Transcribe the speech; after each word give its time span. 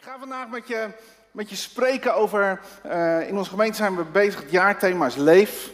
Ik 0.00 0.06
ga 0.06 0.18
vandaag 0.18 0.48
met 0.48 0.68
je, 0.68 0.88
met 1.30 1.50
je 1.50 1.56
spreken 1.56 2.14
over. 2.14 2.60
eh, 2.82 3.28
in 3.28 3.36
onze 3.36 3.50
gemeente 3.50 3.76
zijn 3.76 3.96
we 3.96 4.04
bezig, 4.04 4.40
het 4.40 4.50
jaarthema 4.50 5.06
is 5.06 5.14
leef. 5.14 5.70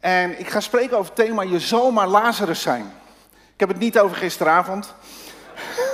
En 0.00 0.38
ik 0.38 0.48
ga 0.48 0.60
spreken 0.60 0.98
over 0.98 1.12
het 1.14 1.26
thema 1.26 1.42
Je 1.42 1.58
zal 1.58 1.90
maar 1.90 2.06
Lazarus 2.06 2.62
zijn. 2.62 2.92
Ik 3.30 3.60
heb 3.60 3.68
het 3.68 3.78
niet 3.78 3.98
over 3.98 4.16
gisteravond. 4.16 4.94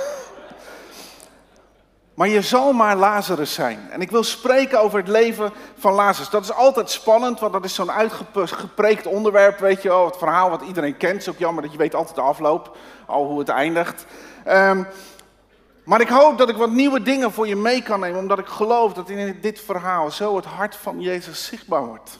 Maar 2.13 2.27
je 2.27 2.41
zal 2.41 2.73
maar 2.73 2.95
Lazarus 2.95 3.53
zijn. 3.53 3.87
En 3.91 4.01
ik 4.01 4.11
wil 4.11 4.23
spreken 4.23 4.81
over 4.81 4.99
het 4.99 5.07
leven 5.07 5.53
van 5.77 5.93
Lazarus. 5.93 6.29
Dat 6.29 6.43
is 6.43 6.53
altijd 6.53 6.89
spannend, 6.89 7.39
want 7.39 7.53
dat 7.53 7.65
is 7.65 7.75
zo'n 7.75 7.91
uitgepreekt 7.91 9.05
onderwerp, 9.05 9.59
weet 9.59 9.81
je 9.81 9.89
wel. 9.89 10.05
Het 10.05 10.17
verhaal 10.17 10.49
wat 10.49 10.61
iedereen 10.61 10.97
kent. 10.97 11.13
Het 11.13 11.21
is 11.21 11.29
ook 11.29 11.37
jammer 11.39 11.63
dat 11.63 11.71
je 11.71 11.77
weet 11.77 11.95
altijd 11.95 12.15
de 12.15 12.21
afloop, 12.21 12.77
al 13.05 13.25
hoe 13.25 13.39
het 13.39 13.49
eindigt. 13.49 14.05
Ehm, 14.43 14.83
maar 15.91 16.01
ik 16.01 16.09
hoop 16.09 16.37
dat 16.37 16.49
ik 16.49 16.55
wat 16.55 16.71
nieuwe 16.71 17.01
dingen 17.01 17.31
voor 17.31 17.47
je 17.47 17.55
mee 17.55 17.81
kan 17.81 17.99
nemen, 17.99 18.19
omdat 18.19 18.39
ik 18.39 18.45
geloof 18.45 18.93
dat 18.93 19.09
in 19.09 19.37
dit 19.41 19.61
verhaal 19.65 20.11
zo 20.11 20.35
het 20.35 20.45
hart 20.45 20.75
van 20.75 21.01
Jezus 21.01 21.45
zichtbaar 21.45 21.85
wordt. 21.85 22.19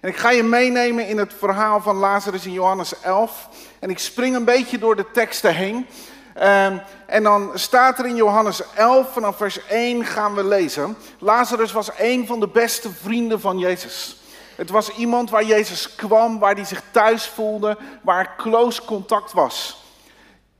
En 0.00 0.08
ik 0.08 0.16
ga 0.16 0.30
je 0.30 0.42
meenemen 0.42 1.08
in 1.08 1.18
het 1.18 1.34
verhaal 1.38 1.80
van 1.80 1.96
Lazarus 1.96 2.46
in 2.46 2.52
Johannes 2.52 3.00
11. 3.00 3.48
En 3.78 3.90
ik 3.90 3.98
spring 3.98 4.36
een 4.36 4.44
beetje 4.44 4.78
door 4.78 4.96
de 4.96 5.10
teksten 5.10 5.54
heen. 5.54 5.86
Ehm, 6.34 6.78
en 7.06 7.22
dan 7.22 7.50
staat 7.54 7.98
er 7.98 8.06
in 8.06 8.16
Johannes 8.16 8.62
11, 8.74 9.12
vanaf 9.12 9.36
vers 9.36 9.60
1 9.68 10.04
gaan 10.04 10.34
we 10.34 10.44
lezen. 10.44 10.96
Lazarus 11.18 11.72
was 11.72 11.90
een 11.98 12.26
van 12.26 12.40
de 12.40 12.48
beste 12.48 12.90
vrienden 12.90 13.40
van 13.40 13.58
Jezus. 13.58 14.16
Het 14.56 14.70
was 14.70 14.96
iemand 14.96 15.30
waar 15.30 15.44
Jezus 15.44 15.94
kwam, 15.94 16.38
waar 16.38 16.54
hij 16.54 16.64
zich 16.64 16.82
thuis 16.90 17.26
voelde, 17.26 17.78
waar 18.02 18.36
close 18.36 18.84
contact 18.84 19.32
was. 19.32 19.79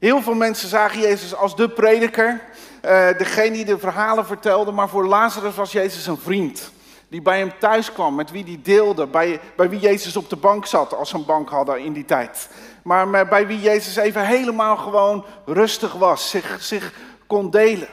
Heel 0.01 0.23
veel 0.23 0.35
mensen 0.35 0.69
zagen 0.69 1.01
Jezus 1.01 1.35
als 1.35 1.57
de 1.57 1.69
prediker, 1.69 2.41
eh, 2.81 3.09
degene 3.19 3.51
die 3.51 3.65
de 3.65 3.79
verhalen 3.79 4.27
vertelde, 4.27 4.73
maar 4.73 4.89
voor 4.89 5.07
Lazarus 5.07 5.55
was 5.55 5.73
Jezus 5.73 6.07
een 6.07 6.19
vriend. 6.19 6.71
Die 7.09 7.23
bij 7.23 7.39
hem 7.39 7.53
thuis 7.59 7.93
kwam, 7.93 8.15
met 8.15 8.31
wie 8.31 8.45
hij 8.45 8.61
deelde, 8.63 9.07
bij, 9.07 9.41
bij 9.57 9.69
wie 9.69 9.79
Jezus 9.79 10.17
op 10.17 10.29
de 10.29 10.37
bank 10.37 10.67
zat, 10.67 10.95
als 10.95 11.09
ze 11.09 11.17
een 11.17 11.25
bank 11.25 11.49
hadden 11.49 11.79
in 11.79 11.93
die 11.93 12.05
tijd. 12.05 12.49
Maar 12.83 13.29
bij 13.29 13.47
wie 13.47 13.61
Jezus 13.61 13.97
even 13.97 14.27
helemaal 14.27 14.77
gewoon 14.77 15.25
rustig 15.47 15.93
was, 15.93 16.31
zich, 16.31 16.57
zich 16.61 16.93
kon 17.27 17.51
delen. 17.51 17.89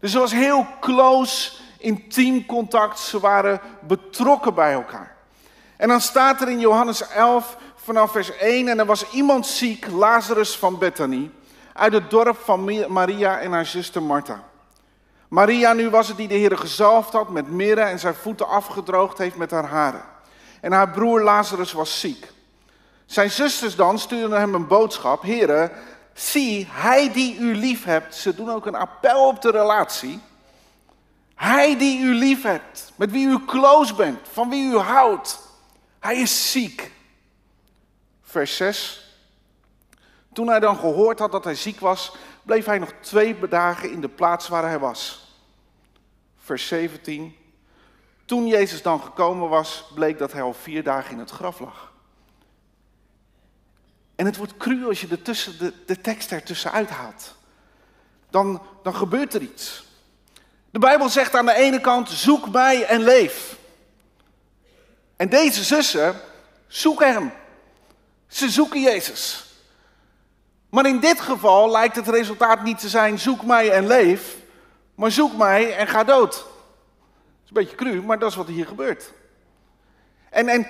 Dus 0.00 0.14
er 0.14 0.20
was 0.20 0.32
heel 0.32 0.66
close, 0.80 1.52
intiem 1.78 2.46
contact, 2.46 2.98
ze 2.98 3.20
waren 3.20 3.60
betrokken 3.80 4.54
bij 4.54 4.72
elkaar. 4.72 5.16
En 5.76 5.88
dan 5.88 6.00
staat 6.00 6.40
er 6.40 6.48
in 6.48 6.60
Johannes 6.60 7.08
11 7.08 7.56
vanaf 7.84 8.12
vers 8.12 8.36
1, 8.36 8.68
en 8.68 8.78
er 8.78 8.86
was 8.86 9.10
iemand 9.10 9.46
ziek, 9.46 9.86
Lazarus 9.86 10.56
van 10.56 10.78
Bethany, 10.78 11.30
uit 11.72 11.92
het 11.92 12.10
dorp 12.10 12.36
van 12.44 12.92
Maria 12.92 13.38
en 13.38 13.52
haar 13.52 13.66
zuster 13.66 14.02
Martha. 14.02 14.44
Maria 15.28 15.72
nu 15.72 15.90
was 15.90 16.08
het 16.08 16.16
die 16.16 16.28
de 16.28 16.34
Heer 16.34 16.58
gezalfd 16.58 17.12
had 17.12 17.28
met 17.28 17.48
mirre 17.48 17.80
en 17.80 17.98
zijn 17.98 18.14
voeten 18.14 18.48
afgedroogd 18.48 19.18
heeft 19.18 19.36
met 19.36 19.50
haar 19.50 19.66
haren. 19.66 20.04
En 20.60 20.72
haar 20.72 20.90
broer 20.90 21.22
Lazarus 21.22 21.72
was 21.72 22.00
ziek. 22.00 22.32
Zijn 23.06 23.30
zusters 23.30 23.76
dan 23.76 23.98
stuurden 23.98 24.38
hem 24.38 24.54
een 24.54 24.66
boodschap. 24.66 25.22
Heren, 25.22 25.70
zie, 26.14 26.68
hij 26.70 27.12
die 27.12 27.38
u 27.38 27.54
lief 27.54 27.84
hebt. 27.84 28.14
Ze 28.14 28.34
doen 28.34 28.50
ook 28.50 28.66
een 28.66 28.74
appel 28.74 29.26
op 29.26 29.42
de 29.42 29.50
relatie. 29.50 30.20
Hij 31.34 31.78
die 31.78 32.00
u 32.00 32.14
lief 32.14 32.42
hebt, 32.42 32.92
met 32.96 33.10
wie 33.10 33.26
u 33.26 33.44
close 33.46 33.94
bent, 33.94 34.18
van 34.32 34.48
wie 34.48 34.72
u 34.72 34.76
houdt. 34.76 35.38
Hij 36.00 36.16
is 36.16 36.52
ziek. 36.52 36.92
Vers 38.32 38.56
6. 38.56 39.14
Toen 40.32 40.48
hij 40.48 40.60
dan 40.60 40.76
gehoord 40.76 41.18
had 41.18 41.32
dat 41.32 41.44
hij 41.44 41.54
ziek 41.54 41.80
was, 41.80 42.12
bleef 42.42 42.64
hij 42.64 42.78
nog 42.78 42.92
twee 43.00 43.48
dagen 43.48 43.90
in 43.90 44.00
de 44.00 44.08
plaats 44.08 44.48
waar 44.48 44.62
hij 44.62 44.78
was. 44.78 45.26
Vers 46.38 46.66
17. 46.66 47.36
Toen 48.24 48.46
Jezus 48.46 48.82
dan 48.82 49.00
gekomen 49.00 49.48
was, 49.48 49.84
bleek 49.94 50.18
dat 50.18 50.32
hij 50.32 50.42
al 50.42 50.52
vier 50.52 50.82
dagen 50.82 51.10
in 51.10 51.18
het 51.18 51.30
graf 51.30 51.60
lag. 51.60 51.92
En 54.14 54.26
het 54.26 54.36
wordt 54.36 54.56
cru 54.56 54.86
als 54.86 55.00
je 55.00 55.06
de, 55.06 55.22
tussen, 55.22 55.58
de, 55.58 55.72
de 55.86 56.00
tekst 56.00 56.32
ertussen 56.32 56.72
uithaalt. 56.72 57.34
Dan, 58.30 58.62
dan 58.82 58.94
gebeurt 58.94 59.34
er 59.34 59.42
iets. 59.42 59.84
De 60.70 60.78
Bijbel 60.78 61.08
zegt 61.08 61.34
aan 61.34 61.46
de 61.46 61.54
ene 61.54 61.80
kant, 61.80 62.08
zoek 62.08 62.50
mij 62.50 62.84
en 62.84 63.02
leef. 63.02 63.56
En 65.16 65.28
deze 65.28 65.64
zussen 65.64 66.20
zoeken 66.66 67.12
hem. 67.12 67.32
Ze 68.32 68.50
zoeken 68.50 68.80
Jezus. 68.80 69.44
Maar 70.70 70.86
in 70.86 71.00
dit 71.00 71.20
geval 71.20 71.70
lijkt 71.70 71.96
het 71.96 72.08
resultaat 72.08 72.62
niet 72.62 72.78
te 72.78 72.88
zijn, 72.88 73.18
zoek 73.18 73.42
mij 73.42 73.70
en 73.70 73.86
leef. 73.86 74.36
Maar 74.94 75.10
zoek 75.10 75.36
mij 75.36 75.76
en 75.76 75.86
ga 75.86 76.04
dood. 76.04 76.32
Dat 76.32 76.42
is 77.42 77.48
een 77.48 77.54
beetje 77.54 77.76
cru, 77.76 78.02
maar 78.02 78.18
dat 78.18 78.30
is 78.30 78.36
wat 78.36 78.46
hier 78.46 78.66
gebeurt. 78.66 79.12
En, 80.30 80.48
en 80.48 80.66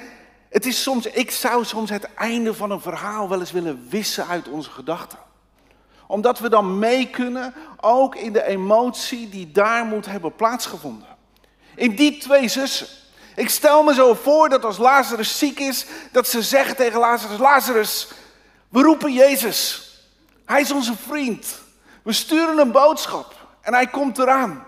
het 0.49 0.67
is 0.67 0.83
soms, 0.83 1.07
ik 1.07 1.31
zou 1.31 1.65
soms 1.65 1.91
het 1.91 2.15
einde 2.15 2.55
van 2.55 2.71
een 2.71 2.81
verhaal 2.81 3.29
wel 3.29 3.41
eens 3.41 3.53
willen 3.53 3.87
wissen 3.89 4.27
uit 4.27 4.49
onze 4.49 4.71
gedachten. 4.71 5.19
Omdat 6.07 6.39
we 6.39 6.49
dan 6.49 6.79
mee 6.79 7.11
kunnen, 7.11 7.55
ook 7.81 8.15
in 8.15 8.33
de 8.33 8.45
emotie 8.45 9.29
die 9.29 9.53
daar 9.53 9.85
moet 9.85 10.07
hebben 10.07 10.35
plaatsgevonden. 10.35 11.09
In 11.75 11.97
die 11.97 12.19
twee 12.19 12.49
zussen. 12.49 12.87
Ik 13.35 13.51
stel 13.51 13.83
me 13.83 13.95
zo 13.95 14.15
voor 14.15 14.49
dat 14.49 14.65
als 14.65 14.79
Lazarus 14.79 15.39
ziek 15.39 15.59
is, 15.59 15.87
dat 16.11 16.29
ze 16.29 16.43
zeggen 16.43 16.77
tegen 16.77 17.01
Lazarus, 17.01 17.39
Lazarus, 17.39 18.09
we 18.69 18.83
roepen 18.83 19.13
Jezus. 19.13 19.91
Hij 20.45 20.61
is 20.61 20.73
onze 20.73 20.97
vriend. 21.07 21.61
We 22.03 22.13
sturen 22.13 22.59
een 22.59 22.73
boodschap 22.73 23.35
en 23.61 23.75
hij 23.75 23.87
komt 23.87 24.19
eraan. 24.19 24.67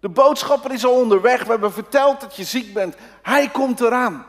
De 0.00 0.08
boodschapper 0.08 0.72
is 0.72 0.84
al 0.84 0.92
onderweg. 0.92 1.42
We 1.42 1.50
hebben 1.50 1.72
verteld 1.72 2.20
dat 2.20 2.36
je 2.36 2.44
ziek 2.44 2.74
bent. 2.74 2.94
Hij 3.22 3.48
komt 3.48 3.80
eraan. 3.80 4.26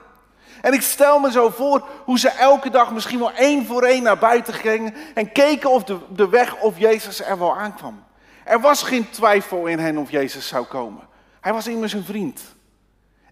En 0.62 0.74
ik 0.74 0.81
stel 0.81 1.20
me 1.20 1.31
zo 1.31 1.50
voor 1.50 1.88
hoe 2.03 2.20
ze 2.20 2.30
elke 2.30 2.70
dag 2.70 2.91
misschien 2.91 3.20
wel 3.20 3.31
één 3.31 3.66
voor 3.66 3.84
één 3.84 4.03
naar 4.03 4.18
buiten 4.18 4.53
gingen 4.53 4.96
en 5.14 5.31
keken 5.31 5.70
of 5.70 5.84
de, 5.84 5.97
de 6.09 6.30
weg 6.30 6.59
of 6.59 6.80
Jezus 6.80 7.24
er 7.24 7.40
wel 7.40 7.58
aankwam. 7.58 8.03
Er 8.44 8.59
was 8.59 8.84
geen 8.84 9.09
twijfel 9.09 9.66
in 9.66 9.80
hen 9.80 9.97
of 9.97 10.12
Jezus 10.12 10.47
zou 10.47 10.66
komen. 10.66 11.02
Hij 11.41 11.53
was 11.53 11.68
immers 11.68 11.94
een 11.94 12.06
vriend. 12.06 12.41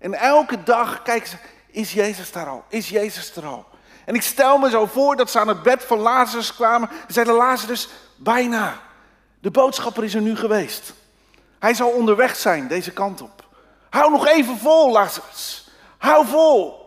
En 0.02 0.14
elke 0.14 0.64
dag 0.64 1.02
kijken 1.02 1.30
ze, 1.30 1.36
is 1.68 1.94
Jezus 1.94 2.32
daar 2.32 2.48
al? 2.48 2.64
Is 2.68 2.90
Jezus 2.90 3.36
er 3.36 3.46
al? 3.46 3.66
En 4.06 4.16
ik 4.16 4.22
stel 4.22 4.58
me 4.58 4.70
zo 4.70 4.86
voor 4.86 5.16
dat 5.16 5.30
ze 5.32 5.40
aan 5.40 5.48
het 5.48 5.64
bed 5.64 5.84
van 5.84 6.00
Lazarus 6.00 6.56
kwamen 6.56 6.90
en 6.90 7.14
zeiden, 7.14 7.36
Lazarus, 7.36 7.90
bijna. 8.16 8.80
De 9.40 9.52
boodschapper 9.52 10.04
is 10.04 10.14
er 10.14 10.22
nu 10.22 10.36
geweest. 10.36 10.94
Hij 11.60 11.74
zal 11.74 11.90
onderweg 11.90 12.36
zijn, 12.36 12.68
deze 12.68 12.92
kant 12.92 13.22
op. 13.22 13.46
Hou 13.90 14.12
nog 14.12 14.28
even 14.28 14.58
vol, 14.58 14.92
Lazarus. 14.92 15.70
Hou 15.98 16.28
vol. 16.28 16.80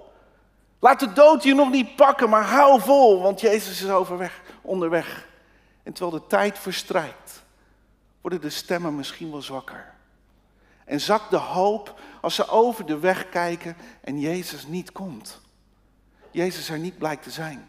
Laat 0.79 1.01
de 1.01 1.13
dood 1.13 1.43
je 1.43 1.55
nog 1.55 1.71
niet 1.71 1.97
pakken, 1.97 2.29
maar 2.29 2.45
hou 2.45 2.81
vol, 2.81 3.23
want 3.23 3.41
Jezus 3.41 3.83
is 3.83 3.91
overweg, 3.91 4.41
onderweg. 4.63 5.27
En 5.83 5.93
terwijl 5.93 6.21
de 6.21 6.27
tijd 6.27 6.59
verstrijkt, 6.59 7.43
worden 8.21 8.41
de 8.41 8.51
stemmen 8.51 8.97
misschien 8.97 9.31
wel 9.31 9.43
zwakker. 9.43 9.95
En 10.84 11.00
zakt 11.00 11.31
de 11.31 11.37
hoop 11.37 12.00
als 12.21 12.34
ze 12.34 12.49
over 12.49 12.87
de 12.87 12.99
weg 12.99 13.28
kijken 13.28 13.77
en 14.00 14.21
Jezus 14.21 14.67
niet 14.67 14.93
komt. 14.93 15.41
Jezus 16.31 16.69
er 16.69 16.78
niet 16.78 16.99
blijkt 16.99 17.22
te 17.22 17.31
zijn. 17.31 17.69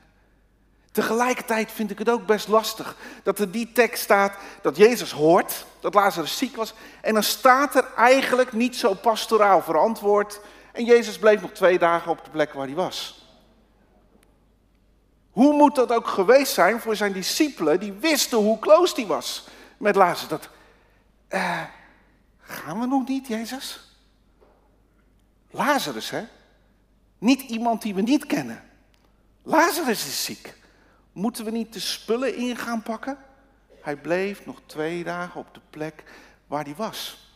Tegelijkertijd 0.91 1.71
vind 1.71 1.91
ik 1.91 1.99
het 1.99 2.09
ook 2.09 2.25
best 2.25 2.47
lastig 2.47 2.95
dat 3.23 3.39
er 3.39 3.51
die 3.51 3.71
tekst 3.71 4.03
staat 4.03 4.37
dat 4.61 4.77
Jezus 4.77 5.11
hoort 5.11 5.65
dat 5.79 5.93
Lazarus 5.93 6.37
ziek 6.37 6.55
was. 6.55 6.73
En 7.01 7.13
dan 7.13 7.23
staat 7.23 7.75
er 7.75 7.93
eigenlijk 7.95 8.53
niet 8.53 8.75
zo 8.75 8.93
pastoraal 8.93 9.61
verantwoord. 9.61 10.39
En 10.71 10.85
Jezus 10.85 11.19
bleef 11.19 11.41
nog 11.41 11.51
twee 11.51 11.79
dagen 11.79 12.11
op 12.11 12.23
de 12.23 12.29
plek 12.29 12.53
waar 12.53 12.65
hij 12.65 12.75
was. 12.75 13.25
Hoe 15.31 15.53
moet 15.53 15.75
dat 15.75 15.91
ook 15.91 16.07
geweest 16.07 16.53
zijn 16.53 16.79
voor 16.79 16.95
zijn 16.95 17.13
discipelen 17.13 17.79
die 17.79 17.93
wisten 17.93 18.37
hoe 18.37 18.59
close 18.59 18.95
hij 18.95 19.05
was 19.05 19.47
met 19.77 19.95
Lazarus? 19.95 20.27
Dat, 20.27 20.49
eh, 21.27 21.61
gaan 22.45 22.79
we 22.79 22.85
nog 22.85 23.07
niet, 23.07 23.27
Jezus? 23.27 23.79
Lazarus, 25.51 26.09
hè? 26.09 26.23
Niet 27.17 27.41
iemand 27.41 27.81
die 27.81 27.95
we 27.95 28.01
niet 28.01 28.25
kennen. 28.25 28.63
Lazarus 29.43 30.05
is 30.07 30.23
ziek. 30.23 30.57
Moeten 31.11 31.45
we 31.45 31.51
niet 31.51 31.73
de 31.73 31.79
spullen 31.79 32.35
in 32.35 32.55
gaan 32.55 32.81
pakken? 32.81 33.17
Hij 33.81 33.95
bleef 33.95 34.45
nog 34.45 34.61
twee 34.65 35.03
dagen 35.03 35.39
op 35.39 35.53
de 35.53 35.61
plek 35.69 36.03
waar 36.47 36.63
hij 36.63 36.75
was. 36.75 37.29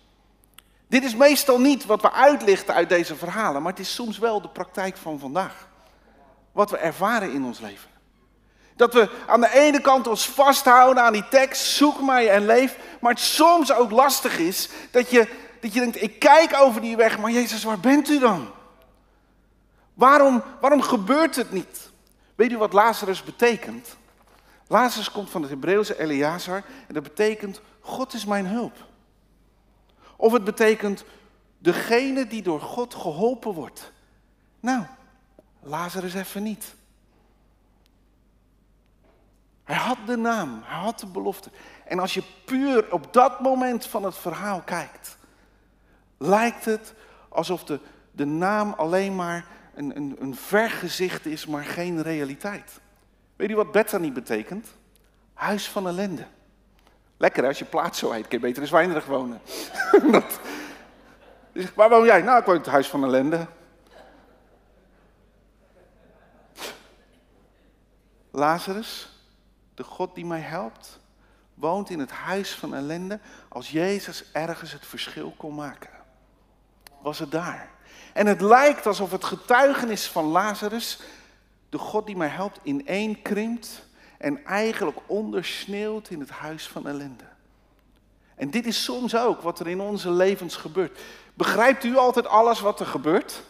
Dit 0.87 1.03
is 1.03 1.15
meestal 1.15 1.59
niet 1.59 1.85
wat 1.85 2.01
we 2.01 2.11
uitlichten 2.11 2.73
uit 2.73 2.89
deze 2.89 3.15
verhalen, 3.15 3.61
maar 3.61 3.71
het 3.71 3.81
is 3.81 3.93
soms 3.93 4.17
wel 4.17 4.41
de 4.41 4.49
praktijk 4.49 4.97
van 4.97 5.19
vandaag. 5.19 5.67
Wat 6.51 6.69
we 6.69 6.77
ervaren 6.77 7.33
in 7.33 7.43
ons 7.43 7.59
leven. 7.59 7.88
Dat 8.79 8.93
we 8.93 9.09
aan 9.27 9.41
de 9.41 9.53
ene 9.53 9.81
kant 9.81 10.07
ons 10.07 10.27
vasthouden 10.27 11.03
aan 11.03 11.13
die 11.13 11.27
tekst, 11.29 11.65
zoek 11.65 12.01
mij 12.01 12.29
en 12.29 12.45
leef, 12.45 12.77
maar 13.01 13.11
het 13.11 13.21
soms 13.21 13.73
ook 13.73 13.91
lastig 13.91 14.37
is 14.37 14.69
dat 14.91 15.09
je, 15.09 15.27
dat 15.59 15.73
je 15.73 15.79
denkt, 15.79 16.01
ik 16.01 16.19
kijk 16.19 16.55
over 16.61 16.81
die 16.81 16.95
weg, 16.95 17.17
maar 17.17 17.31
Jezus, 17.31 17.63
waar 17.63 17.79
bent 17.79 18.09
u 18.09 18.19
dan? 18.19 18.51
Waarom, 19.93 20.43
waarom 20.61 20.81
gebeurt 20.81 21.35
het 21.35 21.51
niet? 21.51 21.89
Weet 22.35 22.51
u 22.51 22.57
wat 22.57 22.73
Lazarus 22.73 23.23
betekent? 23.23 23.97
Lazarus 24.67 25.11
komt 25.11 25.29
van 25.29 25.41
het 25.41 25.49
Hebreeuwse 25.49 25.99
Eleazar 25.99 26.63
en 26.87 26.93
dat 26.93 27.03
betekent 27.03 27.61
God 27.79 28.13
is 28.13 28.25
mijn 28.25 28.45
hulp. 28.45 28.75
Of 30.15 30.31
het 30.31 30.43
betekent 30.43 31.03
degene 31.57 32.27
die 32.27 32.41
door 32.41 32.61
God 32.61 32.95
geholpen 32.95 33.53
wordt. 33.53 33.91
Nou, 34.59 34.83
Lazarus 35.61 36.13
even 36.13 36.43
niet. 36.43 36.77
Hij 39.69 39.77
had 39.77 39.97
de 40.05 40.17
naam, 40.17 40.61
hij 40.63 40.77
had 40.77 40.99
de 40.99 41.05
belofte. 41.05 41.49
En 41.85 41.99
als 41.99 42.13
je 42.13 42.23
puur 42.45 42.93
op 42.93 43.13
dat 43.13 43.39
moment 43.39 43.85
van 43.85 44.03
het 44.03 44.15
verhaal 44.17 44.61
kijkt, 44.61 45.17
lijkt 46.17 46.65
het 46.65 46.93
alsof 47.29 47.63
de, 47.63 47.79
de 48.11 48.25
naam 48.25 48.73
alleen 48.73 49.15
maar 49.15 49.45
een, 49.75 49.95
een, 49.95 50.15
een 50.19 50.35
vergezicht 50.35 51.25
is, 51.25 51.45
maar 51.45 51.63
geen 51.63 52.01
realiteit. 52.01 52.79
Weet 53.35 53.49
je 53.49 53.55
wat 53.55 53.71
Bethany 53.71 54.11
betekent? 54.11 54.67
Huis 55.33 55.69
van 55.69 55.87
ellende. 55.87 56.25
Lekker 57.17 57.45
als 57.45 57.59
je 57.59 57.65
plaats 57.65 57.99
zo 57.99 58.11
heet, 58.11 58.27
kun 58.27 58.39
je 58.39 58.45
beter 58.45 58.61
in 58.61 58.67
Zwijnerig 58.67 59.05
wonen. 59.05 59.41
dat, 60.11 60.39
dus, 61.51 61.73
waar 61.73 61.89
woon 61.89 62.05
jij? 62.05 62.21
Nou, 62.21 62.39
ik 62.39 62.45
woon 62.45 62.55
in 62.55 62.61
het 62.61 62.69
huis 62.69 62.87
van 62.87 63.03
ellende. 63.03 63.47
Lazarus, 68.31 69.18
de 69.79 69.85
God 69.85 70.15
die 70.15 70.25
mij 70.25 70.39
helpt, 70.39 70.99
woont 71.53 71.89
in 71.89 71.99
het 71.99 72.11
huis 72.11 72.55
van 72.55 72.75
ellende 72.75 73.19
als 73.47 73.71
Jezus 73.71 74.23
ergens 74.31 74.71
het 74.71 74.85
verschil 74.85 75.33
kon 75.37 75.55
maken. 75.55 75.89
Was 77.01 77.19
het 77.19 77.31
daar. 77.31 77.69
En 78.13 78.27
het 78.27 78.41
lijkt 78.41 78.85
alsof 78.85 79.11
het 79.11 79.23
getuigenis 79.23 80.07
van 80.07 80.25
Lazarus, 80.25 80.99
de 81.69 81.77
God 81.77 82.05
die 82.05 82.15
mij 82.15 82.27
helpt, 82.27 82.59
ineen 82.63 83.21
krimpt 83.21 83.85
en 84.17 84.45
eigenlijk 84.45 84.97
ondersneeuwt 85.05 86.09
in 86.09 86.19
het 86.19 86.29
huis 86.29 86.67
van 86.67 86.87
ellende. 86.87 87.25
En 88.35 88.49
dit 88.49 88.65
is 88.65 88.83
soms 88.83 89.15
ook 89.15 89.41
wat 89.41 89.59
er 89.59 89.67
in 89.67 89.81
onze 89.81 90.11
levens 90.11 90.55
gebeurt. 90.55 90.99
Begrijpt 91.33 91.83
u 91.83 91.97
altijd 91.97 92.27
alles 92.27 92.59
wat 92.59 92.79
er 92.79 92.85
gebeurt? 92.85 93.43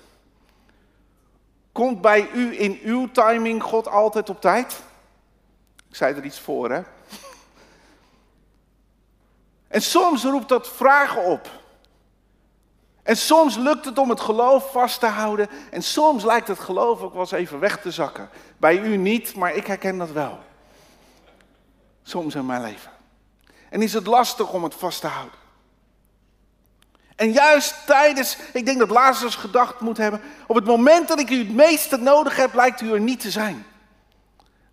Komt 1.72 2.02
bij 2.02 2.30
u 2.34 2.60
in 2.60 2.80
uw 2.84 3.12
timing 3.12 3.64
God 3.64 3.88
altijd 3.88 4.30
op 4.30 4.42
tijd? 4.42 4.88
Ik 5.90 5.96
zei 5.96 6.16
er 6.16 6.26
iets 6.26 6.40
voor, 6.40 6.72
hè? 6.72 6.82
En 9.68 9.82
soms 9.82 10.24
roept 10.24 10.50
dat 10.50 10.68
vragen 10.68 11.24
op. 11.24 11.50
En 13.04 13.18
soms 13.18 13.56
lukt 13.56 13.86
het 13.86 13.98
om 13.98 14.10
het 14.10 14.20
geloof 14.20 14.72
vast 14.72 15.00
te 15.00 15.06
houden. 15.06 15.50
En 15.72 15.84
soms 15.84 16.24
lijkt 16.24 16.48
het 16.48 16.60
geloof 16.60 17.02
ook 17.02 17.12
wel 17.12 17.22
eens 17.22 17.32
even 17.32 17.60
weg 17.60 17.82
te 17.82 17.92
zakken. 17.92 18.30
Bij 18.58 18.80
u 18.80 18.98
niet, 18.98 19.36
maar 19.36 19.56
ik 19.56 19.68
herken 19.68 19.98
dat 19.98 20.12
wel. 20.12 20.40
Soms 22.04 22.36
in 22.36 22.46
mijn 22.46 22.62
leven. 22.62 22.92
En 23.70 23.82
is 23.82 23.94
het 23.94 24.08
lastig 24.08 24.54
om 24.54 24.64
het 24.64 24.76
vast 24.76 25.02
te 25.02 25.08
houden. 25.08 25.38
En 27.16 27.32
juist 27.32 27.76
tijdens, 27.86 28.38
ik 28.54 28.66
denk 28.66 28.80
dat 28.80 28.90
Lazarus 28.90 29.36
gedacht 29.36 29.80
moet 29.80 29.98
hebben, 29.98 30.22
op 30.48 30.56
het 30.56 30.66
moment 30.66 31.08
dat 31.08 31.20
ik 31.20 31.30
u 31.30 31.38
het 31.38 31.54
meeste 31.54 31.98
nodig 31.98 32.36
heb, 32.36 32.54
lijkt 32.54 32.82
u 32.82 32.94
er 32.94 33.00
niet 33.00 33.20
te 33.20 33.32
zijn. 33.32 33.66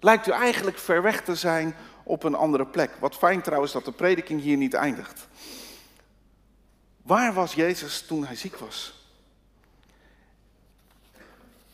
Lijkt 0.01 0.27
u 0.27 0.31
eigenlijk 0.31 0.79
ver 0.79 1.03
weg 1.03 1.23
te 1.23 1.35
zijn 1.35 1.77
op 2.03 2.23
een 2.23 2.35
andere 2.35 2.67
plek. 2.67 2.91
Wat 2.99 3.17
fijn 3.17 3.43
trouwens 3.43 3.73
dat 3.73 3.85
de 3.85 3.93
prediking 3.93 4.41
hier 4.41 4.57
niet 4.57 4.75
eindigt. 4.75 5.27
Waar 7.03 7.35
was 7.35 7.55
Jezus 7.55 8.03
toen 8.07 8.27
hij 8.27 8.37
ziek 8.37 8.57
was? 8.57 8.95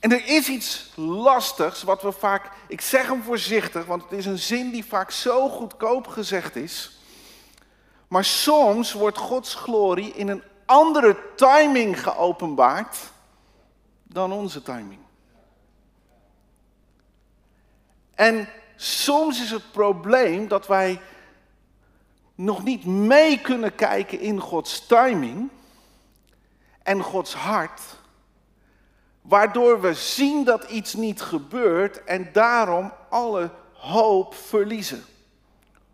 En 0.00 0.12
er 0.12 0.26
is 0.26 0.48
iets 0.48 0.92
lastigs 0.94 1.82
wat 1.82 2.02
we 2.02 2.12
vaak, 2.12 2.50
ik 2.68 2.80
zeg 2.80 3.06
hem 3.06 3.22
voorzichtig, 3.22 3.84
want 3.84 4.02
het 4.02 4.12
is 4.12 4.26
een 4.26 4.38
zin 4.38 4.70
die 4.70 4.84
vaak 4.84 5.10
zo 5.10 5.48
goedkoop 5.48 6.06
gezegd 6.06 6.56
is. 6.56 7.00
Maar 8.08 8.24
soms 8.24 8.92
wordt 8.92 9.18
Gods 9.18 9.54
glorie 9.54 10.12
in 10.12 10.28
een 10.28 10.42
andere 10.66 11.16
timing 11.36 12.02
geopenbaard 12.02 12.96
dan 14.02 14.32
onze 14.32 14.62
timing. 14.62 15.01
En 18.22 18.48
soms 18.76 19.42
is 19.42 19.50
het 19.50 19.72
probleem 19.72 20.48
dat 20.48 20.66
wij 20.66 21.00
nog 22.34 22.64
niet 22.64 22.84
mee 22.84 23.40
kunnen 23.40 23.74
kijken 23.74 24.20
in 24.20 24.40
Gods 24.40 24.86
timing 24.86 25.50
en 26.82 27.02
Gods 27.02 27.34
hart, 27.34 27.80
waardoor 29.22 29.80
we 29.80 29.94
zien 29.94 30.44
dat 30.44 30.64
iets 30.64 30.94
niet 30.94 31.22
gebeurt 31.22 32.04
en 32.04 32.28
daarom 32.32 32.92
alle 33.08 33.50
hoop 33.72 34.34
verliezen. 34.34 35.04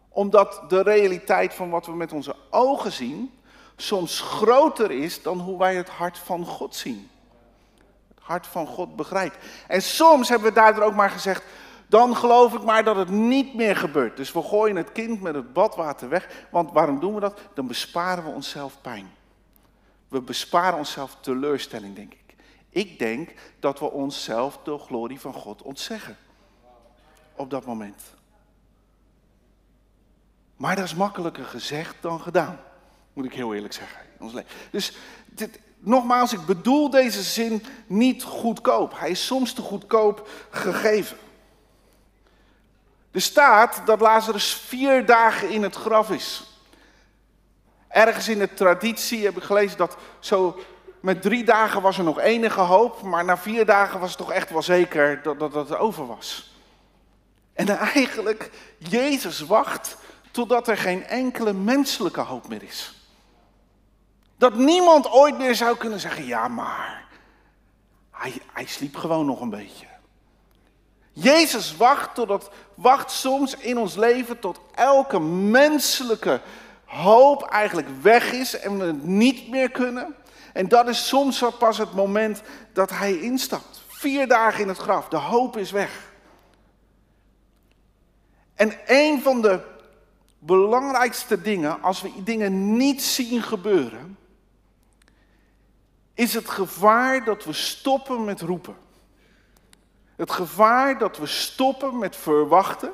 Omdat 0.08 0.62
de 0.68 0.82
realiteit 0.82 1.54
van 1.54 1.70
wat 1.70 1.86
we 1.86 1.92
met 1.92 2.12
onze 2.12 2.36
ogen 2.50 2.92
zien 2.92 3.40
soms 3.76 4.20
groter 4.20 4.90
is 4.90 5.22
dan 5.22 5.38
hoe 5.38 5.58
wij 5.58 5.74
het 5.74 5.88
hart 5.88 6.18
van 6.18 6.46
God 6.46 6.76
zien. 6.76 7.10
Het 8.08 8.22
hart 8.22 8.46
van 8.46 8.66
God 8.66 8.96
begrijpen. 8.96 9.38
En 9.66 9.82
soms 9.82 10.28
hebben 10.28 10.48
we 10.48 10.54
daardoor 10.54 10.84
ook 10.84 10.94
maar 10.94 11.10
gezegd, 11.10 11.42
dan 11.88 12.16
geloof 12.16 12.54
ik 12.54 12.62
maar 12.62 12.84
dat 12.84 12.96
het 12.96 13.08
niet 13.10 13.54
meer 13.54 13.76
gebeurt. 13.76 14.16
Dus 14.16 14.32
we 14.32 14.42
gooien 14.42 14.76
het 14.76 14.92
kind 14.92 15.20
met 15.20 15.34
het 15.34 15.52
badwater 15.52 16.08
weg. 16.08 16.46
Want 16.50 16.72
waarom 16.72 17.00
doen 17.00 17.14
we 17.14 17.20
dat? 17.20 17.40
Dan 17.54 17.66
besparen 17.66 18.24
we 18.24 18.30
onszelf 18.30 18.80
pijn. 18.80 19.10
We 20.08 20.20
besparen 20.20 20.78
onszelf 20.78 21.16
teleurstelling, 21.20 21.94
denk 21.94 22.12
ik. 22.12 22.34
Ik 22.70 22.98
denk 22.98 23.32
dat 23.60 23.78
we 23.78 23.90
onszelf 23.90 24.58
de 24.64 24.78
glorie 24.78 25.20
van 25.20 25.32
God 25.32 25.62
ontzeggen. 25.62 26.16
Op 27.34 27.50
dat 27.50 27.64
moment. 27.64 28.02
Maar 30.56 30.76
dat 30.76 30.84
is 30.84 30.94
makkelijker 30.94 31.44
gezegd 31.44 31.96
dan 32.00 32.20
gedaan. 32.20 32.60
Moet 33.12 33.24
ik 33.24 33.34
heel 33.34 33.54
eerlijk 33.54 33.74
zeggen. 33.74 34.00
Ons 34.18 34.32
leven. 34.32 34.50
Dus 34.70 34.96
dit, 35.26 35.60
nogmaals, 35.78 36.32
ik 36.32 36.46
bedoel 36.46 36.90
deze 36.90 37.22
zin 37.22 37.62
niet 37.86 38.22
goedkoop. 38.22 38.98
Hij 38.98 39.10
is 39.10 39.26
soms 39.26 39.52
te 39.52 39.62
goedkoop 39.62 40.28
gegeven. 40.50 41.16
Er 43.10 43.20
staat 43.20 43.82
dat 43.84 44.00
Lazarus 44.00 44.54
vier 44.54 45.06
dagen 45.06 45.50
in 45.50 45.62
het 45.62 45.74
graf 45.74 46.10
is. 46.10 46.42
Ergens 47.88 48.28
in 48.28 48.38
de 48.38 48.54
traditie 48.54 49.24
heb 49.24 49.36
ik 49.36 49.42
gelezen 49.42 49.78
dat 49.78 49.96
zo 50.18 50.58
met 51.00 51.22
drie 51.22 51.44
dagen 51.44 51.82
was 51.82 51.98
er 51.98 52.04
nog 52.04 52.18
enige 52.20 52.60
hoop, 52.60 53.02
maar 53.02 53.24
na 53.24 53.38
vier 53.38 53.66
dagen 53.66 54.00
was 54.00 54.08
het 54.08 54.18
toch 54.18 54.32
echt 54.32 54.50
wel 54.50 54.62
zeker 54.62 55.22
dat, 55.22 55.38
dat, 55.38 55.54
het 55.54 55.76
over 55.76 56.06
was. 56.06 56.56
En 57.52 57.68
eigenlijk, 57.68 58.50
Jezus 58.78 59.40
wacht 59.40 59.96
totdat 60.30 60.68
er 60.68 60.76
geen 60.76 61.04
enkele 61.04 61.52
menselijke 61.52 62.20
hoop 62.20 62.48
meer 62.48 62.62
is. 62.62 62.92
Dat 64.36 64.54
niemand 64.54 65.10
ooit 65.10 65.38
meer 65.38 65.54
zou 65.54 65.76
kunnen 65.76 66.00
zeggen, 66.00 66.26
ja 66.26 66.48
maar, 66.48 67.06
hij, 68.10 68.34
hij 68.52 68.66
sliep 68.66 68.96
gewoon 68.96 69.26
nog 69.26 69.40
een 69.40 69.50
beetje. 69.50 69.87
Jezus 71.20 71.76
wacht, 71.76 72.14
totdat, 72.14 72.50
wacht 72.74 73.10
soms 73.10 73.56
in 73.56 73.78
ons 73.78 73.94
leven 73.96 74.38
tot 74.38 74.60
elke 74.74 75.20
menselijke 75.20 76.40
hoop 76.84 77.42
eigenlijk 77.42 77.88
weg 78.02 78.32
is 78.32 78.58
en 78.58 78.78
we 78.78 78.84
het 78.84 79.04
niet 79.04 79.50
meer 79.50 79.70
kunnen. 79.70 80.14
En 80.52 80.68
dat 80.68 80.88
is 80.88 81.08
soms 81.08 81.44
pas 81.58 81.78
het 81.78 81.94
moment 81.94 82.42
dat 82.72 82.90
hij 82.90 83.18
instapt. 83.18 83.82
Vier 83.88 84.28
dagen 84.28 84.60
in 84.60 84.68
het 84.68 84.78
graf, 84.78 85.08
de 85.08 85.16
hoop 85.16 85.56
is 85.56 85.70
weg. 85.70 86.12
En 88.54 88.72
een 88.86 89.22
van 89.22 89.42
de 89.42 89.60
belangrijkste 90.38 91.42
dingen, 91.42 91.82
als 91.82 92.02
we 92.02 92.12
dingen 92.24 92.76
niet 92.76 93.02
zien 93.02 93.42
gebeuren, 93.42 94.18
is 96.14 96.34
het 96.34 96.48
gevaar 96.50 97.24
dat 97.24 97.44
we 97.44 97.52
stoppen 97.52 98.24
met 98.24 98.40
roepen. 98.40 98.76
Het 100.18 100.30
gevaar 100.30 100.98
dat 100.98 101.16
we 101.16 101.26
stoppen 101.26 101.98
met 101.98 102.16
verwachten. 102.16 102.92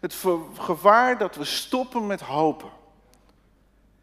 Het 0.00 0.14
gevaar 0.58 1.18
dat 1.18 1.36
we 1.36 1.44
stoppen 1.44 2.06
met 2.06 2.20
hopen. 2.20 2.70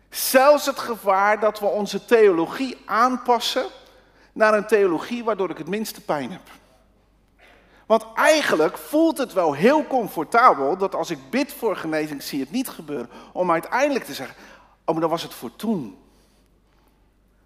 Zelfs 0.09 0.65
het 0.65 0.79
gevaar 0.79 1.39
dat 1.39 1.59
we 1.59 1.65
onze 1.65 2.05
theologie 2.05 2.77
aanpassen 2.85 3.65
naar 4.33 4.53
een 4.53 4.67
theologie 4.67 5.23
waardoor 5.23 5.49
ik 5.49 5.57
het 5.57 5.67
minste 5.67 6.01
pijn 6.01 6.31
heb. 6.31 6.41
Want 7.85 8.05
eigenlijk 8.15 8.77
voelt 8.77 9.17
het 9.17 9.33
wel 9.33 9.53
heel 9.53 9.87
comfortabel 9.87 10.77
dat 10.77 10.95
als 10.95 11.09
ik 11.09 11.29
bid 11.29 11.53
voor 11.53 11.75
genezing, 11.75 12.23
zie 12.23 12.39
het 12.39 12.51
niet 12.51 12.69
gebeuren. 12.69 13.09
Om 13.31 13.51
uiteindelijk 13.51 14.05
te 14.05 14.13
zeggen, 14.13 14.35
oh 14.85 14.91
maar 14.91 15.01
dan 15.01 15.09
was 15.09 15.23
het 15.23 15.33
voor 15.33 15.55
toen. 15.55 15.97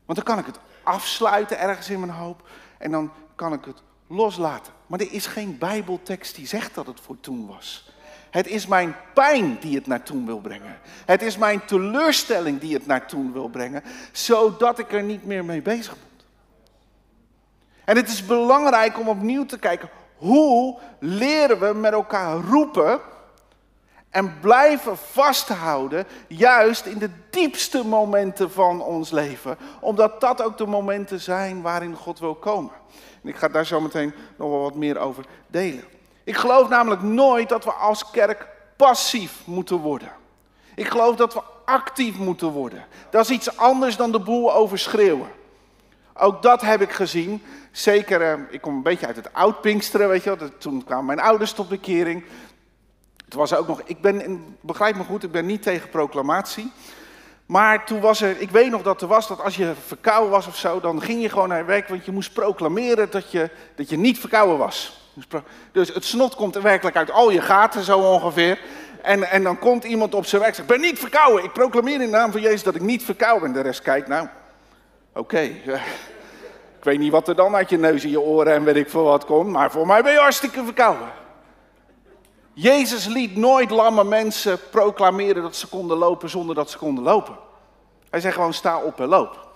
Want 0.05 0.17
dan 0.17 0.35
kan 0.35 0.39
ik 0.39 0.45
het 0.45 0.59
afsluiten 0.83 1.59
ergens 1.59 1.89
in 1.89 1.99
mijn 1.99 2.11
hoop. 2.11 2.47
En 2.77 2.91
dan 2.91 3.11
kan 3.35 3.53
ik 3.53 3.65
het 3.65 3.81
loslaten. 4.11 4.73
Maar 4.87 4.99
er 4.99 5.11
is 5.11 5.25
geen 5.25 5.57
Bijbeltekst 5.57 6.35
die 6.35 6.47
zegt 6.47 6.75
dat 6.75 6.87
het 6.87 6.99
voor 6.99 7.19
toen 7.19 7.47
was. 7.47 7.89
Het 8.29 8.47
is 8.47 8.67
mijn 8.67 8.95
pijn 9.13 9.57
die 9.59 9.75
het 9.75 9.87
naar 9.87 10.03
toen 10.03 10.25
wil 10.25 10.39
brengen. 10.39 10.79
Het 11.05 11.21
is 11.21 11.37
mijn 11.37 11.65
teleurstelling 11.65 12.59
die 12.59 12.73
het 12.73 12.85
naar 12.85 13.07
toen 13.07 13.33
wil 13.33 13.47
brengen, 13.47 13.83
zodat 14.11 14.79
ik 14.79 14.93
er 14.93 15.03
niet 15.03 15.25
meer 15.25 15.45
mee 15.45 15.61
bezig 15.61 15.91
moet. 15.91 16.25
En 17.85 17.95
het 17.95 18.07
is 18.07 18.25
belangrijk 18.25 18.99
om 18.99 19.07
opnieuw 19.07 19.45
te 19.45 19.59
kijken, 19.59 19.89
hoe 20.17 20.79
leren 20.99 21.59
we 21.59 21.73
met 21.73 21.93
elkaar 21.93 22.35
roepen 22.35 22.99
En 24.09 24.39
blijven 24.39 24.97
vasthouden, 24.97 26.05
juist 26.27 26.85
in 26.85 26.97
de 26.97 27.09
diepste 27.29 27.85
momenten 27.85 28.51
van 28.51 28.81
ons 28.81 29.11
leven. 29.11 29.57
Omdat 29.79 30.21
dat 30.21 30.41
ook 30.41 30.57
de 30.57 30.65
momenten 30.65 31.19
zijn 31.19 31.61
waarin 31.61 31.95
God 31.95 32.19
wil 32.19 32.35
komen. 32.35 32.71
Ik 33.23 33.35
ga 33.35 33.47
daar 33.47 33.65
zo 33.65 33.81
meteen 33.81 34.13
nog 34.35 34.49
wel 34.49 34.61
wat 34.61 34.75
meer 34.75 34.97
over 34.97 35.25
delen. 35.47 35.83
Ik 36.23 36.35
geloof 36.35 36.69
namelijk 36.69 37.01
nooit 37.01 37.49
dat 37.49 37.63
we 37.63 37.71
als 37.71 38.11
kerk 38.11 38.47
passief 38.75 39.41
moeten 39.45 39.77
worden. 39.77 40.11
Ik 40.75 40.87
geloof 40.87 41.15
dat 41.15 41.33
we 41.33 41.41
actief 41.65 42.17
moeten 42.17 42.47
worden. 42.47 42.85
Dat 43.09 43.23
is 43.23 43.29
iets 43.29 43.57
anders 43.57 43.95
dan 43.95 44.11
de 44.11 44.19
boel 44.19 44.53
overschreeuwen. 44.53 45.27
Ook 46.13 46.41
dat 46.41 46.61
heb 46.61 46.81
ik 46.81 46.91
gezien. 46.91 47.43
Zeker, 47.71 48.21
eh, 48.21 48.39
ik 48.49 48.61
kom 48.61 48.75
een 48.75 48.83
beetje 48.83 49.07
uit 49.07 49.15
het 49.15 49.33
oud 49.33 49.61
Pinksteren, 49.61 50.09
weet 50.09 50.23
je 50.23 50.37
wel. 50.37 50.49
Toen 50.57 50.83
kwamen 50.83 51.05
mijn 51.05 51.19
ouders 51.19 51.53
tot 51.53 51.69
bekering. 51.69 52.23
Het 53.25 53.33
was 53.33 53.53
ook 53.53 53.67
nog, 53.67 53.81
ik 53.85 54.01
ben, 54.01 54.43
begrijp 54.61 54.95
me 54.95 55.03
goed, 55.03 55.23
ik 55.23 55.31
ben 55.31 55.45
niet 55.45 55.63
tegen 55.63 55.89
proclamatie. 55.89 56.71
Maar 57.51 57.85
toen 57.85 57.99
was 57.99 58.21
er, 58.21 58.35
ik 58.39 58.49
weet 58.49 58.69
nog 58.69 58.81
dat 58.81 59.01
er 59.01 59.07
was 59.07 59.27
dat 59.27 59.41
als 59.41 59.55
je 59.55 59.73
verkouden 59.85 60.29
was 60.29 60.47
of 60.47 60.57
zo, 60.57 60.79
dan 60.79 61.01
ging 61.01 61.21
je 61.21 61.29
gewoon 61.29 61.47
naar 61.47 61.65
werk, 61.65 61.87
want 61.87 62.05
je 62.05 62.11
moest 62.11 62.33
proclameren 62.33 63.11
dat 63.11 63.31
je, 63.31 63.49
dat 63.75 63.89
je 63.89 63.97
niet 63.97 64.19
verkouden 64.19 64.57
was. 64.57 65.09
Dus, 65.13 65.41
dus 65.71 65.93
het 65.93 66.05
snot 66.05 66.35
komt 66.35 66.55
er 66.55 66.61
werkelijk 66.61 66.95
uit 66.95 67.11
al 67.11 67.31
je 67.31 67.41
gaten 67.41 67.83
zo 67.83 67.99
ongeveer. 67.99 68.59
En, 69.01 69.23
en 69.23 69.43
dan 69.43 69.59
komt 69.59 69.83
iemand 69.83 70.15
op 70.15 70.25
zijn 70.25 70.41
werk 70.41 70.53
en 70.53 70.57
zegt, 70.57 70.77
ben 70.77 70.89
niet 70.89 70.99
verkouden. 70.99 71.43
Ik 71.43 71.53
proclameer 71.53 71.93
in 71.93 71.99
de 71.99 72.07
naam 72.17 72.31
van 72.31 72.41
Jezus 72.41 72.63
dat 72.63 72.75
ik 72.75 72.81
niet 72.81 73.03
verkouden 73.03 73.51
ben. 73.51 73.61
De 73.61 73.67
rest 73.67 73.81
kijkt, 73.81 74.07
nou, 74.07 74.27
oké. 75.13 75.39
Ik 76.77 76.87
weet 76.87 76.99
niet 76.99 77.11
wat 77.11 77.27
er 77.27 77.35
dan 77.35 77.55
uit 77.55 77.69
je 77.69 77.77
neus 77.77 78.03
en 78.03 78.09
je 78.09 78.21
oren 78.21 78.53
en 78.53 78.63
weet 78.63 78.75
ik 78.75 78.89
veel 78.89 79.03
wat 79.03 79.25
komt, 79.25 79.49
maar 79.49 79.71
voor 79.71 79.87
mij 79.87 80.03
ben 80.03 80.11
je 80.11 80.19
hartstikke 80.19 80.63
verkouden. 80.63 81.07
Jezus 82.53 83.05
liet 83.05 83.35
nooit 83.35 83.69
lamme 83.69 84.03
mensen 84.03 84.59
proclameren 84.69 85.41
dat 85.41 85.55
ze 85.55 85.67
konden 85.67 85.97
lopen 85.97 86.29
zonder 86.29 86.55
dat 86.55 86.69
ze 86.69 86.77
konden 86.77 87.03
lopen. 87.03 87.37
Hij 88.09 88.19
zei 88.19 88.33
gewoon 88.33 88.53
sta 88.53 88.77
op 88.77 88.99
en 88.99 89.07
loop. 89.07 89.49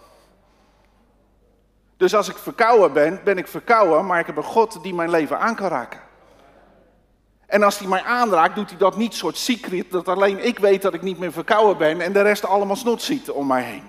Dus 1.98 2.16
als 2.16 2.30
ik 2.30 2.38
verkouden 2.38 2.94
ben, 2.94 3.22
ben 3.24 3.38
ik 3.38 3.48
verkouden, 3.48 4.06
maar 4.06 4.20
ik 4.20 4.26
heb 4.26 4.38
een 4.38 4.44
God 4.44 4.84
die 4.84 4.94
mijn 4.94 5.10
leven 5.10 5.40
aan 5.40 5.56
kan 5.56 5.68
raken. 5.68 6.00
En 7.46 7.64
als 7.64 7.80
hij 7.80 7.88
mij 7.88 8.04
aanraakt, 8.04 8.56
doet 8.56 8.70
hij 8.70 8.78
dat 8.78 8.98
niet 8.98 9.14
soort 9.14 9.38
secret, 9.38 9.92
dat 9.92 10.08
alleen 10.08 10.46
ik 10.46 10.60
weet 10.60 10.82
dat 10.82 10.94
ik 10.94 11.02
niet 11.02 11.20
meer 11.20 11.32
verkouden 11.32 11.78
ben 11.78 12.02
en 12.02 12.14
de 12.14 12.22
rest 12.22 12.46
allemaal 12.46 12.76
snot 12.76 13.02
ziet 13.02 13.32
om 13.32 13.48
mij 13.48 13.64
heen. 13.64 13.84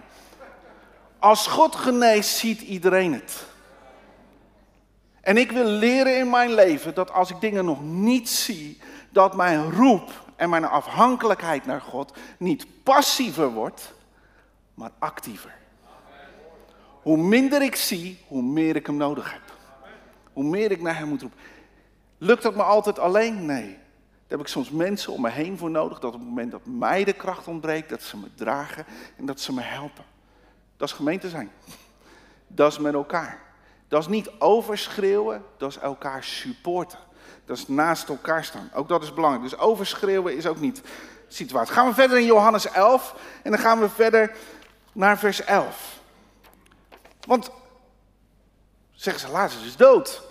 Als 1.18 1.46
God 1.46 1.76
geneest, 1.76 2.36
ziet 2.36 2.60
iedereen 2.60 3.12
het. 3.12 3.44
En 5.20 5.36
ik 5.36 5.50
wil 5.50 5.64
leren 5.64 6.18
in 6.18 6.30
mijn 6.30 6.54
leven 6.54 6.94
dat 6.94 7.12
als 7.12 7.30
ik 7.30 7.40
dingen 7.40 7.64
nog 7.64 7.82
niet 7.82 8.28
zie, 8.28 8.80
dat 9.10 9.36
mijn 9.36 9.72
roep 9.72 10.10
en 10.36 10.50
mijn 10.50 10.64
afhankelijkheid 10.64 11.66
naar 11.66 11.80
God 11.80 12.16
niet 12.38 12.66
passiever 12.82 13.52
wordt, 13.52 13.94
maar 14.74 14.90
actiever. 14.98 15.54
Hoe 17.02 17.16
minder 17.16 17.62
ik 17.62 17.76
zie, 17.76 18.18
hoe 18.26 18.42
meer 18.42 18.76
ik 18.76 18.86
hem 18.86 18.96
nodig 18.96 19.32
heb. 19.32 19.54
Hoe 20.32 20.44
meer 20.44 20.70
ik 20.70 20.80
naar 20.80 20.96
hem 20.96 21.08
moet 21.08 21.20
roepen. 21.20 21.38
Lukt 22.18 22.42
dat 22.42 22.54
me 22.54 22.62
altijd 22.62 22.98
alleen? 22.98 23.46
Nee. 23.46 23.68
Daar 23.68 24.38
heb 24.38 24.40
ik 24.40 24.52
soms 24.52 24.70
mensen 24.70 25.12
om 25.12 25.20
me 25.20 25.30
heen 25.30 25.58
voor 25.58 25.70
nodig. 25.70 25.98
Dat 25.98 26.14
op 26.14 26.20
het 26.20 26.28
moment 26.28 26.50
dat 26.50 26.66
mij 26.66 27.04
de 27.04 27.12
kracht 27.12 27.48
ontbreekt, 27.48 27.88
dat 27.88 28.02
ze 28.02 28.16
me 28.16 28.34
dragen 28.34 28.86
en 29.16 29.26
dat 29.26 29.40
ze 29.40 29.52
me 29.52 29.60
helpen. 29.60 30.04
Dat 30.76 30.88
is 30.88 30.94
gemeente 30.94 31.28
zijn. 31.28 31.50
Dat 32.46 32.72
is 32.72 32.78
met 32.78 32.94
elkaar. 32.94 33.42
Dat 33.88 34.00
is 34.00 34.08
niet 34.08 34.30
overschreeuwen, 34.38 35.44
dat 35.56 35.70
is 35.70 35.78
elkaar 35.78 36.24
supporten. 36.24 36.98
Dat 37.46 37.56
is 37.56 37.68
naast 37.68 38.08
elkaar 38.08 38.44
staan. 38.44 38.70
Ook 38.74 38.88
dat 38.88 39.02
is 39.02 39.14
belangrijk. 39.14 39.50
Dus 39.50 39.58
overschreeuwen 39.58 40.36
is 40.36 40.46
ook 40.46 40.60
niet 40.60 40.82
situatie. 41.28 41.74
Gaan 41.74 41.88
we 41.88 41.94
verder 41.94 42.18
in 42.18 42.26
Johannes 42.26 42.70
11 42.70 43.14
en 43.42 43.50
dan 43.50 43.60
gaan 43.60 43.80
we 43.80 43.88
verder 43.88 44.36
naar 44.92 45.18
vers 45.18 45.44
11. 45.44 45.98
Want 47.26 47.50
zeggen 48.92 49.20
ze, 49.20 49.28
Lazarus 49.28 49.66
is 49.66 49.76
dood. 49.76 50.22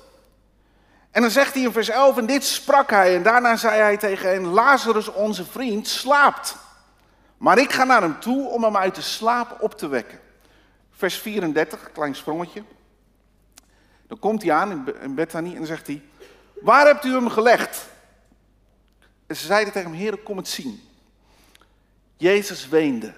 En 1.12 1.22
dan 1.22 1.31
zegt 1.31 1.53
hij 1.53 1.63
in 1.63 1.72
vers 1.72 1.89
11, 1.89 2.17
en 2.17 2.25
dit 2.25 2.43
sprak 2.43 2.89
hij. 2.89 3.15
En 3.15 3.24
daarna 3.24 3.55
zei 3.55 3.81
hij 3.81 3.98
tegen 3.98 4.29
hen, 4.29 4.45
Lazarus 4.45 5.07
onze 5.07 5.45
vriend 5.45 5.88
slaapt. 5.88 6.55
Maar 7.38 7.57
ik 7.57 7.72
ga 7.72 7.84
naar 7.84 8.01
hem 8.01 8.19
toe 8.19 8.48
om 8.48 8.63
hem 8.63 8.77
uit 8.77 8.95
de 8.95 9.01
slaap 9.01 9.57
op 9.60 9.77
te 9.77 9.88
wekken. 9.88 10.19
Vers 10.91 11.17
34, 11.17 11.91
klein 11.91 12.15
sprongetje. 12.15 12.63
Dan 14.07 14.19
komt 14.19 14.41
hij 14.41 14.51
aan 14.51 14.89
in 15.01 15.15
Bethany 15.15 15.50
en 15.50 15.55
dan 15.55 15.65
zegt 15.65 15.88
hij, 15.88 16.03
waar 16.62 16.85
hebt 16.85 17.05
u 17.05 17.13
hem 17.13 17.29
gelegd? 17.29 17.85
En 19.27 19.35
ze 19.35 19.45
zeiden 19.45 19.74
tegen 19.74 19.89
hem, 19.89 20.00
Heer, 20.00 20.17
kom 20.17 20.38
het 20.38 20.47
zien. 20.47 20.81
Jezus 22.17 22.67
weende. 22.67 23.13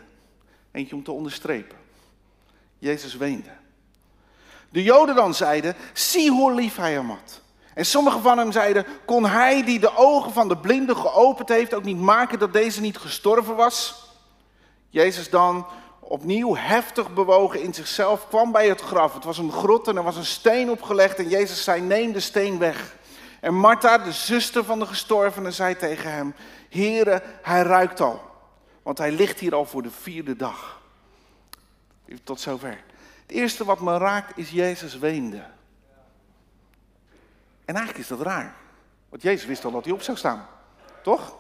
Eentje 0.72 0.96
om 0.96 1.03
te 1.03 1.12
onderstrepen. 1.12 1.77
Jezus 2.79 3.15
weende. 3.15 3.50
De 4.70 4.84
Joden 4.84 5.15
dan 5.15 5.34
zeiden, 5.34 5.75
zie 5.94 6.32
hoe 6.32 6.53
lief 6.53 6.75
hij 6.75 6.91
hem 6.91 7.10
had. 7.10 7.41
En 7.74 7.86
sommigen 7.86 8.22
van 8.22 8.38
hem 8.38 8.51
zeiden, 8.51 8.86
kon 9.06 9.25
hij 9.25 9.63
die 9.63 9.79
de 9.79 9.96
ogen 9.96 10.34
van 10.34 10.48
de 10.48 10.58
blinde 10.58 10.96
geopend 10.96 11.50
heeft 11.50 11.74
ook 11.74 11.84
niet 11.84 12.00
maken 12.00 12.39
dat 12.39 12.53
deze 12.53 12.82
niet 12.82 12.98
gestorven 12.98 13.56
was? 13.56 14.06
Jezus 14.89 15.29
dan, 15.29 15.67
opnieuw 16.00 16.56
heftig 16.56 17.13
bewogen 17.13 17.62
in 17.62 17.74
zichzelf, 17.74 18.27
kwam 18.27 18.51
bij 18.51 18.67
het 18.70 18.82
graf. 18.82 19.13
Het 19.13 19.24
was 19.24 19.38
een 19.38 19.51
grot 19.51 19.88
en 19.88 19.98
er 19.98 20.03
was 20.03 20.15
een 20.15 20.25
steen 20.25 20.72
opgelegd 20.72 21.17
en 21.17 21.29
Jezus 21.29 21.63
zei, 21.63 21.82
neem 21.82 22.12
de 22.12 22.20
steen 22.20 22.58
weg. 22.58 22.97
En 23.48 23.56
Martha, 23.56 23.98
de 23.98 24.12
zuster 24.12 24.63
van 24.63 24.80
de 24.80 24.86
gestorvene, 24.86 25.51
zei 25.51 25.75
tegen 25.75 26.12
hem, 26.12 26.36
Heere, 26.70 27.24
hij 27.42 27.62
ruikt 27.62 28.00
al, 28.00 28.22
want 28.84 28.98
hij 28.98 29.12
ligt 29.12 29.39
hier 29.39 29.56
al 29.56 29.66
voor 29.66 29.82
de 29.82 29.92
vierde 29.92 30.36
dag. 30.36 30.82
Tot 32.24 32.39
zover. 32.39 32.84
Het 33.22 33.32
eerste 33.32 33.66
wat 33.66 33.80
me 33.80 33.98
raakt 33.98 34.38
is 34.38 34.50
Jezus 34.50 34.98
weende. 34.98 35.46
En 37.66 37.75
eigenlijk 37.75 37.98
is 37.98 38.08
dat 38.08 38.22
raar. 38.22 38.56
Want 39.10 39.22
Jezus 39.22 39.46
wist 39.46 39.66
al 39.66 39.72
dat 39.72 39.84
hij 39.86 39.94
op 39.94 40.01
zou 40.01 40.18
staan. 40.18 40.48
Toch? 41.04 41.38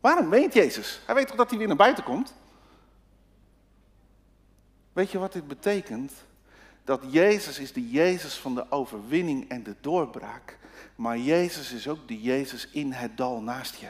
Waarom 0.00 0.30
weent 0.30 0.54
Jezus? 0.54 1.00
Hij 1.06 1.14
weet 1.14 1.26
toch 1.26 1.36
dat 1.36 1.50
hij 1.50 1.58
weer 1.58 1.68
naar 1.68 1.76
buiten 1.76 2.04
komt? 2.04 2.34
Weet 4.92 5.10
je 5.10 5.18
wat 5.18 5.32
dit 5.32 5.48
betekent? 5.48 6.12
Dat 6.84 7.02
Jezus 7.08 7.58
is 7.58 7.72
de 7.72 7.90
Jezus 7.90 8.34
van 8.34 8.54
de 8.54 8.70
overwinning 8.70 9.48
en 9.48 9.62
de 9.62 9.74
doorbraak. 9.80 10.58
Maar 10.94 11.18
Jezus 11.18 11.72
is 11.72 11.88
ook 11.88 12.08
de 12.08 12.20
Jezus 12.20 12.68
in 12.72 12.92
het 12.92 13.16
dal 13.16 13.40
naast 13.40 13.74
je. 13.74 13.88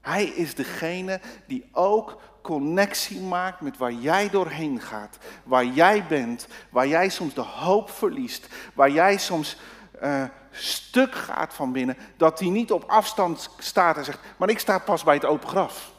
Hij 0.00 0.24
is 0.24 0.54
degene 0.54 1.20
die 1.46 1.68
ook 1.72 2.20
connectie 2.42 3.20
maakt 3.20 3.60
met 3.60 3.76
waar 3.76 3.92
jij 3.92 4.30
doorheen 4.30 4.80
gaat. 4.80 5.18
Waar 5.44 5.66
jij 5.66 6.06
bent, 6.06 6.46
waar 6.70 6.88
jij 6.88 7.08
soms 7.08 7.34
de 7.34 7.40
hoop 7.40 7.90
verliest. 7.90 8.48
Waar 8.74 8.90
jij 8.90 9.18
soms 9.18 9.56
uh, 10.02 10.24
stuk 10.50 11.14
gaat 11.14 11.54
van 11.54 11.72
binnen. 11.72 11.96
Dat 12.16 12.38
hij 12.38 12.48
niet 12.48 12.72
op 12.72 12.84
afstand 12.84 13.50
staat 13.58 13.96
en 13.96 14.04
zegt, 14.04 14.20
maar 14.36 14.48
ik 14.48 14.58
sta 14.58 14.78
pas 14.78 15.02
bij 15.02 15.14
het 15.14 15.24
open 15.24 15.48
graf. 15.48 15.92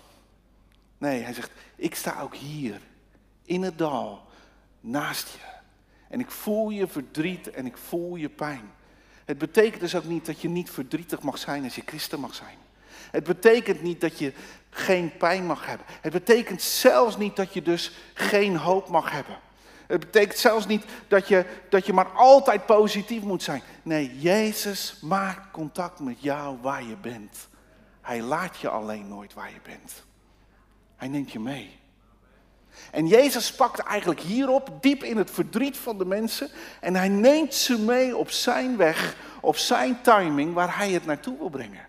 Nee, 0.97 1.21
hij 1.21 1.33
zegt, 1.33 1.51
ik 1.75 1.95
sta 1.95 2.21
ook 2.21 2.35
hier, 2.35 2.81
in 3.45 3.63
het 3.63 3.77
dal, 3.77 4.27
naast 4.83 5.27
je. 5.27 5.51
En 6.09 6.19
ik 6.19 6.31
voel 6.31 6.69
je 6.69 6.87
verdriet 6.87 7.49
en 7.49 7.65
ik 7.65 7.77
voel 7.77 8.15
je 8.15 8.29
pijn. 8.29 8.71
Het 9.25 9.37
betekent 9.37 9.79
dus 9.79 9.95
ook 9.95 10.03
niet 10.03 10.25
dat 10.25 10.41
je 10.41 10.49
niet 10.49 10.69
verdrietig 10.69 11.21
mag 11.21 11.37
zijn 11.37 11.63
als 11.63 11.75
je 11.75 11.83
christen 11.85 12.19
mag 12.19 12.35
zijn. 12.35 12.57
Het 13.11 13.23
betekent 13.23 13.81
niet 13.81 14.01
dat 14.01 14.19
je 14.19 14.33
geen 14.69 15.17
pijn 15.17 15.45
mag 15.45 15.65
hebben. 15.65 15.85
Het 16.01 16.11
betekent 16.11 16.61
zelfs 16.61 17.17
niet 17.17 17.35
dat 17.35 17.53
je 17.53 17.61
dus 17.61 17.91
geen 18.13 18.55
hoop 18.55 18.87
mag 18.87 19.11
hebben. 19.11 19.37
Het 19.87 19.99
betekent 19.99 20.39
zelfs 20.39 20.67
niet 20.67 20.85
dat 21.07 21.27
je, 21.27 21.45
dat 21.69 21.85
je 21.85 21.93
maar 21.93 22.09
altijd 22.09 22.65
positief 22.65 23.21
moet 23.21 23.43
zijn. 23.43 23.61
Nee, 23.83 24.19
Jezus 24.19 24.99
maakt 25.01 25.51
contact 25.51 25.99
met 25.99 26.21
jou 26.21 26.57
waar 26.61 26.83
je 26.83 26.95
bent. 26.95 27.47
Hij 28.01 28.21
laat 28.21 28.57
je 28.57 28.69
alleen 28.69 29.07
nooit 29.07 29.33
waar 29.33 29.49
je 29.49 29.61
bent. 29.63 30.03
Hij 30.95 31.07
neemt 31.07 31.31
je 31.31 31.39
mee. 31.39 31.79
En 32.91 33.07
Jezus 33.07 33.55
pakt 33.55 33.79
eigenlijk 33.79 34.19
hierop, 34.19 34.71
diep 34.81 35.03
in 35.03 35.17
het 35.17 35.31
verdriet 35.31 35.77
van 35.77 35.97
de 35.97 36.05
mensen. 36.05 36.49
En 36.79 36.95
hij 36.95 37.09
neemt 37.09 37.53
ze 37.53 37.79
mee 37.79 38.17
op 38.17 38.29
zijn 38.29 38.77
weg, 38.77 39.15
op 39.41 39.57
zijn 39.57 40.01
timing, 40.01 40.53
waar 40.53 40.77
hij 40.77 40.91
het 40.91 41.05
naartoe 41.05 41.37
wil 41.37 41.49
brengen. 41.49 41.85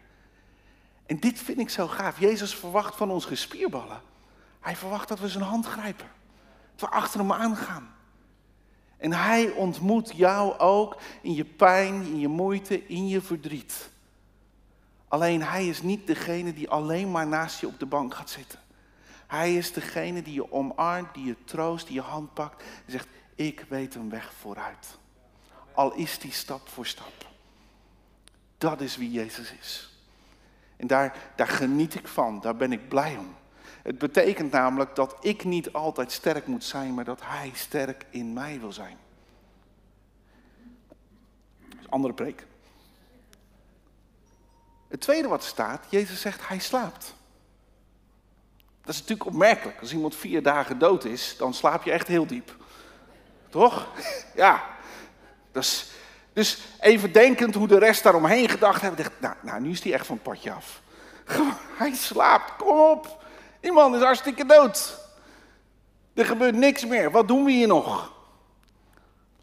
En 1.06 1.20
dit 1.20 1.38
vind 1.38 1.58
ik 1.58 1.70
zo 1.70 1.86
gaaf. 1.86 2.20
Jezus 2.20 2.54
verwacht 2.54 2.96
van 2.96 3.10
ons 3.10 3.24
gespierballen. 3.24 4.00
Hij 4.60 4.76
verwacht 4.76 5.08
dat 5.08 5.20
we 5.20 5.28
zijn 5.28 5.44
hand 5.44 5.66
grijpen. 5.66 6.10
Dat 6.74 6.88
we 6.88 6.96
achter 6.96 7.20
hem 7.20 7.32
aangaan. 7.32 7.94
En 8.96 9.12
hij 9.12 9.50
ontmoet 9.50 10.12
jou 10.16 10.58
ook 10.58 10.96
in 11.22 11.34
je 11.34 11.44
pijn, 11.44 11.94
in 11.94 12.18
je 12.18 12.28
moeite, 12.28 12.86
in 12.86 13.08
je 13.08 13.20
verdriet. 13.20 13.90
Alleen 15.08 15.42
hij 15.42 15.68
is 15.68 15.82
niet 15.82 16.06
degene 16.06 16.52
die 16.52 16.70
alleen 16.70 17.10
maar 17.10 17.26
naast 17.26 17.60
je 17.60 17.66
op 17.66 17.78
de 17.78 17.86
bank 17.86 18.14
gaat 18.14 18.30
zitten. 18.30 18.58
Hij 19.34 19.56
is 19.56 19.72
degene 19.72 20.22
die 20.22 20.34
je 20.34 20.52
omarmt, 20.52 21.14
die 21.14 21.24
je 21.24 21.44
troost, 21.44 21.86
die 21.86 21.94
je 21.94 22.00
hand 22.00 22.34
pakt 22.34 22.62
en 22.62 22.92
zegt, 22.92 23.08
ik 23.34 23.64
weet 23.68 23.94
een 23.94 24.10
weg 24.10 24.32
vooruit. 24.32 24.98
Al 25.72 25.94
is 25.94 26.18
die 26.18 26.32
stap 26.32 26.68
voor 26.68 26.86
stap. 26.86 27.28
Dat 28.58 28.80
is 28.80 28.96
wie 28.96 29.10
Jezus 29.10 29.52
is. 29.52 29.98
En 30.76 30.86
daar, 30.86 31.16
daar 31.36 31.48
geniet 31.48 31.94
ik 31.94 32.08
van, 32.08 32.40
daar 32.40 32.56
ben 32.56 32.72
ik 32.72 32.88
blij 32.88 33.16
om. 33.16 33.34
Het 33.82 33.98
betekent 33.98 34.50
namelijk 34.50 34.94
dat 34.94 35.16
ik 35.20 35.44
niet 35.44 35.72
altijd 35.72 36.12
sterk 36.12 36.46
moet 36.46 36.64
zijn, 36.64 36.94
maar 36.94 37.04
dat 37.04 37.20
Hij 37.22 37.50
sterk 37.54 38.06
in 38.10 38.32
mij 38.32 38.60
wil 38.60 38.72
zijn. 38.72 38.96
Andere 41.88 42.14
preek. 42.14 42.46
Het 44.88 45.00
tweede 45.00 45.28
wat 45.28 45.44
staat, 45.44 45.86
Jezus 45.88 46.20
zegt, 46.20 46.48
Hij 46.48 46.58
slaapt. 46.58 47.14
Dat 48.84 48.94
is 48.94 49.00
natuurlijk 49.00 49.28
opmerkelijk. 49.28 49.80
Als 49.80 49.92
iemand 49.92 50.16
vier 50.16 50.42
dagen 50.42 50.78
dood 50.78 51.04
is, 51.04 51.34
dan 51.38 51.54
slaap 51.54 51.82
je 51.82 51.90
echt 51.90 52.08
heel 52.08 52.26
diep. 52.26 52.56
Toch? 53.48 53.86
Ja. 54.34 54.62
Dus, 55.52 55.90
dus 56.32 56.58
even 56.80 57.12
denkend 57.12 57.54
hoe 57.54 57.68
de 57.68 57.78
rest 57.78 58.02
daaromheen 58.02 58.48
gedacht 58.48 58.80
hebben. 58.80 59.02
Dacht, 59.02 59.20
nou, 59.20 59.34
nou, 59.40 59.60
nu 59.60 59.70
is 59.70 59.82
hij 59.82 59.92
echt 59.92 60.06
van 60.06 60.14
het 60.14 60.24
padje 60.24 60.52
af. 60.52 60.82
Hij 61.76 61.94
slaapt, 61.94 62.56
kom 62.56 62.78
op. 62.78 63.22
Die 63.60 63.72
man 63.72 63.94
is 63.94 64.02
hartstikke 64.02 64.46
dood. 64.46 64.98
Er 66.14 66.26
gebeurt 66.26 66.54
niks 66.54 66.86
meer. 66.86 67.10
Wat 67.10 67.28
doen 67.28 67.44
we 67.44 67.50
hier 67.50 67.66
nog? 67.66 68.13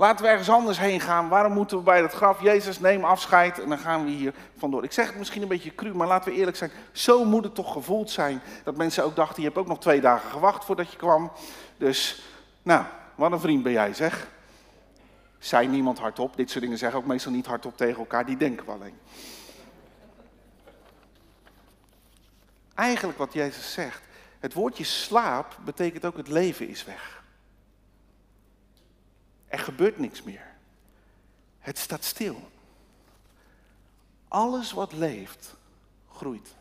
Laten 0.02 0.26
we 0.26 0.32
ergens 0.32 0.50
anders 0.50 0.80
heen 0.80 1.00
gaan. 1.00 1.30
Waarom 1.30 1.54
moeten 1.54 1.78
we 1.78 1.84
bij 1.84 2.02
dat 2.02 2.14
graf? 2.14 2.42
Jezus, 2.42 2.80
neem 2.80 3.04
afscheid 3.04 3.60
en 3.60 3.70
dan 3.70 3.78
gaan 3.78 4.04
we 4.04 4.10
hier 4.10 4.34
vandoor. 4.58 4.84
Ik 4.84 4.92
zeg 4.92 5.08
het 5.08 5.18
misschien 5.18 5.42
een 5.42 5.48
beetje 5.48 5.76
cru, 5.76 5.94
maar 5.94 6.08
laten 6.08 6.32
we 6.32 6.38
eerlijk 6.38 6.58
zijn. 6.58 6.72
Zo 6.92 7.26
moet 7.26 7.44
het 7.44 7.56
toch 7.56 7.74
gevoeld 7.74 8.12
zijn. 8.12 8.42
Dat 8.64 8.76
mensen 8.76 9.04
ook 9.04 9.16
dachten, 9.16 9.42
je 9.42 9.48
hebt 9.48 9.60
ook 9.60 9.68
nog 9.68 9.80
twee 9.80 10.02
dagen 10.02 10.30
gewacht 10.30 10.66
voordat 10.66 10.92
je 10.92 10.98
kwam. 10.98 11.32
Dus, 11.78 12.24
nou, 12.62 12.84
wat 13.16 13.32
een 13.32 13.40
vriend 13.40 13.64
ben 13.64 13.72
jij 13.72 13.94
zeg. 13.94 14.28
Zei 15.40 15.68
niemand 15.68 16.00
hardop. 16.00 16.36
Dit 16.36 16.50
soort 16.50 16.64
dingen 16.64 16.78
zeggen 16.78 17.00
ook 17.00 17.06
meestal 17.06 17.32
niet 17.32 17.46
hardop 17.46 17.78
tegen 17.78 18.00
elkaar. 18.00 18.26
Die 18.26 18.38
denken 18.38 18.66
we 18.66 18.72
alleen. 18.72 19.00
Eigenlijk 22.76 23.18
wat 23.18 23.34
Jezus 23.34 23.74
zegt. 23.74 24.02
Het 24.40 24.54
woordje 24.54 24.84
slaap 24.84 25.58
betekent 25.66 26.06
ook 26.06 26.18
het 26.18 26.28
leven 26.28 26.68
is 26.68 26.86
weg. 26.86 27.21
Er 29.52 29.60
gebeurt 29.60 30.00
niks 30.00 30.24
meer. 30.24 30.46
Het 31.60 31.78
staat 31.78 32.04
stil. 32.04 32.42
Alles 34.28 34.72
wat 34.72 34.94
leeft, 34.94 35.56
groeit. 36.12 36.56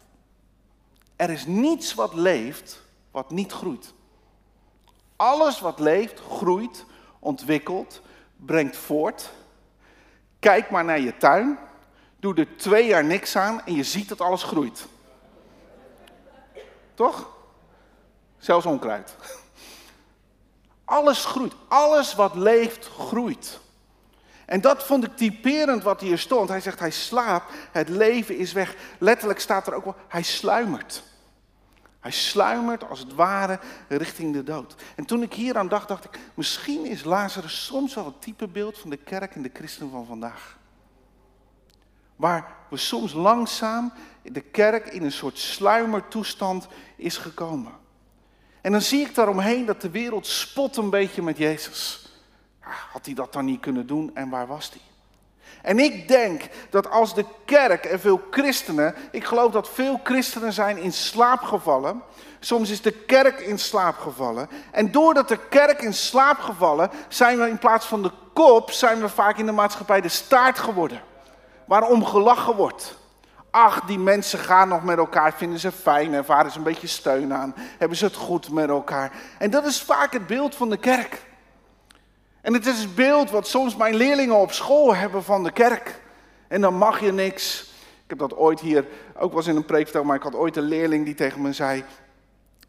Er 1.16 1.30
is 1.30 1.46
niets 1.46 1.94
wat 1.94 2.14
leeft 2.14 2.82
wat 3.10 3.30
niet 3.30 3.52
groeit. 3.52 3.92
Alles 5.16 5.60
wat 5.60 5.78
leeft, 5.78 6.20
groeit, 6.20 6.84
ontwikkelt, 7.18 8.02
brengt 8.36 8.76
voort. 8.76 9.30
Kijk 10.38 10.70
maar 10.70 10.84
naar 10.84 11.00
je 11.00 11.16
tuin. 11.16 11.58
Doe 12.16 12.34
er 12.34 12.56
twee 12.56 12.86
jaar 12.86 13.04
niks 13.04 13.36
aan 13.36 13.64
en 13.64 13.74
je 13.74 13.84
ziet 13.84 14.08
dat 14.08 14.20
alles 14.20 14.42
groeit. 14.42 14.86
Toch? 16.94 17.30
Zelfs 18.38 18.66
onkruid. 18.66 19.16
Alles 20.90 21.24
groeit. 21.24 21.54
Alles 21.68 22.14
wat 22.14 22.34
leeft, 22.34 22.86
groeit. 22.86 23.60
En 24.46 24.60
dat 24.60 24.82
vond 24.82 25.04
ik 25.04 25.16
typerend 25.16 25.82
wat 25.82 26.00
hier 26.00 26.18
stond. 26.18 26.48
Hij 26.48 26.60
zegt, 26.60 26.78
hij 26.78 26.90
slaapt, 26.90 27.52
het 27.72 27.88
leven 27.88 28.36
is 28.36 28.52
weg. 28.52 28.76
Letterlijk 28.98 29.40
staat 29.40 29.66
er 29.66 29.74
ook 29.74 29.84
wel, 29.84 29.96
hij 30.08 30.22
sluimert. 30.22 31.02
Hij 32.00 32.10
sluimert 32.10 32.88
als 32.88 32.98
het 32.98 33.14
ware 33.14 33.58
richting 33.88 34.32
de 34.32 34.42
dood. 34.42 34.74
En 34.96 35.04
toen 35.04 35.22
ik 35.22 35.32
hier 35.32 35.58
aan 35.58 35.68
dacht, 35.68 35.88
dacht 35.88 36.04
ik, 36.04 36.18
misschien 36.34 36.86
is 36.86 37.04
Lazarus 37.04 37.64
soms 37.64 37.94
wel 37.94 38.04
het 38.04 38.22
typebeeld 38.22 38.78
van 38.78 38.90
de 38.90 38.96
kerk 38.96 39.34
en 39.34 39.42
de 39.42 39.50
christen 39.52 39.90
van 39.90 40.06
vandaag. 40.06 40.58
Waar 42.16 42.56
we 42.70 42.76
soms 42.76 43.12
langzaam 43.12 43.92
de 44.22 44.40
kerk 44.40 44.86
in 44.86 45.02
een 45.02 45.12
soort 45.12 45.38
sluimertoestand 45.38 46.68
is 46.96 47.16
gekomen. 47.16 47.79
En 48.60 48.72
dan 48.72 48.80
zie 48.80 49.00
ik 49.00 49.14
daaromheen 49.14 49.66
dat 49.66 49.80
de 49.80 49.90
wereld 49.90 50.26
spot 50.26 50.76
een 50.76 50.90
beetje 50.90 51.22
met 51.22 51.38
Jezus. 51.38 52.08
Had 52.92 53.04
hij 53.04 53.14
dat 53.14 53.32
dan 53.32 53.44
niet 53.44 53.60
kunnen 53.60 53.86
doen 53.86 54.10
en 54.14 54.28
waar 54.28 54.46
was 54.46 54.70
hij? 54.70 54.80
En 55.62 55.78
ik 55.78 56.08
denk 56.08 56.42
dat 56.70 56.90
als 56.90 57.14
de 57.14 57.24
kerk 57.44 57.84
en 57.84 58.00
veel 58.00 58.20
christenen, 58.30 58.94
ik 59.10 59.24
geloof 59.24 59.52
dat 59.52 59.68
veel 59.68 60.00
christenen 60.04 60.52
zijn 60.52 60.78
in 60.78 60.92
slaap 60.92 61.40
gevallen. 61.40 62.02
Soms 62.40 62.70
is 62.70 62.82
de 62.82 62.92
kerk 62.92 63.40
in 63.40 63.58
slaap 63.58 63.98
gevallen. 63.98 64.48
En 64.70 64.92
doordat 64.92 65.28
de 65.28 65.38
kerk 65.48 65.82
in 65.82 65.94
slaap 65.94 66.38
gevallen, 66.38 66.90
zijn 67.08 67.38
we 67.38 67.48
in 67.48 67.58
plaats 67.58 67.86
van 67.86 68.02
de 68.02 68.10
kop, 68.32 68.70
zijn 68.70 69.00
we 69.00 69.08
vaak 69.08 69.38
in 69.38 69.46
de 69.46 69.52
maatschappij 69.52 70.00
de 70.00 70.08
staart 70.08 70.58
geworden. 70.58 71.02
Waarom 71.64 72.04
gelachen 72.04 72.56
wordt. 72.56 72.98
Ach, 73.50 73.80
die 73.80 73.98
mensen 73.98 74.38
gaan 74.38 74.68
nog 74.68 74.84
met 74.84 74.98
elkaar, 74.98 75.32
vinden 75.32 75.58
ze 75.58 75.72
fijn, 75.72 76.12
ervaren 76.12 76.50
ze 76.50 76.58
een 76.58 76.64
beetje 76.64 76.86
steun 76.86 77.34
aan, 77.34 77.54
hebben 77.78 77.98
ze 77.98 78.04
het 78.04 78.14
goed 78.14 78.50
met 78.50 78.68
elkaar. 78.68 79.12
En 79.38 79.50
dat 79.50 79.64
is 79.64 79.82
vaak 79.82 80.12
het 80.12 80.26
beeld 80.26 80.54
van 80.54 80.70
de 80.70 80.76
kerk. 80.76 81.22
En 82.40 82.52
het 82.52 82.66
is 82.66 82.78
het 82.78 82.94
beeld 82.94 83.30
wat 83.30 83.46
soms 83.48 83.76
mijn 83.76 83.94
leerlingen 83.94 84.36
op 84.36 84.52
school 84.52 84.94
hebben 84.94 85.24
van 85.24 85.44
de 85.44 85.52
kerk. 85.52 86.00
En 86.48 86.60
dan 86.60 86.74
mag 86.74 87.00
je 87.00 87.12
niks. 87.12 87.62
Ik 88.04 88.18
heb 88.18 88.18
dat 88.18 88.36
ooit 88.36 88.60
hier 88.60 88.86
ook 89.18 89.32
wel 89.32 89.48
in 89.48 89.56
een 89.56 89.64
preek 89.64 90.02
maar 90.02 90.16
ik 90.16 90.22
had 90.22 90.34
ooit 90.34 90.56
een 90.56 90.62
leerling 90.62 91.04
die 91.04 91.14
tegen 91.14 91.42
me 91.42 91.52
zei, 91.52 91.84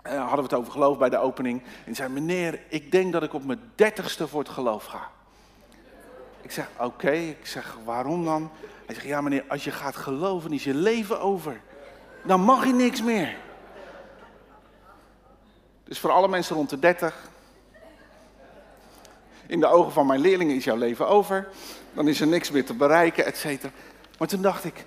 uh, 0.07 0.17
hadden 0.17 0.35
we 0.37 0.41
het 0.41 0.53
over 0.53 0.71
geloof 0.71 0.97
bij 0.97 1.09
de 1.09 1.17
opening. 1.17 1.63
En 1.85 1.95
zei, 1.95 2.09
meneer, 2.09 2.59
ik 2.67 2.91
denk 2.91 3.13
dat 3.13 3.23
ik 3.23 3.33
op 3.33 3.45
mijn 3.45 3.71
dertigste 3.75 4.27
voor 4.27 4.39
het 4.39 4.49
geloof 4.49 4.85
ga. 4.85 5.09
Ik 6.51 6.57
zeg, 6.57 6.69
oké. 6.77 7.11
Ik 7.11 7.45
zeg, 7.45 7.77
waarom 7.83 8.25
dan? 8.25 8.51
Hij 8.85 8.95
zegt, 8.95 9.07
ja 9.07 9.21
meneer, 9.21 9.43
als 9.47 9.63
je 9.63 9.71
gaat 9.71 9.95
geloven 9.95 10.51
is 10.51 10.63
je 10.63 10.73
leven 10.73 11.21
over. 11.21 11.61
Dan 12.25 12.41
mag 12.41 12.65
je 12.65 12.73
niks 12.73 13.01
meer. 13.01 13.37
Dus 15.83 15.99
voor 15.99 16.11
alle 16.11 16.27
mensen 16.27 16.55
rond 16.55 16.69
de 16.69 16.79
30. 16.79 17.29
In 19.45 19.59
de 19.59 19.67
ogen 19.67 19.91
van 19.91 20.05
mijn 20.05 20.19
leerlingen 20.19 20.55
is 20.55 20.63
jouw 20.63 20.75
leven 20.75 21.07
over. 21.07 21.47
Dan 21.93 22.07
is 22.07 22.21
er 22.21 22.27
niks 22.27 22.51
meer 22.51 22.65
te 22.65 22.73
bereiken, 22.73 23.25
et 23.25 23.37
cetera. 23.37 23.71
Maar 24.17 24.27
toen 24.27 24.41
dacht 24.41 24.63
ik, 24.63 24.85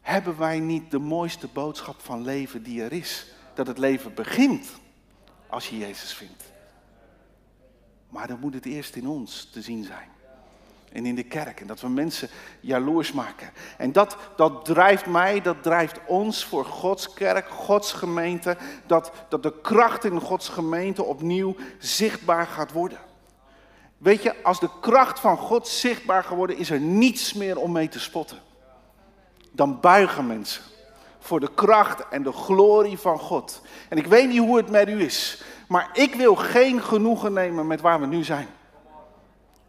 hebben 0.00 0.38
wij 0.38 0.58
niet 0.60 0.90
de 0.90 0.98
mooiste 0.98 1.48
boodschap 1.52 2.00
van 2.00 2.22
leven 2.22 2.62
die 2.62 2.82
er 2.82 2.92
is? 2.92 3.26
Dat 3.54 3.66
het 3.66 3.78
leven 3.78 4.14
begint 4.14 4.66
als 5.48 5.68
je 5.68 5.78
Jezus 5.78 6.12
vindt. 6.14 6.42
Maar 8.08 8.26
dan 8.26 8.40
moet 8.40 8.54
het 8.54 8.66
eerst 8.66 8.96
in 8.96 9.08
ons 9.08 9.50
te 9.52 9.62
zien 9.62 9.84
zijn 9.84 10.12
en 10.94 11.06
in 11.06 11.14
de 11.14 11.22
kerk. 11.22 11.60
En 11.60 11.66
dat 11.66 11.80
we 11.80 11.88
mensen 11.88 12.28
jaloers 12.60 13.12
maken. 13.12 13.50
En 13.76 13.92
dat, 13.92 14.16
dat 14.36 14.64
drijft 14.64 15.06
mij, 15.06 15.40
dat 15.40 15.62
drijft 15.62 16.00
ons 16.06 16.44
voor 16.44 16.64
Gods 16.64 17.12
kerk, 17.12 17.48
Gods 17.48 17.92
gemeente. 17.92 18.56
Dat, 18.86 19.12
dat 19.28 19.42
de 19.42 19.60
kracht 19.60 20.04
in 20.04 20.20
Gods 20.20 20.48
gemeente 20.48 21.04
opnieuw 21.04 21.56
zichtbaar 21.78 22.46
gaat 22.46 22.72
worden. 22.72 22.98
Weet 23.98 24.22
je, 24.22 24.42
als 24.42 24.60
de 24.60 24.70
kracht 24.80 25.20
van 25.20 25.36
God 25.36 25.68
zichtbaar 25.68 26.24
geworden 26.24 26.56
is 26.56 26.70
er 26.70 26.80
niets 26.80 27.32
meer 27.32 27.58
om 27.58 27.72
mee 27.72 27.88
te 27.88 28.00
spotten. 28.00 28.38
Dan 29.52 29.80
buigen 29.80 30.26
mensen 30.26 30.62
voor 31.18 31.40
de 31.40 31.50
kracht 31.54 32.08
en 32.08 32.22
de 32.22 32.32
glorie 32.32 32.98
van 32.98 33.18
God. 33.18 33.62
En 33.88 33.98
ik 33.98 34.06
weet 34.06 34.28
niet 34.28 34.38
hoe 34.38 34.56
het 34.56 34.70
met 34.70 34.88
u 34.88 35.02
is, 35.02 35.42
maar 35.68 35.90
ik 35.92 36.14
wil 36.14 36.34
geen 36.34 36.82
genoegen 36.82 37.32
nemen 37.32 37.66
met 37.66 37.80
waar 37.80 38.00
we 38.00 38.06
nu 38.06 38.24
zijn. 38.24 38.48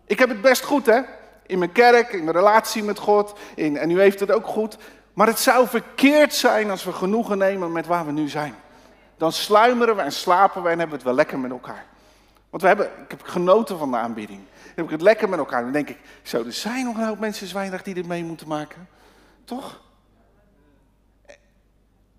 Ik 0.05 0.19
heb 0.19 0.29
het 0.29 0.41
best 0.41 0.63
goed, 0.63 0.85
hè? 0.85 1.01
In 1.45 1.59
mijn 1.59 1.71
kerk, 1.71 2.13
in 2.13 2.23
mijn 2.23 2.37
relatie 2.37 2.83
met 2.83 2.99
God. 2.99 3.39
In, 3.55 3.77
en 3.77 3.89
u 3.89 3.99
heeft 3.99 4.19
het 4.19 4.31
ook 4.31 4.47
goed. 4.47 4.77
Maar 5.13 5.27
het 5.27 5.39
zou 5.39 5.67
verkeerd 5.67 6.33
zijn 6.33 6.69
als 6.69 6.83
we 6.83 6.91
genoegen 6.91 7.37
nemen 7.37 7.71
met 7.71 7.85
waar 7.85 8.05
we 8.05 8.11
nu 8.11 8.29
zijn. 8.29 8.55
Dan 9.17 9.31
sluimeren 9.31 9.95
we 9.95 10.01
en 10.01 10.11
slapen 10.11 10.63
we 10.63 10.69
en 10.69 10.79
hebben 10.79 10.89
we 10.89 10.95
het 10.95 11.03
wel 11.03 11.13
lekker 11.13 11.39
met 11.39 11.51
elkaar. 11.51 11.85
Want 12.49 12.61
we 12.61 12.67
hebben, 12.67 12.85
ik 13.03 13.11
heb 13.11 13.21
genoten 13.21 13.77
van 13.77 13.91
de 13.91 13.97
aanbieding. 13.97 14.39
Dan 14.39 14.73
heb 14.75 14.85
ik 14.85 14.91
het 14.91 15.01
lekker 15.01 15.29
met 15.29 15.39
elkaar. 15.39 15.61
Dan 15.61 15.71
denk 15.71 15.89
ik, 15.89 15.97
zo, 16.23 16.43
er 16.43 16.53
zijn 16.53 16.85
nog 16.85 16.97
een 16.97 17.07
hoop 17.07 17.19
mensen 17.19 17.47
zwijnig 17.47 17.83
die 17.83 17.93
dit 17.93 18.07
mee 18.07 18.23
moeten 18.23 18.47
maken. 18.47 18.87
Toch? 19.43 19.81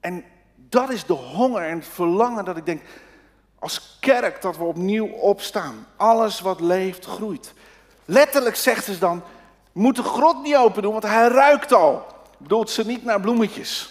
En 0.01 0.25
dat 0.55 0.91
is 0.91 1.05
de 1.07 1.13
honger 1.13 1.63
en 1.63 1.79
het 1.79 1.89
verlangen 1.89 2.45
dat 2.45 2.57
ik 2.57 2.67
denk, 2.67 2.83
als 3.59 3.99
kerk 4.01 4.43
dat 4.43 4.57
we 4.57 4.65
opnieuw 4.65 5.07
opstaan. 5.07 5.87
Alles 5.97 6.41
wat 6.41 6.61
leeft, 6.61 7.05
groeit. 7.05 7.55
Letterlijk 8.07 8.57
zegt 8.57 8.85
ze 8.85 8.99
dan, 8.99 9.23
moet 9.73 9.97
de 9.97 10.03
grot 10.03 10.43
niet 10.43 10.57
open 10.57 10.83
doen, 10.83 10.93
want 10.93 11.05
hij 11.05 11.29
ruikt 11.29 11.73
al. 11.73 12.07
Bedoelt 12.39 12.71
ze 12.71 12.87
niet 12.87 13.05
naar 13.05 13.21
bloemetjes. 13.21 13.91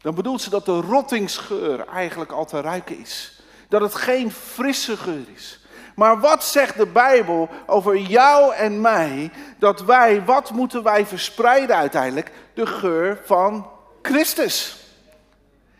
Dan 0.00 0.14
bedoelt 0.14 0.40
ze 0.40 0.50
dat 0.50 0.64
de 0.64 0.80
rottingsgeur 0.80 1.86
eigenlijk 1.88 2.32
al 2.32 2.44
te 2.44 2.60
ruiken 2.60 2.98
is. 2.98 3.40
Dat 3.68 3.80
het 3.80 3.94
geen 3.94 4.32
frisse 4.32 4.96
geur 4.96 5.24
is. 5.34 5.60
Maar 5.94 6.20
wat 6.20 6.44
zegt 6.44 6.76
de 6.76 6.86
Bijbel 6.86 7.48
over 7.66 7.96
jou 7.96 8.54
en 8.54 8.80
mij? 8.80 9.30
Dat 9.58 9.80
wij, 9.80 10.24
wat 10.24 10.50
moeten 10.50 10.82
wij 10.82 11.06
verspreiden 11.06 11.76
uiteindelijk? 11.76 12.32
De 12.54 12.66
geur 12.66 13.20
van 13.24 13.70
Christus. 14.02 14.85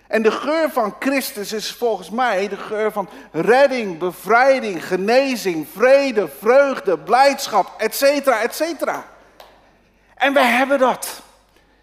En 0.08 0.22
de 0.22 0.30
geur 0.30 0.70
van 0.70 0.94
Christus 0.98 1.52
is 1.52 1.72
volgens 1.72 2.10
mij 2.10 2.48
de 2.48 2.56
geur 2.56 2.92
van 2.92 3.08
redding, 3.32 3.98
bevrijding, 3.98 4.86
genezing, 4.86 5.66
vrede, 5.72 6.28
vreugde, 6.28 6.98
blijdschap, 6.98 7.74
et 7.78 7.94
cetera, 7.94 8.40
et 8.40 8.54
cetera. 8.54 9.04
En 10.14 10.32
we 10.32 10.40
hebben 10.40 10.78
dat. 10.78 11.22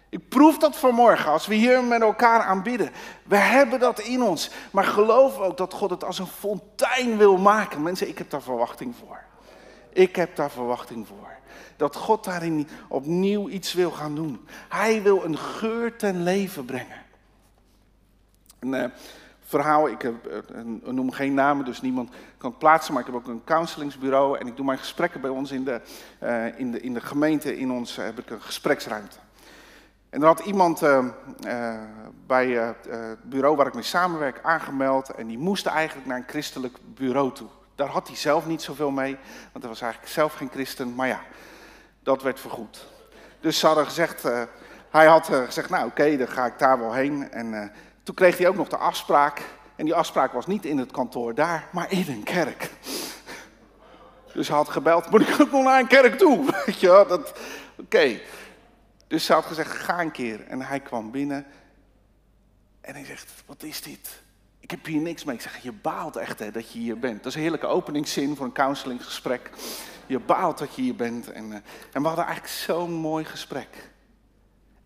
Ik 0.08 0.28
proef 0.28 0.58
dat 0.58 0.76
vanmorgen 0.76 1.30
als 1.30 1.46
we 1.46 1.54
hier 1.54 1.84
met 1.84 2.00
elkaar 2.00 2.42
aanbidden. 2.42 2.90
We 3.24 3.36
hebben 3.36 3.80
dat 3.80 4.00
in 4.00 4.22
ons. 4.22 4.50
Maar 4.70 4.84
geloof 4.84 5.38
ook 5.38 5.56
dat 5.56 5.72
God 5.72 5.90
het 5.90 6.04
als 6.04 6.18
een 6.18 6.26
fontein 6.26 7.16
wil 7.16 7.36
maken. 7.36 7.82
Mensen, 7.82 8.08
ik 8.08 8.18
heb 8.18 8.30
daar 8.30 8.42
verwachting 8.42 8.94
voor. 8.98 9.18
Ik 9.92 10.16
heb 10.16 10.36
daar 10.36 10.50
verwachting 10.50 11.06
voor. 11.06 11.28
Dat 11.76 11.96
God 11.96 12.24
daarin 12.24 12.68
opnieuw 12.88 13.48
iets 13.48 13.72
wil 13.72 13.90
gaan 13.90 14.14
doen. 14.14 14.48
Hij 14.68 15.02
wil 15.02 15.24
een 15.24 15.38
geur 15.38 15.96
ten 15.96 16.22
leven 16.22 16.64
brengen. 16.64 17.03
Een 18.64 18.82
uh, 18.82 18.84
verhaal, 19.40 19.88
ik 19.88 20.02
heb, 20.02 20.14
uh, 20.52 20.92
noem 20.92 21.10
geen 21.10 21.34
namen, 21.34 21.64
dus 21.64 21.80
niemand 21.80 22.10
kan 22.38 22.56
plaatsen. 22.56 22.92
Maar 22.92 23.06
ik 23.06 23.12
heb 23.12 23.16
ook 23.16 23.28
een 23.28 23.44
counselingsbureau. 23.44 24.38
En 24.38 24.46
ik 24.46 24.56
doe 24.56 24.64
mijn 24.64 24.78
gesprekken 24.78 25.20
bij 25.20 25.30
ons 25.30 25.52
in 25.52 25.64
de, 25.64 25.80
uh, 26.22 26.58
in 26.58 26.70
de, 26.70 26.80
in 26.80 26.94
de 26.94 27.00
gemeente. 27.00 27.56
In 27.56 27.70
ons 27.70 27.96
heb 27.96 28.18
ik 28.18 28.30
een 28.30 28.42
gespreksruimte. 28.42 29.16
En 30.10 30.20
er 30.20 30.26
had 30.26 30.40
iemand 30.40 30.82
bij 32.26 32.48
het 32.48 32.88
bureau 33.22 33.56
waar 33.56 33.66
ik 33.66 33.74
mee 33.74 33.82
samenwerk 33.82 34.40
aangemeld 34.42 35.10
en 35.10 35.26
die 35.26 35.38
moest 35.38 35.66
eigenlijk 35.66 36.06
naar 36.06 36.16
een 36.16 36.28
christelijk 36.28 36.78
bureau 36.94 37.32
toe. 37.32 37.48
Daar 37.74 37.88
had 37.88 38.06
hij 38.06 38.16
zelf 38.16 38.46
niet 38.46 38.62
zoveel 38.62 38.90
mee, 38.90 39.16
want 39.52 39.64
hij 39.64 39.68
was 39.68 39.80
eigenlijk 39.80 40.12
zelf 40.12 40.34
geen 40.34 40.50
christen, 40.52 40.94
maar 40.94 41.06
ja, 41.06 41.20
dat 42.02 42.22
werd 42.22 42.40
vergoed. 42.40 42.86
Dus 43.40 43.58
ze 43.58 43.66
hadden 43.66 43.84
gezegd, 43.84 44.22
hij 44.90 45.06
had 45.06 45.26
gezegd, 45.26 45.70
nou 45.70 45.86
oké, 45.86 46.16
dan 46.16 46.28
ga 46.28 46.46
ik 46.46 46.58
daar 46.58 46.78
wel 46.78 46.92
heen. 46.92 47.30
En 47.30 47.72
toen 48.04 48.14
kreeg 48.14 48.38
hij 48.38 48.48
ook 48.48 48.56
nog 48.56 48.68
de 48.68 48.76
afspraak. 48.76 49.42
En 49.76 49.84
die 49.84 49.94
afspraak 49.94 50.32
was 50.32 50.46
niet 50.46 50.64
in 50.64 50.78
het 50.78 50.90
kantoor 50.90 51.34
daar, 51.34 51.68
maar 51.72 51.92
in 51.92 52.04
een 52.08 52.22
kerk. 52.22 52.70
Dus 54.32 54.48
hij 54.48 54.56
had 54.56 54.68
gebeld, 54.68 55.10
moet 55.10 55.28
ik 55.28 55.40
ook 55.40 55.50
nog 55.50 55.64
naar 55.64 55.80
een 55.80 55.86
kerk 55.86 56.18
toe? 56.18 56.44
Weet 56.66 56.80
je 56.80 57.04
dat, 57.08 57.32
oké. 57.76 58.20
Dus 59.06 59.24
ze 59.24 59.32
had 59.32 59.44
gezegd, 59.44 59.70
ga 59.70 60.00
een 60.00 60.10
keer. 60.10 60.46
En 60.46 60.60
hij 60.60 60.80
kwam 60.80 61.10
binnen 61.10 61.46
en 62.84 62.94
hij 62.94 63.04
zegt, 63.04 63.30
wat 63.46 63.62
is 63.62 63.82
dit? 63.82 64.22
Ik 64.60 64.70
heb 64.70 64.84
hier 64.84 65.00
niks 65.00 65.24
mee. 65.24 65.34
Ik 65.34 65.42
zeg, 65.42 65.62
je 65.62 65.72
baalt 65.72 66.16
echt 66.16 66.38
hè, 66.38 66.50
dat 66.50 66.72
je 66.72 66.78
hier 66.78 66.98
bent. 66.98 67.16
Dat 67.16 67.26
is 67.26 67.34
een 67.34 67.40
heerlijke 67.40 67.66
openingszin 67.66 68.36
voor 68.36 68.46
een 68.46 68.52
counselinggesprek. 68.52 69.50
Je 70.06 70.18
baalt 70.18 70.58
dat 70.58 70.74
je 70.74 70.82
hier 70.82 70.96
bent. 70.96 71.32
En, 71.32 71.44
uh, 71.44 71.54
en 71.92 72.02
we 72.02 72.06
hadden 72.06 72.24
eigenlijk 72.24 72.54
zo'n 72.54 72.92
mooi 72.92 73.24
gesprek. 73.24 73.90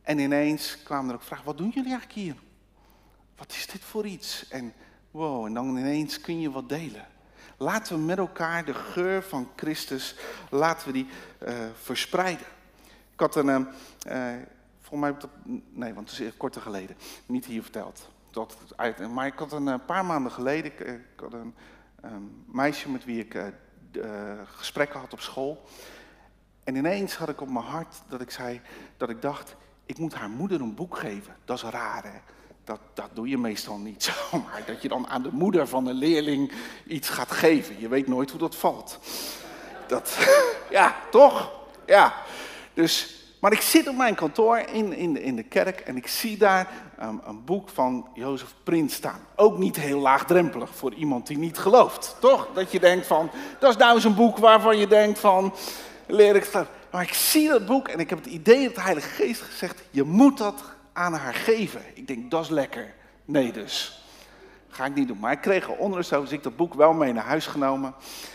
En 0.03 0.19
ineens 0.19 0.83
kwamen 0.83 1.11
er 1.11 1.15
ook 1.15 1.23
vragen, 1.23 1.45
wat 1.45 1.59
doen 1.59 1.69
jullie 1.75 1.91
eigenlijk 1.91 2.19
hier? 2.19 2.35
Wat 3.39 3.53
is 3.53 3.67
dit 3.67 3.85
voor 3.85 4.07
iets? 4.07 4.49
En 4.49 4.73
wow, 5.11 5.47
en 5.47 5.55
dan 5.55 5.77
ineens 5.77 6.21
kun 6.21 6.41
je 6.41 6.51
wat 6.51 6.69
delen. 6.69 7.07
Laten 7.57 7.97
we 7.97 8.03
met 8.03 8.19
elkaar 8.19 8.65
de 8.65 8.75
geur 8.75 9.23
van 9.23 9.51
Christus, 9.57 10.15
laten 10.51 10.87
we 10.87 10.93
die 10.93 11.07
uh, 11.43 11.55
verspreiden. 11.83 12.47
Ik 13.13 13.21
had 13.21 13.37
een, 13.37 13.49
uh, 13.49 14.33
volgens 14.81 15.01
mij, 15.01 15.17
dat, 15.19 15.31
nee, 15.71 15.95
want 15.95 16.11
het 16.11 16.21
is 16.21 16.37
korter 16.37 16.63
geleden, 16.63 16.97
niet 17.27 17.45
hier 17.47 17.63
verteld. 17.63 18.09
Dat, 18.31 18.57
maar 19.13 19.27
ik 19.27 19.39
had 19.39 19.53
een 19.53 19.85
paar 19.85 20.05
maanden 20.05 20.33
geleden, 20.33 20.73
ik, 20.89 21.05
had 21.17 21.33
een, 21.33 21.55
een, 22.01 22.45
meisje 22.47 22.91
met 22.91 23.05
wie 23.05 23.25
ik 23.25 23.53
gesprekken 24.45 25.01
had 25.01 25.13
op 25.13 25.21
school. 25.21 25.65
En 26.65 26.75
ineens 26.75 27.17
had 27.17 27.29
ik 27.29 27.41
op 27.41 27.51
mijn 27.51 27.65
hart 27.65 28.03
dat 28.09 28.21
ik 28.21 28.31
zei, 28.31 28.61
dat 28.97 29.11
ik 29.11 29.23
dacht, 29.23 29.57
ik 29.87 29.99
moet 29.99 30.15
haar 30.15 30.31
moeder 30.31 30.61
een 30.61 30.75
boek 30.75 30.97
geven. 30.97 31.37
Dat 31.45 31.57
is 31.57 31.63
raar 31.63 32.03
hè. 32.03 32.19
Dat, 32.69 32.81
dat 32.95 33.09
doe 33.13 33.29
je 33.29 33.39
meestal 33.39 33.79
niet 33.79 34.03
zo, 34.09 34.13
maar 34.31 34.63
dat 34.67 34.83
je 34.83 34.89
dan 34.89 35.07
aan 35.07 35.23
de 35.23 35.33
moeder 35.33 35.69
van 35.69 35.87
een 35.87 35.95
leerling 35.95 36.53
iets 36.87 37.09
gaat 37.09 37.31
geven. 37.31 37.81
Je 37.81 37.89
weet 37.89 38.07
nooit 38.07 38.31
hoe 38.31 38.41
dat 38.41 38.55
valt. 38.55 38.99
Dat, 39.87 40.19
ja, 40.71 40.97
toch? 41.11 41.51
Ja. 41.87 42.15
Dus, 42.75 43.25
maar 43.41 43.53
ik 43.53 43.61
zit 43.61 43.89
op 43.89 43.97
mijn 43.97 44.15
kantoor 44.15 44.59
in, 44.59 44.93
in, 44.93 45.13
de, 45.13 45.23
in 45.23 45.37
de 45.37 45.43
kerk 45.43 45.81
en 45.81 45.97
ik 45.97 46.07
zie 46.07 46.37
daar 46.37 46.69
um, 47.03 47.21
een 47.27 47.45
boek 47.45 47.69
van 47.69 48.09
Jozef 48.15 48.55
Prins 48.63 48.95
staan. 48.95 49.21
Ook 49.37 49.59
niet 49.59 49.77
heel 49.77 50.01
laagdrempelig 50.01 50.71
voor 50.75 50.95
iemand 50.95 51.27
die 51.27 51.39
niet 51.39 51.59
gelooft, 51.59 52.17
toch? 52.21 52.49
Dat 52.55 52.73
je 52.73 52.81
denkt 52.81 53.07
van, 53.07 53.31
dat 53.59 53.71
is 53.71 53.77
nou 53.77 53.95
eens 53.95 54.05
een 54.05 54.15
boek 54.15 54.39
waarvan 54.39 54.79
je 54.79 54.87
denkt 54.87 55.19
van, 55.19 55.55
leer 56.07 56.37
ik. 56.37 56.51
Maar 56.91 57.03
ik 57.03 57.15
zie 57.15 57.49
dat 57.49 57.67
boek 57.67 57.89
en 57.89 57.99
ik 57.99 58.11
heb 58.11 58.19
het 58.19 58.33
idee 58.33 58.65
dat 58.65 58.75
de 58.75 58.81
Heilige 58.81 59.09
Geest 59.09 59.41
gezegd, 59.41 59.83
je 59.91 60.03
moet 60.03 60.39
dat 60.39 60.77
aan 60.99 61.13
haar 61.13 61.35
geven. 61.35 61.83
Ik 61.95 62.07
denk, 62.07 62.31
dat 62.31 62.43
is 62.43 62.49
lekker. 62.49 62.95
Nee 63.25 63.53
dus. 63.53 64.03
Ga 64.69 64.85
ik 64.85 64.95
niet 64.95 65.09
doen. 65.09 65.19
Maar 65.19 65.33
ik 65.33 65.41
kreeg 65.41 65.69
er 65.69 65.77
onrust 65.77 66.13
over, 66.13 66.29
dus 66.29 66.43
dat 66.43 66.57
boek 66.57 66.75
wel 66.75 66.93
mee 66.93 67.13
naar 67.13 67.25
huis 67.25 67.47
genomen 67.47 67.95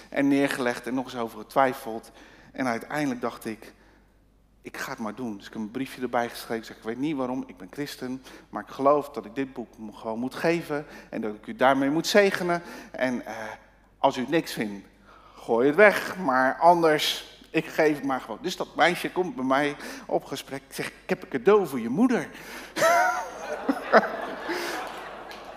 en 0.09 0.27
neergelegd 0.27 0.87
en 0.87 0.93
nog 0.93 1.05
eens 1.05 1.15
over 1.15 1.39
getwijfeld. 1.39 2.11
En 2.51 2.67
uiteindelijk 2.67 3.21
dacht 3.21 3.45
ik, 3.45 3.73
ik 4.61 4.77
ga 4.77 4.89
het 4.89 4.99
maar 4.99 5.15
doen. 5.15 5.37
Dus 5.37 5.47
ik 5.47 5.53
heb 5.53 5.61
een 5.61 5.71
briefje 5.71 6.01
erbij 6.01 6.29
geschreven. 6.29 6.65
Zeg, 6.65 6.77
ik 6.77 6.83
weet 6.83 6.97
niet 6.97 7.15
waarom, 7.15 7.43
ik 7.47 7.57
ben 7.57 7.67
christen. 7.71 8.23
Maar 8.49 8.63
ik 8.63 8.69
geloof 8.69 9.09
dat 9.09 9.25
ik 9.25 9.35
dit 9.35 9.53
boek 9.53 9.73
gewoon 9.93 10.19
moet 10.19 10.35
geven. 10.35 10.85
En 11.09 11.21
dat 11.21 11.35
ik 11.35 11.47
u 11.47 11.55
daarmee 11.55 11.89
moet 11.89 12.07
zegenen. 12.07 12.61
En 12.91 13.15
uh, 13.15 13.29
als 13.97 14.17
u 14.17 14.25
niks 14.27 14.53
vindt, 14.53 14.87
gooi 15.35 15.67
het 15.67 15.75
weg. 15.75 16.17
Maar 16.17 16.57
anders, 16.59 17.32
ik 17.53 17.65
geef 17.65 18.03
maar 18.03 18.21
gewoon. 18.21 18.39
Dus 18.41 18.55
dat 18.55 18.75
meisje 18.75 19.11
komt 19.11 19.35
bij 19.35 19.45
mij 19.45 19.75
op 20.05 20.25
gesprek. 20.25 20.61
Ik 20.67 20.73
zeg, 20.73 20.87
ik 20.87 21.09
heb 21.09 21.23
een 21.23 21.29
cadeau 21.29 21.67
voor 21.67 21.79
je 21.79 21.89
moeder. 21.89 22.23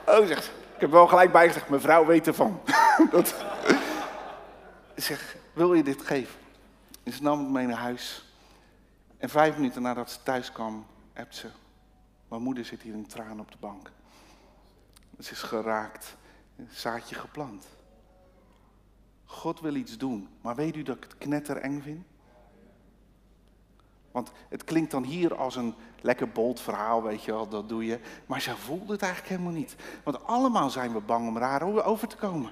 oh, 0.06 0.26
zegt 0.26 0.50
ik 0.76 0.82
heb 0.82 0.90
wel 0.90 1.06
gelijk 1.06 1.32
bijgezegd, 1.32 1.68
mevrouw 1.68 2.04
weet 2.04 2.26
ervan. 2.26 2.60
dat... 3.10 3.34
Ik 4.94 5.02
zeg, 5.02 5.36
wil 5.52 5.74
je 5.74 5.82
dit 5.82 6.02
geven? 6.02 6.40
En 7.02 7.12
ze 7.12 7.22
nam 7.22 7.38
het 7.38 7.48
mee 7.48 7.66
naar 7.66 7.78
huis. 7.78 8.24
En 9.18 9.28
vijf 9.28 9.56
minuten 9.56 9.82
nadat 9.82 10.10
ze 10.10 10.22
thuis 10.22 10.52
kwam, 10.52 10.86
hebt 11.12 11.36
ze. 11.36 11.48
Mijn 12.28 12.42
moeder 12.42 12.64
zit 12.64 12.82
hier 12.82 12.92
in 12.92 13.06
tranen 13.06 13.40
op 13.40 13.50
de 13.50 13.56
bank. 13.60 13.90
Ze 15.20 15.32
is 15.32 15.42
geraakt, 15.42 16.16
een 16.56 16.68
zaadje 16.72 17.14
geplant. 17.14 17.64
God 19.36 19.60
wil 19.60 19.74
iets 19.74 19.98
doen, 19.98 20.28
maar 20.40 20.54
weet 20.54 20.76
u 20.76 20.82
dat 20.82 20.96
ik 20.96 21.02
het 21.02 21.18
knettereng 21.18 21.82
vind? 21.82 22.04
Want 24.10 24.30
het 24.48 24.64
klinkt 24.64 24.90
dan 24.90 25.04
hier 25.04 25.34
als 25.34 25.56
een 25.56 25.74
lekker 26.00 26.28
bold 26.28 26.60
verhaal, 26.60 27.02
weet 27.02 27.24
je 27.24 27.32
wel, 27.32 27.48
dat 27.48 27.68
doe 27.68 27.86
je. 27.86 28.00
Maar 28.26 28.40
ze 28.40 28.56
voelde 28.56 28.92
het 28.92 29.02
eigenlijk 29.02 29.32
helemaal 29.32 29.58
niet. 29.58 29.76
Want 30.04 30.24
allemaal 30.24 30.70
zijn 30.70 30.92
we 30.92 31.00
bang 31.00 31.28
om 31.28 31.38
raar 31.38 31.84
over 31.84 32.08
te 32.08 32.16
komen. 32.16 32.50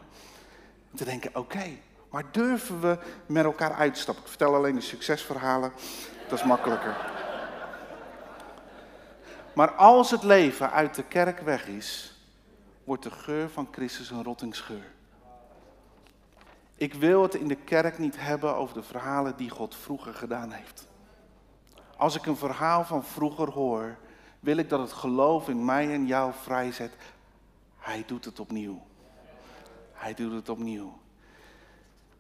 En 0.91 0.97
te 0.97 1.05
denken, 1.05 1.37
oké, 1.37 1.65
maar 2.11 2.25
durven 2.31 2.81
we 2.81 2.99
met 3.27 3.45
elkaar 3.45 3.73
uitstappen? 3.73 4.25
Ik 4.25 4.31
vertel 4.31 4.55
alleen 4.55 4.75
de 4.75 4.81
succesverhalen. 4.81 5.73
Dat 6.29 6.39
is 6.39 6.45
makkelijker. 6.45 6.97
Maar 9.55 9.71
als 9.71 10.11
het 10.11 10.23
leven 10.23 10.71
uit 10.71 10.95
de 10.95 11.05
kerk 11.05 11.41
weg 11.41 11.67
is, 11.67 12.19
wordt 12.85 13.03
de 13.03 13.11
geur 13.11 13.49
van 13.49 13.69
Christus 13.71 14.11
een 14.11 14.25
rottingsgeur. 14.25 14.94
Ik 16.75 16.95
wil 16.95 17.23
het 17.23 17.35
in 17.35 17.49
de 17.49 17.55
kerk 17.55 17.99
niet 17.99 18.17
hebben 18.19 18.57
over 18.57 18.75
de 18.75 18.83
verhalen 18.83 19.37
die 19.37 19.51
God 19.51 19.75
vroeger 19.75 20.15
gedaan 20.15 20.51
heeft. 20.51 20.87
Als 21.97 22.17
ik 22.17 22.27
een 22.27 22.37
verhaal 22.37 22.85
van 22.85 23.05
vroeger 23.05 23.51
hoor, 23.51 23.97
wil 24.41 24.57
ik 24.57 24.69
dat 24.69 24.81
het 24.81 24.93
geloof 24.93 25.49
in 25.49 25.65
mij 25.65 25.93
en 25.93 26.07
jou 26.07 26.33
vrijzet. 26.43 26.93
Hij 27.79 28.05
doet 28.07 28.25
het 28.25 28.41
opnieuw. 28.41 28.83
Hij 29.93 30.15
doet 30.15 30.33
het 30.33 30.49
opnieuw. 30.49 30.99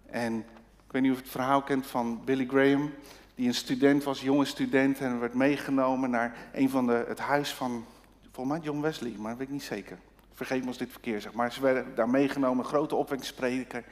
En 0.06 0.38
ik 0.86 0.92
weet 0.92 1.02
niet 1.02 1.10
of 1.10 1.16
je 1.16 1.22
het 1.22 1.32
verhaal 1.32 1.62
kent 1.62 1.86
van 1.86 2.24
Billy 2.24 2.46
Graham 2.46 2.92
die 3.34 3.46
een 3.46 3.54
student 3.54 4.04
was, 4.04 4.20
jonge 4.20 4.44
student, 4.44 5.00
en 5.00 5.20
werd 5.20 5.34
meegenomen 5.34 6.10
naar 6.10 6.36
een 6.52 6.70
van 6.70 6.86
de, 6.86 7.04
het 7.08 7.18
huis 7.18 7.54
van, 7.54 7.84
volgens 8.30 8.56
mij 8.56 8.64
John 8.64 8.80
Wesley, 8.80 9.14
maar 9.18 9.30
dat 9.30 9.38
weet 9.38 9.46
ik 9.46 9.52
niet 9.52 9.62
zeker. 9.62 9.98
Vergeet 10.32 10.60
me 10.60 10.68
als 10.68 10.78
dit 10.78 10.90
verkeer 10.90 11.20
zeg. 11.20 11.32
Maar 11.32 11.52
ze 11.52 11.60
werden 11.60 11.94
daar 11.94 12.10
meegenomen, 12.10 12.64
een 12.64 12.70
grote 12.70 12.94
opwekkingsprediker. 12.94 13.84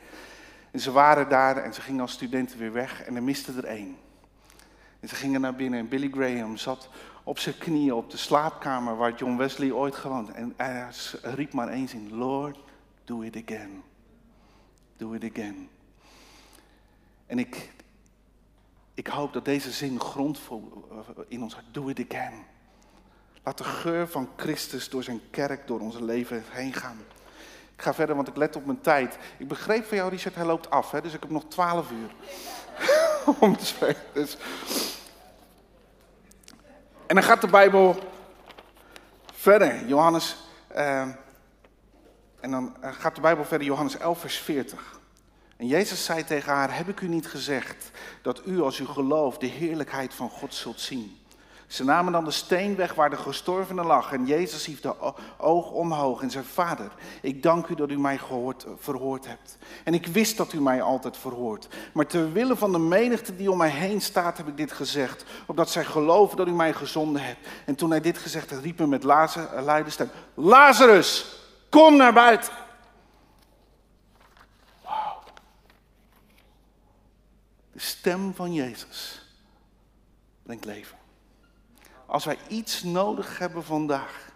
En 0.72 0.80
ze 0.80 0.90
waren 0.90 1.28
daar 1.28 1.56
en 1.56 1.74
ze 1.74 1.80
gingen 1.80 2.00
als 2.00 2.12
studenten 2.12 2.58
weer 2.58 2.72
weg 2.72 3.02
en 3.02 3.16
er 3.16 3.22
miste 3.22 3.52
er 3.52 3.64
één. 3.64 3.96
En 5.00 5.08
ze 5.08 5.14
gingen 5.14 5.40
naar 5.40 5.54
binnen 5.54 5.78
en 5.78 5.88
Billy 5.88 6.10
Graham 6.10 6.56
zat 6.56 6.88
op 7.22 7.38
zijn 7.38 7.58
knieën 7.58 7.92
op 7.92 8.10
de 8.10 8.16
slaapkamer 8.16 8.96
waar 8.96 9.14
John 9.14 9.36
Wesley 9.36 9.72
ooit 9.72 9.94
gewoond. 9.94 10.30
En 10.30 10.54
hij 10.56 10.88
riep 11.22 11.52
maar 11.52 11.68
eens 11.68 11.92
in, 11.92 12.14
Lord, 12.14 12.58
do 13.04 13.20
it 13.20 13.36
again. 13.46 13.82
Do 14.96 15.12
it 15.12 15.30
again. 15.30 15.68
En 17.26 17.38
ik, 17.38 17.72
ik 18.94 19.06
hoop 19.06 19.32
dat 19.32 19.44
deze 19.44 19.70
zin 19.70 20.00
grond 20.00 20.40
in 21.28 21.42
ons 21.42 21.54
hart. 21.54 21.66
Do 21.70 21.88
it 21.88 22.04
again. 22.10 22.32
Laat 23.42 23.58
de 23.58 23.64
geur 23.64 24.08
van 24.08 24.28
Christus 24.36 24.88
door 24.88 25.02
zijn 25.02 25.20
kerk, 25.30 25.66
door 25.66 25.80
onze 25.80 26.04
leven 26.04 26.44
heen 26.50 26.72
gaan. 26.72 26.98
Ik 27.82 27.88
ga 27.88 27.94
verder, 27.94 28.16
want 28.16 28.28
ik 28.28 28.36
let 28.36 28.56
op 28.56 28.66
mijn 28.66 28.80
tijd. 28.80 29.18
Ik 29.38 29.48
begreep 29.48 29.84
van 29.84 29.96
jou, 29.96 30.10
Richard, 30.10 30.34
hij 30.34 30.44
loopt 30.44 30.70
af. 30.70 30.90
Hè? 30.90 31.00
Dus 31.00 31.14
ik 31.14 31.20
heb 31.20 31.30
nog 31.30 31.44
twaalf 31.48 31.90
uur 31.90 32.10
om 33.40 33.56
te 33.56 33.66
spelen. 33.66 33.96
Dus... 34.12 34.36
En 37.06 37.14
dan 37.14 37.22
gaat 37.22 37.40
de 37.40 37.46
Bijbel 37.46 37.96
verder. 39.34 39.86
Johannes. 39.86 40.36
Uh... 40.76 41.00
en 42.40 42.50
dan 42.50 42.76
eh, 42.80 42.92
gaat 42.92 43.14
de 43.14 43.20
Bijbel 43.20 43.44
verder, 43.44 43.66
Johannes 43.66 43.96
11, 43.96 44.20
vers 44.20 44.36
40. 44.38 45.00
En 45.56 45.66
Jezus 45.66 46.04
zei 46.04 46.24
tegen 46.24 46.52
haar, 46.52 46.76
heb 46.76 46.88
ik 46.88 47.00
u 47.00 47.08
niet 47.08 47.28
gezegd 47.28 47.90
dat 48.22 48.46
u 48.46 48.60
als 48.60 48.78
u 48.78 48.86
gelooft 48.86 49.40
de 49.40 49.46
heerlijkheid 49.46 50.14
van 50.14 50.30
God 50.30 50.54
zult 50.54 50.80
zien? 50.80 51.21
Ze 51.72 51.84
namen 51.84 52.12
dan 52.12 52.24
de 52.24 52.30
steen 52.30 52.76
weg 52.76 52.94
waar 52.94 53.10
de 53.10 53.16
gestorvene 53.16 53.82
lag 53.82 54.12
en 54.12 54.26
Jezus 54.26 54.66
hief 54.66 54.80
de 54.80 54.94
oog 55.38 55.70
omhoog 55.70 56.22
en 56.22 56.30
zei, 56.30 56.44
Vader, 56.44 56.92
ik 57.20 57.42
dank 57.42 57.66
u 57.66 57.74
dat 57.74 57.90
u 57.90 57.98
mij 57.98 58.18
gehoord, 58.18 58.66
verhoord 58.78 59.26
hebt. 59.26 59.58
En 59.84 59.94
ik 59.94 60.06
wist 60.06 60.36
dat 60.36 60.52
u 60.52 60.60
mij 60.60 60.82
altijd 60.82 61.16
verhoort. 61.16 61.68
Maar 61.92 62.06
ter 62.06 62.32
wille 62.32 62.56
van 62.56 62.72
de 62.72 62.78
menigte 62.78 63.36
die 63.36 63.50
om 63.50 63.56
mij 63.56 63.70
heen 63.70 64.00
staat, 64.00 64.36
heb 64.36 64.48
ik 64.48 64.56
dit 64.56 64.72
gezegd, 64.72 65.24
opdat 65.46 65.70
zij 65.70 65.84
geloven 65.84 66.36
dat 66.36 66.46
u 66.46 66.50
mij 66.50 66.72
gezonden 66.72 67.22
hebt. 67.22 67.48
En 67.66 67.74
toen 67.74 67.90
hij 67.90 68.00
dit 68.00 68.18
gezegd 68.18 68.50
had, 68.50 68.62
riep 68.62 68.78
hij 68.78 68.86
met 68.86 69.02
luide 69.02 69.90
stem, 69.90 70.10
Lazarus, 70.34 71.36
kom 71.68 71.96
naar 71.96 72.12
buiten. 72.12 72.52
De 77.72 77.80
stem 77.80 78.34
van 78.34 78.52
Jezus 78.52 79.26
brengt 80.42 80.64
leven. 80.64 81.00
Als 82.12 82.24
wij 82.24 82.38
iets 82.48 82.82
nodig 82.82 83.38
hebben 83.38 83.64
vandaag, 83.64 84.30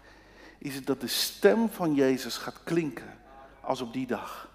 is 0.58 0.74
het 0.74 0.86
dat 0.86 1.00
de 1.00 1.06
stem 1.06 1.70
van 1.70 1.94
Jezus 1.94 2.36
gaat 2.36 2.60
klinken 2.64 3.18
als 3.60 3.80
op 3.80 3.92
die 3.92 4.06
dag. 4.06 4.48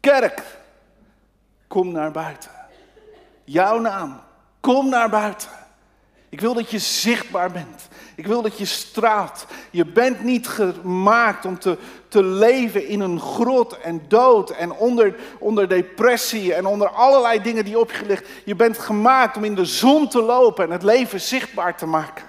Kerk, 0.00 0.58
kom 1.66 1.92
naar 1.92 2.10
buiten. 2.10 2.50
Jouw 3.44 3.78
naam, 3.78 4.20
kom 4.60 4.88
naar 4.88 5.10
buiten. 5.10 5.50
Ik 6.28 6.40
wil 6.40 6.54
dat 6.54 6.70
je 6.70 6.78
zichtbaar 6.78 7.50
bent. 7.50 7.88
Ik 8.14 8.26
wil 8.26 8.42
dat 8.42 8.58
je 8.58 8.64
straalt. 8.64 9.46
Je 9.70 9.86
bent 9.86 10.22
niet 10.22 10.48
gemaakt 10.48 11.44
om 11.44 11.58
te, 11.58 11.78
te 12.08 12.22
leven 12.22 12.86
in 12.86 13.00
een 13.00 13.20
grot 13.20 13.78
en 13.80 14.02
dood 14.08 14.50
en 14.50 14.72
onder, 14.72 15.16
onder 15.38 15.68
depressie 15.68 16.54
en 16.54 16.66
onder 16.66 16.88
allerlei 16.88 17.42
dingen 17.42 17.64
die 17.64 17.78
op 17.78 17.92
je 17.92 18.06
ligt. 18.06 18.28
Je 18.44 18.54
bent 18.54 18.78
gemaakt 18.78 19.36
om 19.36 19.44
in 19.44 19.54
de 19.54 19.64
zon 19.64 20.08
te 20.08 20.22
lopen 20.22 20.64
en 20.64 20.70
het 20.70 20.82
leven 20.82 21.20
zichtbaar 21.20 21.76
te 21.76 21.86
maken. 21.86 22.24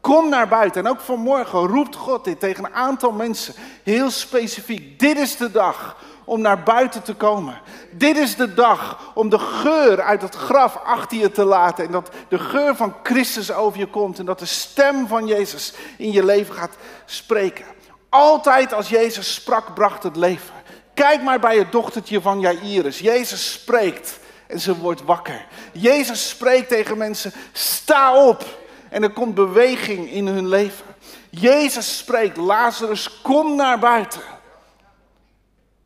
Kom 0.00 0.28
naar 0.28 0.48
buiten. 0.48 0.84
En 0.84 0.90
ook 0.90 1.00
vanmorgen 1.00 1.66
roept 1.66 1.96
God 1.96 2.24
dit 2.24 2.40
tegen 2.40 2.64
een 2.64 2.74
aantal 2.74 3.12
mensen. 3.12 3.54
Heel 3.82 4.10
specifiek. 4.10 4.98
Dit 4.98 5.18
is 5.18 5.36
de 5.36 5.50
dag 5.50 5.96
om 6.30 6.40
naar 6.40 6.62
buiten 6.62 7.02
te 7.02 7.14
komen. 7.14 7.60
Dit 7.90 8.16
is 8.16 8.36
de 8.36 8.54
dag 8.54 9.10
om 9.14 9.28
de 9.28 9.38
geur 9.38 10.02
uit 10.02 10.22
het 10.22 10.34
graf 10.34 10.76
achter 10.84 11.18
je 11.18 11.30
te 11.30 11.44
laten. 11.44 11.84
En 11.84 11.90
dat 11.90 12.10
de 12.28 12.38
geur 12.38 12.76
van 12.76 12.94
Christus 13.02 13.52
over 13.52 13.78
je 13.78 13.86
komt. 13.86 14.18
En 14.18 14.24
dat 14.24 14.38
de 14.38 14.46
stem 14.46 15.06
van 15.06 15.26
Jezus 15.26 15.72
in 15.96 16.12
je 16.12 16.24
leven 16.24 16.54
gaat 16.54 16.76
spreken. 17.04 17.64
Altijd 18.08 18.72
als 18.72 18.88
Jezus 18.88 19.34
sprak, 19.34 19.74
bracht 19.74 20.02
het 20.02 20.16
leven. 20.16 20.54
Kijk 20.94 21.22
maar 21.22 21.40
bij 21.40 21.58
het 21.58 21.72
dochtertje 21.72 22.20
van 22.20 22.40
Jairus. 22.40 22.98
Jezus 22.98 23.52
spreekt 23.52 24.18
en 24.46 24.60
ze 24.60 24.76
wordt 24.76 25.02
wakker. 25.04 25.46
Jezus 25.72 26.28
spreekt 26.28 26.68
tegen 26.68 26.98
mensen, 26.98 27.32
sta 27.52 28.26
op. 28.26 28.44
En 28.88 29.02
er 29.02 29.12
komt 29.12 29.34
beweging 29.34 30.10
in 30.10 30.26
hun 30.26 30.48
leven. 30.48 30.84
Jezus 31.30 31.98
spreekt, 31.98 32.36
Lazarus, 32.36 33.20
kom 33.22 33.56
naar 33.56 33.78
buiten. 33.78 34.38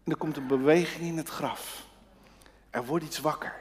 En 0.05 0.13
er 0.13 0.17
komt 0.17 0.37
een 0.37 0.47
beweging 0.47 1.07
in 1.07 1.17
het 1.17 1.29
graf. 1.29 1.87
Er 2.71 2.85
wordt 2.85 3.05
iets 3.05 3.19
wakker. 3.19 3.55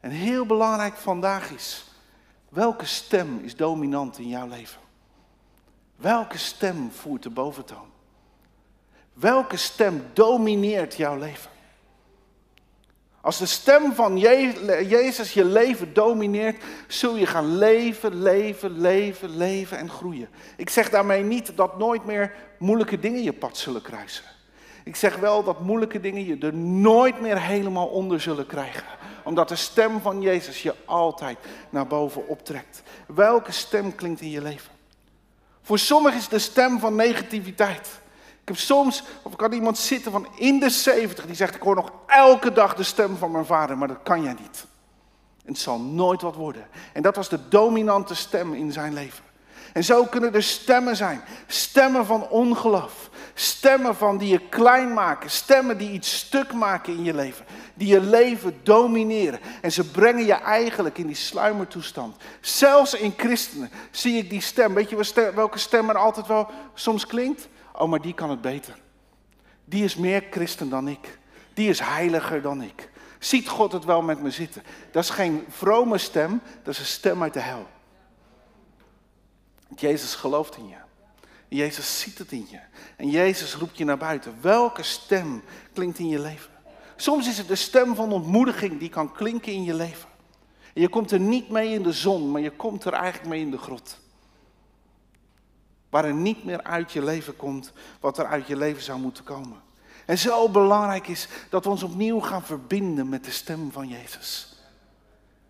En 0.00 0.10
heel 0.10 0.46
belangrijk 0.46 0.94
vandaag 0.94 1.50
is, 1.50 1.84
welke 2.48 2.86
stem 2.86 3.38
is 3.42 3.56
dominant 3.56 4.18
in 4.18 4.28
jouw 4.28 4.48
leven? 4.48 4.80
Welke 5.96 6.38
stem 6.38 6.90
voert 6.90 7.22
de 7.22 7.30
boventoon? 7.30 7.94
Welke 9.12 9.56
stem 9.56 10.04
domineert 10.12 10.94
jouw 10.94 11.18
leven? 11.18 11.50
Als 13.20 13.38
de 13.38 13.46
stem 13.46 13.92
van 13.92 14.18
Jezus 14.18 15.32
je 15.32 15.44
leven 15.44 15.94
domineert, 15.94 16.62
zul 16.88 17.16
je 17.16 17.26
gaan 17.26 17.56
leven, 17.56 18.22
leven, 18.22 18.80
leven, 18.80 19.36
leven 19.36 19.78
en 19.78 19.90
groeien. 19.90 20.28
Ik 20.56 20.70
zeg 20.70 20.90
daarmee 20.90 21.22
niet 21.22 21.56
dat 21.56 21.78
nooit 21.78 22.04
meer 22.04 22.34
moeilijke 22.58 22.98
dingen 22.98 23.22
je 23.22 23.32
pad 23.32 23.56
zullen 23.56 23.82
kruisen. 23.82 24.24
Ik 24.86 24.96
zeg 24.96 25.16
wel 25.16 25.44
dat 25.44 25.60
moeilijke 25.60 26.00
dingen 26.00 26.26
je 26.26 26.38
er 26.38 26.54
nooit 26.54 27.20
meer 27.20 27.40
helemaal 27.40 27.86
onder 27.86 28.20
zullen 28.20 28.46
krijgen. 28.46 28.84
Omdat 29.24 29.48
de 29.48 29.56
stem 29.56 30.00
van 30.00 30.20
Jezus 30.20 30.62
je 30.62 30.74
altijd 30.84 31.38
naar 31.70 31.86
boven 31.86 32.28
optrekt. 32.28 32.82
Welke 33.06 33.52
stem 33.52 33.94
klinkt 33.94 34.20
in 34.20 34.30
je 34.30 34.42
leven? 34.42 34.72
Voor 35.62 35.78
sommigen 35.78 36.18
is 36.18 36.28
de 36.28 36.38
stem 36.38 36.78
van 36.78 36.94
negativiteit. 36.94 38.00
Ik 38.40 38.48
heb 38.48 38.56
soms, 38.56 39.02
of 39.22 39.32
ik 39.32 39.40
had 39.40 39.54
iemand 39.54 39.78
zitten 39.78 40.12
van 40.12 40.28
in 40.36 40.58
de 40.58 40.70
70 40.70 41.26
die 41.26 41.34
zegt: 41.34 41.54
Ik 41.54 41.62
hoor 41.62 41.74
nog 41.74 41.92
elke 42.06 42.52
dag 42.52 42.74
de 42.74 42.82
stem 42.82 43.16
van 43.16 43.30
mijn 43.30 43.46
vader, 43.46 43.78
maar 43.78 43.88
dat 43.88 44.02
kan 44.02 44.22
jij 44.22 44.36
niet. 44.40 44.66
En 45.44 45.52
het 45.52 45.58
zal 45.58 45.80
nooit 45.80 46.22
wat 46.22 46.34
worden. 46.34 46.66
En 46.92 47.02
dat 47.02 47.16
was 47.16 47.28
de 47.28 47.48
dominante 47.48 48.14
stem 48.14 48.54
in 48.54 48.72
zijn 48.72 48.92
leven. 48.92 49.24
En 49.72 49.84
zo 49.84 50.04
kunnen 50.04 50.34
er 50.34 50.42
stemmen 50.42 50.96
zijn. 50.96 51.20
Stemmen 51.46 52.06
van 52.06 52.28
ongeloof. 52.28 53.10
Stemmen 53.38 53.96
van 53.96 54.18
die 54.18 54.28
je 54.28 54.48
klein 54.48 54.94
maken. 54.94 55.30
Stemmen 55.30 55.78
die 55.78 55.90
iets 55.90 56.18
stuk 56.18 56.52
maken 56.52 56.92
in 56.92 57.04
je 57.04 57.14
leven. 57.14 57.46
Die 57.74 57.88
je 57.88 58.00
leven 58.00 58.60
domineren. 58.62 59.40
En 59.60 59.72
ze 59.72 59.90
brengen 59.90 60.26
je 60.26 60.32
eigenlijk 60.32 60.98
in 60.98 61.06
die 61.06 61.16
sluimertoestand. 61.16 62.16
Zelfs 62.40 62.94
in 62.94 63.14
christenen 63.16 63.70
zie 63.90 64.16
ik 64.16 64.30
die 64.30 64.40
stem. 64.40 64.74
Weet 64.74 64.90
je 64.90 65.32
welke 65.34 65.58
stem 65.58 65.88
er 65.88 65.96
altijd 65.96 66.26
wel 66.26 66.50
soms 66.74 67.06
klinkt? 67.06 67.48
Oh, 67.72 67.88
maar 67.88 68.00
die 68.00 68.14
kan 68.14 68.30
het 68.30 68.40
beter. 68.40 68.78
Die 69.64 69.84
is 69.84 69.96
meer 69.96 70.24
christen 70.30 70.68
dan 70.68 70.88
ik. 70.88 71.18
Die 71.54 71.68
is 71.68 71.80
heiliger 71.80 72.42
dan 72.42 72.62
ik. 72.62 72.90
Ziet 73.18 73.48
God 73.48 73.72
het 73.72 73.84
wel 73.84 74.02
met 74.02 74.22
me 74.22 74.30
zitten? 74.30 74.62
Dat 74.90 75.02
is 75.02 75.10
geen 75.10 75.44
vrome 75.48 75.98
stem, 75.98 76.40
dat 76.62 76.74
is 76.74 76.80
een 76.80 76.86
stem 76.86 77.22
uit 77.22 77.34
de 77.34 77.40
hel. 77.40 77.66
Jezus 79.74 80.14
gelooft 80.14 80.56
in 80.56 80.68
je. 80.68 80.85
Jezus 81.48 82.00
ziet 82.00 82.18
het 82.18 82.32
in 82.32 82.46
je. 82.50 82.60
En 82.96 83.10
Jezus 83.10 83.54
roept 83.54 83.78
je 83.78 83.84
naar 83.84 83.98
buiten. 83.98 84.34
Welke 84.40 84.82
stem 84.82 85.42
klinkt 85.72 85.98
in 85.98 86.08
je 86.08 86.20
leven? 86.20 86.50
Soms 86.96 87.28
is 87.28 87.38
het 87.38 87.48
de 87.48 87.54
stem 87.54 87.94
van 87.94 88.12
ontmoediging 88.12 88.78
die 88.78 88.88
kan 88.88 89.12
klinken 89.12 89.52
in 89.52 89.64
je 89.64 89.74
leven. 89.74 90.08
En 90.74 90.80
je 90.80 90.88
komt 90.88 91.10
er 91.10 91.20
niet 91.20 91.48
mee 91.48 91.72
in 91.72 91.82
de 91.82 91.92
zon, 91.92 92.30
maar 92.30 92.40
je 92.40 92.50
komt 92.50 92.84
er 92.84 92.92
eigenlijk 92.92 93.28
mee 93.28 93.40
in 93.40 93.50
de 93.50 93.58
grot. 93.58 93.98
Waar 95.90 96.04
er 96.04 96.14
niet 96.14 96.44
meer 96.44 96.62
uit 96.62 96.92
je 96.92 97.04
leven 97.04 97.36
komt 97.36 97.72
wat 98.00 98.18
er 98.18 98.26
uit 98.26 98.46
je 98.46 98.56
leven 98.56 98.82
zou 98.82 98.98
moeten 98.98 99.24
komen. 99.24 99.62
En 100.06 100.18
zo 100.18 100.48
belangrijk 100.48 101.08
is 101.08 101.28
dat 101.50 101.64
we 101.64 101.70
ons 101.70 101.82
opnieuw 101.82 102.20
gaan 102.20 102.42
verbinden 102.42 103.08
met 103.08 103.24
de 103.24 103.30
stem 103.30 103.72
van 103.72 103.88
Jezus. 103.88 104.56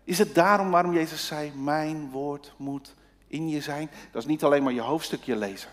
Is 0.03 0.17
het 0.17 0.35
daarom 0.35 0.71
waarom 0.71 0.93
Jezus 0.93 1.25
zei, 1.25 1.51
mijn 1.55 2.09
woord 2.09 2.53
moet 2.57 2.93
in 3.27 3.49
je 3.49 3.61
zijn? 3.61 3.89
Dat 4.11 4.21
is 4.21 4.27
niet 4.27 4.43
alleen 4.43 4.63
maar 4.63 4.73
je 4.73 4.81
hoofdstukje 4.81 5.35
lezen. 5.35 5.69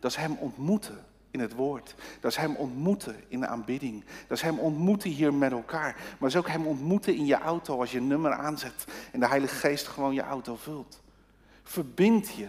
Dat 0.00 0.10
is 0.10 0.16
Hem 0.16 0.36
ontmoeten 0.36 1.04
in 1.30 1.40
het 1.40 1.54
woord. 1.54 1.94
Dat 2.20 2.30
is 2.30 2.36
Hem 2.36 2.56
ontmoeten 2.56 3.16
in 3.28 3.40
de 3.40 3.46
aanbidding. 3.46 4.04
Dat 4.26 4.36
is 4.36 4.42
Hem 4.42 4.58
ontmoeten 4.58 5.10
hier 5.10 5.34
met 5.34 5.52
elkaar. 5.52 5.94
Maar 5.94 6.16
dat 6.18 6.28
is 6.28 6.36
ook 6.36 6.48
Hem 6.48 6.66
ontmoeten 6.66 7.14
in 7.14 7.26
je 7.26 7.38
auto 7.38 7.80
als 7.80 7.92
je 7.92 8.00
nummer 8.00 8.32
aanzet 8.32 8.84
en 9.12 9.20
de 9.20 9.26
Heilige 9.26 9.54
Geest 9.54 9.88
gewoon 9.88 10.14
je 10.14 10.22
auto 10.22 10.56
vult. 10.56 11.00
Verbind 11.62 12.28
je 12.28 12.48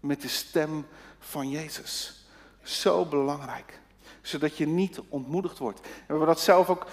met 0.00 0.22
de 0.22 0.28
stem 0.28 0.86
van 1.18 1.50
Jezus. 1.50 2.24
Zo 2.62 3.04
belangrijk. 3.04 3.80
Zodat 4.20 4.56
je 4.56 4.66
niet 4.66 5.00
ontmoedigd 5.08 5.58
wordt. 5.58 5.80
En 5.80 5.86
we 5.86 6.04
hebben 6.06 6.26
dat 6.26 6.40
zelf 6.40 6.68
ook 6.68 6.86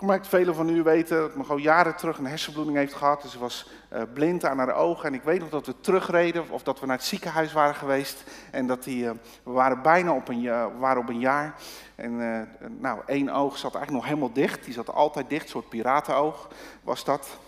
gemerkt. 0.00 0.28
Velen 0.28 0.54
van 0.54 0.68
u 0.68 0.82
weten 0.82 1.18
dat 1.20 1.34
mijn 1.34 1.60
jaren 1.60 1.96
terug 1.96 2.18
een 2.18 2.26
hersenbloeding 2.26 2.76
heeft 2.76 2.94
gehad. 2.94 3.22
Dus 3.22 3.30
ze 3.30 3.38
was 3.38 3.70
uh, 3.92 4.02
blind 4.14 4.44
aan 4.44 4.58
haar 4.58 4.74
ogen. 4.74 5.08
En 5.08 5.14
ik 5.14 5.22
weet 5.22 5.40
nog 5.40 5.48
dat 5.48 5.66
we 5.66 5.80
terugreden 5.80 6.50
of 6.50 6.62
dat 6.62 6.80
we 6.80 6.86
naar 6.86 6.96
het 6.96 7.06
ziekenhuis 7.06 7.52
waren 7.52 7.74
geweest. 7.74 8.24
En 8.50 8.66
dat 8.66 8.84
die, 8.84 9.04
uh, 9.04 9.10
we 9.42 9.50
waren 9.50 9.82
bijna 9.82 10.12
op 10.12 10.28
een, 10.28 10.50
op 10.98 11.08
een 11.08 11.18
jaar. 11.18 11.54
En 11.94 12.12
uh, 12.12 12.68
nou, 12.78 13.00
één 13.06 13.28
oog 13.28 13.58
zat 13.58 13.74
eigenlijk 13.74 13.90
nog 13.90 14.04
helemaal 14.04 14.32
dicht. 14.32 14.64
Die 14.64 14.74
zat 14.74 14.92
altijd 14.92 15.28
dicht, 15.28 15.44
een 15.44 15.50
soort 15.50 15.68
piratenoog 15.68 16.48
was 16.82 17.04
dat 17.04 17.38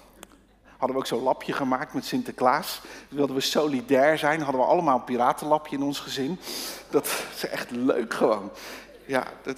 hadden 0.82 1.00
we 1.00 1.06
ook 1.06 1.18
zo'n 1.18 1.28
lapje 1.28 1.52
gemaakt 1.52 1.94
met 1.94 2.04
Sinterklaas. 2.04 2.80
Dus 2.82 3.16
wilden 3.16 3.36
we 3.36 3.42
solidair 3.42 4.18
zijn, 4.18 4.40
hadden 4.40 4.60
we 4.60 4.66
allemaal 4.66 4.96
een 4.96 5.04
piratenlapje 5.04 5.76
in 5.76 5.82
ons 5.82 6.00
gezin. 6.00 6.38
Dat 6.90 7.06
is 7.34 7.48
echt 7.48 7.70
leuk 7.70 8.14
gewoon. 8.14 8.50
Ja, 9.12 9.26
dat, 9.42 9.56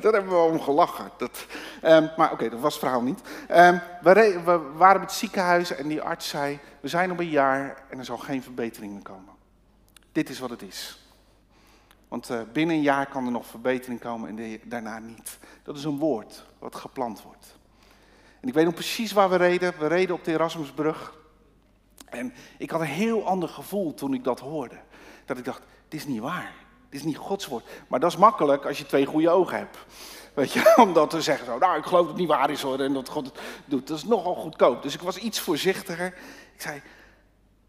dat, 0.00 0.12
hebben 0.12 0.28
we 0.28 0.36
om 0.36 0.60
gelachen. 0.60 1.10
Dat, 1.16 1.46
um, 1.84 2.10
maar 2.16 2.32
oké, 2.32 2.48
dat 2.48 2.60
was 2.60 2.72
het 2.72 2.82
verhaal 2.82 3.02
niet. 3.02 3.20
Um, 3.50 3.80
we, 4.02 4.40
we, 4.44 4.58
waren 4.76 4.96
op 4.96 5.06
het 5.06 5.16
ziekenhuis 5.16 5.70
en 5.70 5.88
die 5.88 6.02
arts 6.02 6.28
zei, 6.28 6.58
we 6.80 6.88
zijn 6.88 7.10
op 7.10 7.18
een 7.18 7.28
jaar 7.28 7.84
en 7.88 7.98
er 7.98 8.04
zal 8.04 8.18
geen 8.18 8.42
verbetering 8.42 8.92
meer 8.92 9.02
komen. 9.02 9.34
Dit 10.12 10.28
is 10.28 10.38
wat 10.38 10.50
het 10.50 10.62
is. 10.62 11.08
Want 12.08 12.30
uh, 12.30 12.40
binnen 12.52 12.76
een 12.76 12.82
jaar 12.82 13.06
kan 13.06 13.24
er 13.24 13.30
nog 13.30 13.46
verbetering 13.46 14.00
komen 14.00 14.38
en 14.38 14.60
daarna 14.64 14.98
niet. 14.98 15.38
Dat 15.62 15.76
is 15.76 15.84
een 15.84 15.98
woord 15.98 16.46
wat 16.58 16.74
geplant 16.74 17.22
wordt. 17.22 17.58
En 18.40 18.48
ik 18.48 18.54
weet 18.54 18.64
nog 18.64 18.74
precies 18.74 19.12
waar 19.12 19.30
we 19.30 19.36
reden. 19.36 19.74
We 19.78 19.86
reden 19.86 20.14
op 20.14 20.24
de 20.24 20.32
Erasmusbrug. 20.32 21.14
En 22.04 22.32
ik 22.58 22.70
had 22.70 22.80
een 22.80 22.86
heel 22.86 23.26
ander 23.26 23.48
gevoel 23.48 23.94
toen 23.94 24.14
ik 24.14 24.24
dat 24.24 24.40
hoorde. 24.40 24.78
Dat 25.24 25.38
ik 25.38 25.44
dacht, 25.44 25.62
dit 25.88 26.00
is 26.00 26.06
niet 26.06 26.20
waar. 26.20 26.59
Dit 26.90 27.00
is 27.00 27.06
niet 27.06 27.16
Gods 27.16 27.46
woord. 27.46 27.64
Maar 27.88 28.00
dat 28.00 28.12
is 28.12 28.18
makkelijk 28.18 28.66
als 28.66 28.78
je 28.78 28.86
twee 28.86 29.06
goede 29.06 29.30
ogen 29.30 29.56
hebt. 29.56 29.78
Weet 30.34 30.52
je, 30.52 30.72
om 30.82 30.92
dat 30.92 31.10
te 31.10 31.22
zeggen 31.22 31.46
zo, 31.46 31.58
nou 31.58 31.78
ik 31.78 31.84
geloof 31.84 32.00
dat 32.00 32.10
het 32.10 32.20
niet 32.20 32.28
waar 32.28 32.50
is 32.50 32.62
hoor 32.62 32.80
en 32.80 32.92
dat 32.92 33.08
God 33.08 33.24
het 33.26 33.40
doet. 33.64 33.86
Dat 33.86 33.96
is 33.96 34.04
nogal 34.04 34.34
goedkoop. 34.34 34.82
Dus 34.82 34.94
ik 34.94 35.00
was 35.00 35.16
iets 35.16 35.40
voorzichtiger. 35.40 36.06
Ik 36.54 36.60
zei, 36.60 36.82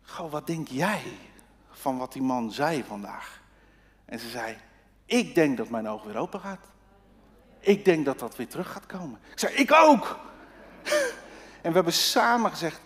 Goh, 0.01 0.31
wat 0.31 0.47
denk 0.47 0.67
jij 0.67 1.01
van 1.69 1.97
wat 1.97 2.13
die 2.13 2.21
man 2.21 2.51
zei 2.51 2.83
vandaag? 2.87 3.41
En 4.05 4.19
ze 4.19 4.29
zei, 4.29 4.57
ik 5.05 5.35
denk 5.35 5.57
dat 5.57 5.69
mijn 5.69 5.89
oog 5.89 6.03
weer 6.03 6.17
open 6.17 6.39
gaat. 6.39 6.65
Ik 7.59 7.85
denk 7.85 8.05
dat 8.05 8.19
dat 8.19 8.35
weer 8.35 8.47
terug 8.47 8.71
gaat 8.71 8.85
komen. 8.85 9.19
Ik 9.31 9.39
zei, 9.39 9.53
ik 9.53 9.71
ook. 9.71 10.19
En 11.61 11.69
we 11.69 11.75
hebben 11.75 11.93
samen 11.93 12.51
gezegd, 12.51 12.81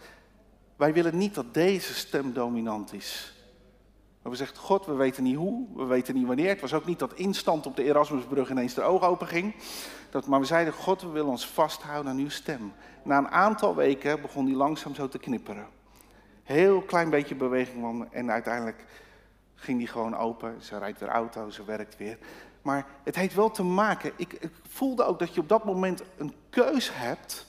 wij 0.76 0.94
willen 0.94 1.18
niet 1.18 1.36
dat 1.36 1.54
deze 1.54 1.94
stem 1.94 2.34
dominant 2.34 2.94
is. 2.94 3.35
We 4.26 4.32
hebben 4.32 4.48
gezegd, 4.48 4.66
God, 4.68 4.86
we 4.86 4.94
weten 4.94 5.24
niet 5.24 5.36
hoe, 5.36 5.68
we 5.76 5.84
weten 5.84 6.16
niet 6.16 6.28
wanneer. 6.28 6.50
Het 6.50 6.62
was 6.62 6.74
ook 6.74 6.86
niet 6.86 7.00
dat 7.00 7.14
instant 7.14 7.66
op 7.66 7.76
de 7.76 7.84
Erasmusbrug 7.84 8.50
ineens 8.50 8.74
de 8.74 8.82
ogen 8.82 9.08
open 9.08 9.28
ging. 9.28 9.56
Dat, 10.10 10.26
maar 10.28 10.40
we 10.40 10.46
zeiden, 10.46 10.74
God, 10.74 11.02
we 11.02 11.08
willen 11.08 11.30
ons 11.30 11.48
vasthouden 11.48 12.12
aan 12.12 12.18
uw 12.18 12.30
stem. 12.30 12.74
Na 13.04 13.18
een 13.18 13.28
aantal 13.28 13.76
weken 13.76 14.22
begon 14.22 14.46
die 14.46 14.56
langzaam 14.56 14.96
zo 14.96 15.08
te 15.08 15.18
knipperen. 15.18 15.68
Heel 16.44 16.82
klein 16.82 17.10
beetje 17.10 17.36
beweging 17.36 18.08
en 18.12 18.32
uiteindelijk 18.32 18.86
ging 19.56 19.78
die 19.78 19.88
gewoon 19.88 20.18
open. 20.18 20.56
Ze 20.62 20.78
rijdt 20.78 21.00
weer 21.00 21.10
auto, 21.10 21.50
ze 21.50 21.66
werkt 21.66 21.98
weer. 21.98 22.18
Maar 22.62 22.86
het 23.04 23.16
heeft 23.16 23.36
wel 23.36 23.52
te 23.52 23.64
maken, 23.64 24.12
ik, 24.16 24.34
ik 24.34 24.52
voelde 24.68 25.04
ook 25.04 25.20
dat 25.20 25.34
je 25.34 25.42
op 25.42 25.50
dat 25.50 25.66
moment 25.66 26.04
een 26.18 26.34
keus 26.50 26.90
hebt 26.94 27.46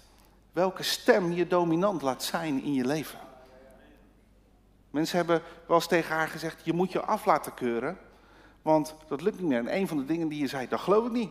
welke 0.53 0.83
stem 0.83 1.33
je 1.33 1.47
dominant 1.47 2.03
laat 2.03 2.23
zijn 2.23 2.63
in 2.63 2.75
je 2.75 2.85
leven. 2.85 3.26
Mensen 4.97 5.17
hebben 5.17 5.43
wel 5.67 5.77
eens 5.77 5.87
tegen 5.87 6.15
haar 6.15 6.29
gezegd, 6.29 6.65
je 6.65 6.73
moet 6.73 6.93
je 6.93 7.01
af 7.01 7.25
laten 7.25 7.55
keuren, 7.55 7.99
want 8.63 8.95
dat 9.09 9.21
lukt 9.21 9.41
niet 9.41 9.49
meer. 9.49 9.59
En 9.59 9.77
een 9.77 9.89
van 9.89 9.97
de 9.97 10.05
dingen 10.05 10.29
die 10.29 10.41
je 10.41 10.47
zei, 10.47 10.69
dat 10.69 10.81
geloof 10.81 11.07
ik 11.07 11.13
niet. 11.13 11.31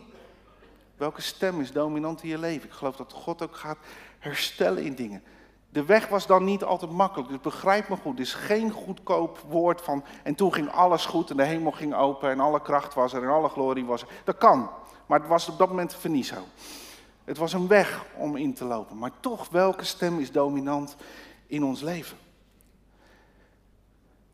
Welke 0.96 1.20
stem 1.20 1.60
is 1.60 1.72
dominant 1.72 2.22
in 2.22 2.28
je 2.28 2.38
leven? 2.38 2.68
Ik 2.68 2.74
geloof 2.74 2.96
dat 2.96 3.12
God 3.12 3.42
ook 3.42 3.56
gaat 3.56 3.78
herstellen 4.18 4.82
in 4.82 4.94
dingen. 4.94 5.22
De 5.68 5.84
weg 5.84 6.08
was 6.08 6.26
dan 6.26 6.44
niet 6.44 6.64
altijd 6.64 6.90
makkelijk, 6.90 7.28
dus 7.28 7.40
begrijp 7.40 7.88
me 7.88 7.96
goed. 7.96 8.18
Het 8.18 8.26
is 8.26 8.34
geen 8.34 8.70
goedkoop 8.70 9.38
woord 9.48 9.80
van 9.80 10.04
en 10.22 10.34
toen 10.34 10.52
ging 10.52 10.70
alles 10.70 11.06
goed 11.06 11.30
en 11.30 11.36
de 11.36 11.44
hemel 11.44 11.72
ging 11.72 11.94
open 11.94 12.30
en 12.30 12.40
alle 12.40 12.62
kracht 12.62 12.94
was 12.94 13.12
er 13.12 13.22
en 13.22 13.28
alle 13.28 13.48
glorie 13.48 13.84
was 13.84 14.02
er. 14.02 14.08
Dat 14.24 14.38
kan, 14.38 14.70
maar 15.06 15.18
het 15.18 15.28
was 15.28 15.48
op 15.48 15.58
dat 15.58 15.68
moment 15.68 15.96
zo. 16.22 16.36
Het 17.24 17.38
was 17.38 17.52
een 17.52 17.68
weg 17.68 18.04
om 18.16 18.36
in 18.36 18.54
te 18.54 18.64
lopen, 18.64 18.98
maar 18.98 19.12
toch 19.20 19.48
welke 19.48 19.84
stem 19.84 20.18
is 20.18 20.32
dominant 20.32 20.96
in 21.46 21.64
ons 21.64 21.80
leven? 21.80 22.25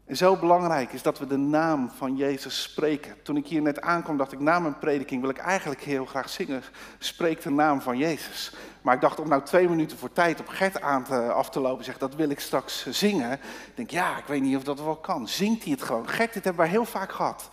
En 0.06 0.16
zo 0.16 0.36
belangrijk 0.36 0.92
is 0.92 1.02
dat 1.02 1.18
we 1.18 1.26
de 1.26 1.36
naam 1.36 1.90
van 1.96 2.16
Jezus 2.16 2.62
spreken. 2.62 3.14
Toen 3.22 3.36
ik 3.36 3.46
hier 3.46 3.62
net 3.62 3.80
aankwam, 3.80 4.16
dacht 4.16 4.32
ik, 4.32 4.40
na 4.40 4.58
mijn 4.58 4.78
prediking 4.78 5.20
wil 5.20 5.30
ik 5.30 5.38
eigenlijk 5.38 5.80
heel 5.80 6.04
graag 6.04 6.28
zingen. 6.28 6.62
Spreek 6.98 7.42
de 7.42 7.50
naam 7.50 7.80
van 7.80 7.98
Jezus. 7.98 8.54
Maar 8.82 8.94
ik 8.94 9.00
dacht, 9.00 9.20
om 9.20 9.28
nou 9.28 9.42
twee 9.42 9.68
minuten 9.68 9.98
voor 9.98 10.12
tijd 10.12 10.40
op 10.40 10.48
Gert 10.48 10.80
aan 10.80 11.04
te, 11.04 11.32
af 11.32 11.50
te 11.50 11.60
lopen, 11.60 11.84
zeg 11.84 11.98
dat 11.98 12.14
wil 12.14 12.30
ik 12.30 12.40
straks 12.40 12.86
zingen. 12.90 13.32
Ik 13.32 13.72
denk, 13.74 13.90
ja, 13.90 14.18
ik 14.18 14.24
weet 14.26 14.42
niet 14.42 14.56
of 14.56 14.62
dat 14.62 14.80
wel 14.80 14.96
kan. 14.96 15.28
Zingt 15.28 15.62
hij 15.62 15.72
het 15.72 15.82
gewoon? 15.82 16.08
Gert, 16.08 16.32
dit 16.32 16.44
hebben 16.44 16.64
we 16.64 16.70
heel 16.70 16.84
vaak 16.84 17.12
gehad. 17.12 17.48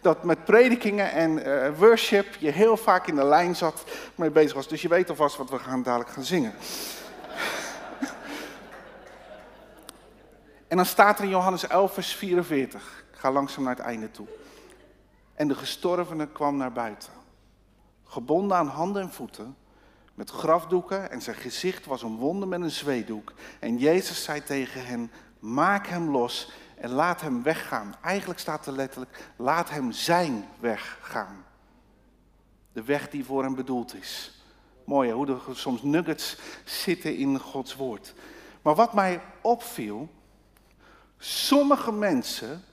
Dat 0.00 0.24
met 0.24 0.44
predikingen 0.44 1.12
en 1.12 1.48
uh, 1.48 1.78
worship 1.78 2.34
je 2.38 2.50
heel 2.50 2.76
vaak 2.76 3.06
in 3.06 3.14
de 3.14 3.24
lijn 3.24 3.56
zat 3.56 3.84
mee 4.14 4.30
bezig 4.30 4.54
was. 4.54 4.68
Dus 4.68 4.82
je 4.82 4.88
weet 4.88 5.10
alvast 5.10 5.36
wat 5.36 5.50
we 5.50 5.58
gaan 5.58 5.82
dadelijk 5.82 6.10
gaan 6.10 6.24
zingen. 6.24 6.54
En 10.68 10.76
dan 10.76 10.86
staat 10.86 11.18
er 11.18 11.24
in 11.24 11.30
Johannes 11.30 11.66
11, 11.66 11.94
vers 11.94 12.14
44. 12.14 13.04
Ik 13.12 13.18
ga 13.18 13.32
langzaam 13.32 13.64
naar 13.64 13.76
het 13.76 13.84
einde 13.84 14.10
toe. 14.10 14.26
En 15.34 15.48
de 15.48 15.54
gestorvene 15.54 16.28
kwam 16.28 16.56
naar 16.56 16.72
buiten. 16.72 17.12
Gebonden 18.04 18.56
aan 18.56 18.66
handen 18.66 19.02
en 19.02 19.12
voeten. 19.12 19.56
Met 20.14 20.30
grafdoeken 20.30 21.10
en 21.10 21.22
zijn 21.22 21.36
gezicht 21.36 21.86
was 21.86 22.02
omwonden 22.02 22.48
met 22.48 22.60
een 22.60 22.70
zweedoek. 22.70 23.32
En 23.60 23.78
Jezus 23.78 24.24
zei 24.24 24.42
tegen 24.42 24.86
hen, 24.86 25.10
maak 25.38 25.86
hem 25.86 26.10
los 26.10 26.52
en 26.76 26.90
laat 26.90 27.20
hem 27.20 27.42
weggaan. 27.42 27.94
Eigenlijk 28.02 28.40
staat 28.40 28.66
er 28.66 28.72
letterlijk, 28.72 29.32
laat 29.36 29.70
hem 29.70 29.92
zijn 29.92 30.44
weg 30.60 30.98
gaan. 31.00 31.44
De 32.72 32.82
weg 32.82 33.10
die 33.10 33.24
voor 33.24 33.42
hem 33.42 33.54
bedoeld 33.54 33.94
is. 33.94 34.40
Mooi 34.84 35.12
hoe 35.12 35.26
er 35.26 35.40
soms 35.56 35.82
nuggets 35.82 36.38
zitten 36.64 37.16
in 37.16 37.38
Gods 37.38 37.76
woord. 37.76 38.14
Maar 38.62 38.74
wat 38.74 38.94
mij 38.94 39.20
opviel, 39.40 40.08
Sommige 41.18 41.92
mensen 41.92 42.64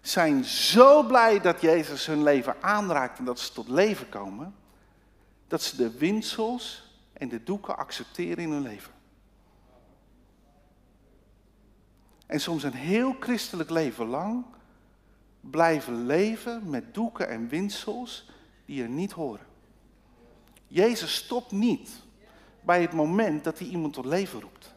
zijn 0.00 0.44
zo 0.44 1.02
blij 1.02 1.40
dat 1.40 1.60
Jezus 1.60 2.06
hun 2.06 2.22
leven 2.22 2.62
aanraakt 2.62 3.18
en 3.18 3.24
dat 3.24 3.40
ze 3.40 3.52
tot 3.52 3.68
leven 3.68 4.08
komen, 4.08 4.54
dat 5.48 5.62
ze 5.62 5.76
de 5.76 5.90
winsels 5.90 6.92
en 7.12 7.28
de 7.28 7.42
doeken 7.42 7.76
accepteren 7.76 8.44
in 8.44 8.50
hun 8.50 8.62
leven. 8.62 8.92
En 12.26 12.40
soms 12.40 12.62
een 12.62 12.72
heel 12.72 13.16
christelijk 13.20 13.70
leven 13.70 14.06
lang 14.06 14.44
blijven 15.40 16.06
leven 16.06 16.70
met 16.70 16.94
doeken 16.94 17.28
en 17.28 17.48
winsels 17.48 18.30
die 18.64 18.82
er 18.82 18.88
niet 18.88 19.12
horen. 19.12 19.46
Jezus 20.66 21.14
stopt 21.14 21.52
niet 21.52 21.90
bij 22.60 22.80
het 22.80 22.92
moment 22.92 23.44
dat 23.44 23.58
hij 23.58 23.68
iemand 23.68 23.92
tot 23.92 24.04
leven 24.04 24.40
roept. 24.40 24.74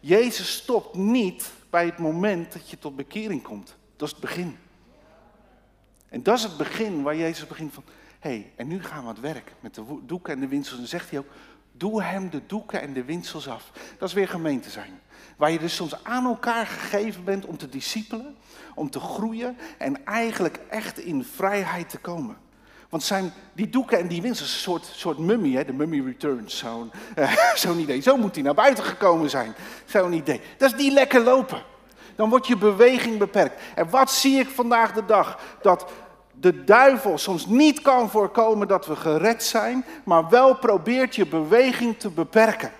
Jezus 0.00 0.52
stopt 0.56 0.94
niet 0.94 1.52
bij 1.76 1.86
het 1.86 1.98
moment 1.98 2.52
dat 2.52 2.70
je 2.70 2.78
tot 2.78 2.96
bekering 2.96 3.42
komt. 3.42 3.76
Dat 3.96 4.08
is 4.08 4.12
het 4.14 4.22
begin. 4.22 4.56
En 6.08 6.22
dat 6.22 6.36
is 6.36 6.42
het 6.42 6.56
begin 6.56 7.02
waar 7.02 7.16
Jezus 7.16 7.46
begint 7.46 7.72
van, 7.72 7.84
hé, 8.18 8.30
hey, 8.30 8.52
en 8.56 8.68
nu 8.68 8.82
gaan 8.82 9.02
we 9.02 9.08
aan 9.08 9.14
het 9.14 9.20
werk 9.20 9.52
met 9.60 9.74
de 9.74 9.82
doeken 10.06 10.32
en 10.32 10.40
de 10.40 10.48
winsels. 10.48 10.80
En 10.80 10.86
zegt 10.86 11.10
hij 11.10 11.18
ook, 11.18 11.26
doe 11.72 12.02
hem 12.02 12.30
de 12.30 12.46
doeken 12.46 12.80
en 12.80 12.92
de 12.92 13.04
winsels 13.04 13.48
af. 13.48 13.72
Dat 13.98 14.08
is 14.08 14.14
weer 14.14 14.28
gemeente 14.28 14.70
zijn. 14.70 15.00
Waar 15.36 15.50
je 15.50 15.58
dus 15.58 15.74
soms 15.74 16.04
aan 16.04 16.24
elkaar 16.24 16.66
gegeven 16.66 17.24
bent 17.24 17.46
om 17.46 17.56
te 17.56 17.68
discipelen, 17.68 18.36
om 18.74 18.90
te 18.90 19.00
groeien 19.00 19.56
en 19.78 20.04
eigenlijk 20.04 20.60
echt 20.68 20.98
in 20.98 21.24
vrijheid 21.24 21.88
te 21.90 21.98
komen. 21.98 22.36
Want 22.88 23.02
zijn 23.02 23.32
die 23.52 23.68
doeken 23.68 23.98
en 23.98 24.08
die 24.08 24.22
winsels 24.22 24.52
een 24.52 24.58
soort, 24.58 24.90
soort 24.92 25.18
mummy, 25.18 25.52
hè? 25.52 25.64
de 25.64 25.72
mummy 25.72 26.04
returns, 26.04 26.58
zo'n 26.62 26.90
uh, 27.66 27.80
idee. 27.80 28.00
Zo 28.00 28.16
moet 28.16 28.34
hij 28.34 28.44
naar 28.44 28.54
buiten 28.54 28.84
gekomen 28.84 29.30
zijn, 29.30 29.54
zo'n 29.84 30.12
idee. 30.12 30.40
Dat 30.58 30.70
is 30.70 30.76
die 30.76 30.92
lekker 30.92 31.20
lopen. 31.20 31.62
Dan 32.16 32.30
wordt 32.30 32.46
je 32.46 32.56
beweging 32.56 33.18
beperkt. 33.18 33.60
En 33.74 33.90
wat 33.90 34.10
zie 34.10 34.38
ik 34.38 34.48
vandaag 34.48 34.92
de 34.92 35.04
dag? 35.04 35.38
Dat 35.62 35.86
de 36.40 36.64
duivel 36.64 37.18
soms 37.18 37.46
niet 37.46 37.82
kan 37.82 38.10
voorkomen 38.10 38.68
dat 38.68 38.86
we 38.86 38.96
gered 38.96 39.42
zijn, 39.42 39.84
maar 40.04 40.28
wel 40.28 40.56
probeert 40.56 41.16
je 41.16 41.26
beweging 41.26 41.98
te 41.98 42.10
beperken. 42.10 42.72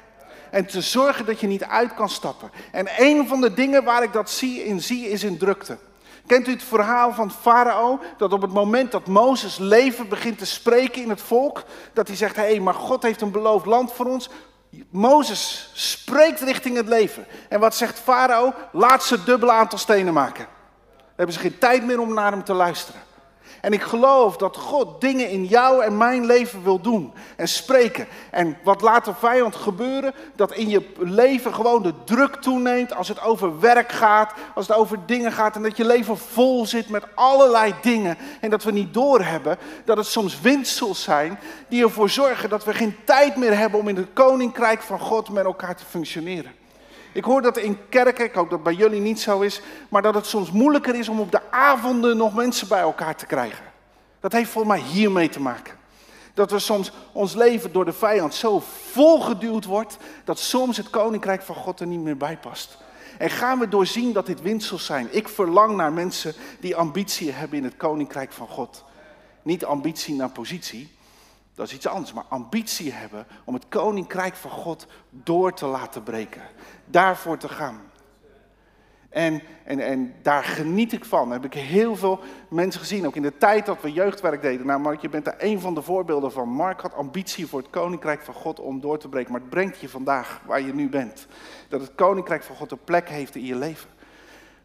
En 0.51 0.66
te 0.66 0.81
zorgen 0.81 1.27
dat 1.27 1.40
je 1.40 1.47
niet 1.47 1.64
uit 1.64 1.95
kan 1.95 2.09
stappen. 2.09 2.51
En 2.73 2.88
een 2.97 3.29
van 3.29 3.40
de 3.40 3.55
dingen 3.55 3.85
waar 3.85 4.03
ik 4.03 4.12
dat 4.12 4.31
zie 4.31 4.64
in 4.64 4.81
zie 4.81 5.11
is 5.11 5.25
in 5.25 5.38
drukte. 5.38 5.79
Kent 6.27 6.49
u 6.49 6.51
het 6.51 6.62
verhaal 6.62 7.12
van 7.12 7.31
Farao? 7.31 8.01
Dat 8.17 8.33
op 8.33 8.43
het 8.43 8.53
moment 8.53 8.93
dat 8.93 9.07
Mozes 9.07 9.59
leven 9.59 10.09
begint 10.09 10.39
te 10.39 10.47
spreken 10.47 11.03
in 11.03 11.09
het 11.09 11.21
volk, 11.21 11.65
dat 11.93 12.07
hij 12.07 12.17
zegt: 12.17 12.37
hé, 12.37 12.61
maar 12.61 12.75
God 12.75 13.03
heeft 13.03 13.21
een 13.21 13.31
beloofd 13.31 13.67
land 13.67 13.93
voor 13.93 14.07
ons. 14.07 14.29
Mozes 14.91 15.71
spreekt 15.75 16.41
richting 16.41 16.77
het 16.77 16.89
leven. 16.89 17.27
En 17.49 17.61
wat 17.61 17.75
zegt 17.75 17.99
Farao? 17.99 18.53
Laat 18.73 19.05
ze 19.05 19.25
dubbele 19.25 19.53
aantal 19.53 19.79
stenen 19.79 20.12
maken. 20.12 20.47
Dan 20.97 21.15
hebben 21.17 21.35
ze 21.35 21.41
geen 21.41 21.59
tijd 21.59 21.85
meer 21.85 22.01
om 22.01 22.15
naar 22.15 22.33
hem 22.33 22.45
te 22.45 22.53
luisteren. 22.53 23.06
En 23.67 23.73
ik 23.73 23.83
geloof 23.83 24.37
dat 24.37 24.57
God 24.57 25.01
dingen 25.01 25.31
in 25.31 25.45
jou 25.45 25.85
en 25.85 25.97
mijn 25.97 26.27
leven 26.27 26.63
wil 26.63 26.81
doen 26.81 27.13
en 27.37 27.49
spreken. 27.49 28.07
En 28.31 28.59
wat 28.65 28.81
laat 28.81 29.05
de 29.05 29.15
vijand 29.15 29.57
gebeuren? 29.57 30.15
Dat 30.35 30.53
in 30.53 30.69
je 30.69 30.93
leven 30.99 31.55
gewoon 31.55 31.83
de 31.83 31.93
druk 32.05 32.35
toeneemt 32.37 32.95
als 32.95 33.09
het 33.09 33.23
over 33.23 33.61
werk 33.61 33.93
gaat, 33.93 34.33
als 34.55 34.69
het 34.69 34.77
over 34.77 34.99
dingen 35.07 35.33
gaat. 35.33 35.57
En 35.57 35.63
dat 35.63 35.77
je 35.77 35.85
leven 35.85 36.19
vol 36.19 36.67
zit 36.67 36.89
met 36.89 37.05
allerlei 37.15 37.75
dingen. 37.83 38.19
En 38.41 38.51
dat 38.51 38.65
we 38.65 38.71
niet 38.71 38.95
doorhebben 38.95 39.59
dat 39.85 39.97
het 39.97 40.07
soms 40.07 40.41
windsels 40.41 41.03
zijn 41.03 41.39
die 41.69 41.83
ervoor 41.83 42.11
zorgen 42.11 42.49
dat 42.49 42.65
we 42.65 42.75
geen 42.75 42.97
tijd 43.05 43.37
meer 43.37 43.59
hebben 43.59 43.81
om 43.81 43.89
in 43.89 43.97
het 43.97 44.13
koninkrijk 44.13 44.83
van 44.83 44.99
God 44.99 45.31
met 45.31 45.45
elkaar 45.45 45.77
te 45.77 45.85
functioneren. 45.85 46.56
Ik 47.17 47.25
hoor 47.25 47.43
dat 47.43 47.57
in 47.57 47.79
kerken, 47.89 48.25
ik 48.25 48.35
hoop 48.35 48.51
dat 48.51 48.63
bij 48.63 48.75
jullie 48.75 49.01
niet 49.01 49.21
zo 49.21 49.41
is, 49.41 49.61
maar 49.89 50.03
dat 50.03 50.15
het 50.15 50.27
soms 50.27 50.51
moeilijker 50.51 50.95
is 50.95 51.09
om 51.09 51.21
op 51.21 51.31
de 51.31 51.51
avonden 51.51 52.17
nog 52.17 52.35
mensen 52.35 52.69
bij 52.69 52.81
elkaar 52.81 53.17
te 53.17 53.27
krijgen. 53.27 53.64
Dat 54.21 54.33
heeft 54.33 54.51
voor 54.51 54.67
mij 54.67 54.81
hiermee 54.81 55.29
te 55.29 55.41
maken. 55.41 55.75
Dat 56.35 56.51
we 56.51 56.59
soms 56.59 56.93
ons 57.12 57.35
leven 57.35 57.73
door 57.73 57.85
de 57.85 57.93
vijand 57.93 58.35
zo 58.35 58.62
volgeduwd 58.91 59.64
wordt, 59.64 59.97
dat 60.25 60.39
soms 60.39 60.77
het 60.77 60.91
koninkrijk 60.91 61.43
van 61.43 61.55
God 61.55 61.81
er 61.81 61.87
niet 61.87 62.01
meer 62.01 62.17
bij 62.17 62.39
past. 62.39 62.79
En 63.19 63.31
gaan 63.31 63.59
we 63.59 63.69
doorzien 63.69 64.12
dat 64.12 64.27
dit 64.27 64.43
winsels 64.43 64.85
zijn. 64.85 65.09
Ik 65.11 65.29
verlang 65.29 65.77
naar 65.77 65.93
mensen 65.93 66.35
die 66.61 66.77
ambitie 66.77 67.33
hebben 67.33 67.59
in 67.59 67.64
het 67.64 67.77
koninkrijk 67.77 68.33
van 68.33 68.49
God. 68.49 68.85
Niet 69.43 69.64
ambitie 69.64 70.14
naar 70.14 70.31
positie, 70.31 70.97
dat 71.57 71.67
is 71.67 71.75
iets 71.75 71.87
anders, 71.87 72.12
maar 72.12 72.25
ambitie 72.29 72.93
hebben 72.93 73.27
om 73.45 73.55
het 73.55 73.64
koninkrijk 73.69 74.35
van 74.35 74.51
God 74.51 74.87
door 75.11 75.55
te 75.55 75.67
laten 75.67 76.03
breken. 76.03 76.43
Daarvoor 76.87 77.37
te 77.37 77.49
gaan. 77.49 77.80
En, 79.16 79.43
en, 79.64 79.80
en 79.80 80.14
daar 80.22 80.45
geniet 80.45 80.93
ik 80.93 81.05
van. 81.05 81.30
Heb 81.30 81.45
ik 81.45 81.55
heel 81.55 81.97
veel 81.97 82.20
mensen 82.49 82.80
gezien, 82.80 83.07
ook 83.07 83.16
in 83.16 83.22
de 83.22 83.37
tijd 83.39 83.66
dat 83.66 83.80
we 83.80 83.93
jeugdwerk 83.93 84.43
deden. 84.43 84.66
Nou, 84.66 84.80
Mark, 84.80 85.01
je 85.01 85.09
bent 85.09 85.24
daar 85.24 85.37
een 85.39 85.61
van 85.61 85.74
de 85.74 85.82
voorbeelden 85.82 86.32
van. 86.32 86.49
Mark 86.49 86.80
had 86.80 86.95
ambitie 86.95 87.47
voor 87.47 87.59
het 87.59 87.70
koninkrijk 87.70 88.22
van 88.22 88.34
God 88.34 88.61
om 88.61 88.80
door 88.80 88.99
te 88.99 89.09
breken. 89.09 89.32
Maar 89.32 89.41
het 89.41 89.51
brengt 89.51 89.80
je 89.80 89.89
vandaag 89.89 90.41
waar 90.47 90.61
je 90.61 90.74
nu 90.74 90.89
bent. 90.89 91.26
Dat 91.68 91.80
het 91.80 91.95
koninkrijk 91.95 92.43
van 92.43 92.57
God 92.57 92.70
een 92.70 92.84
plek 92.84 93.09
heeft 93.09 93.34
in 93.34 93.45
je 93.45 93.57
leven. 93.57 93.91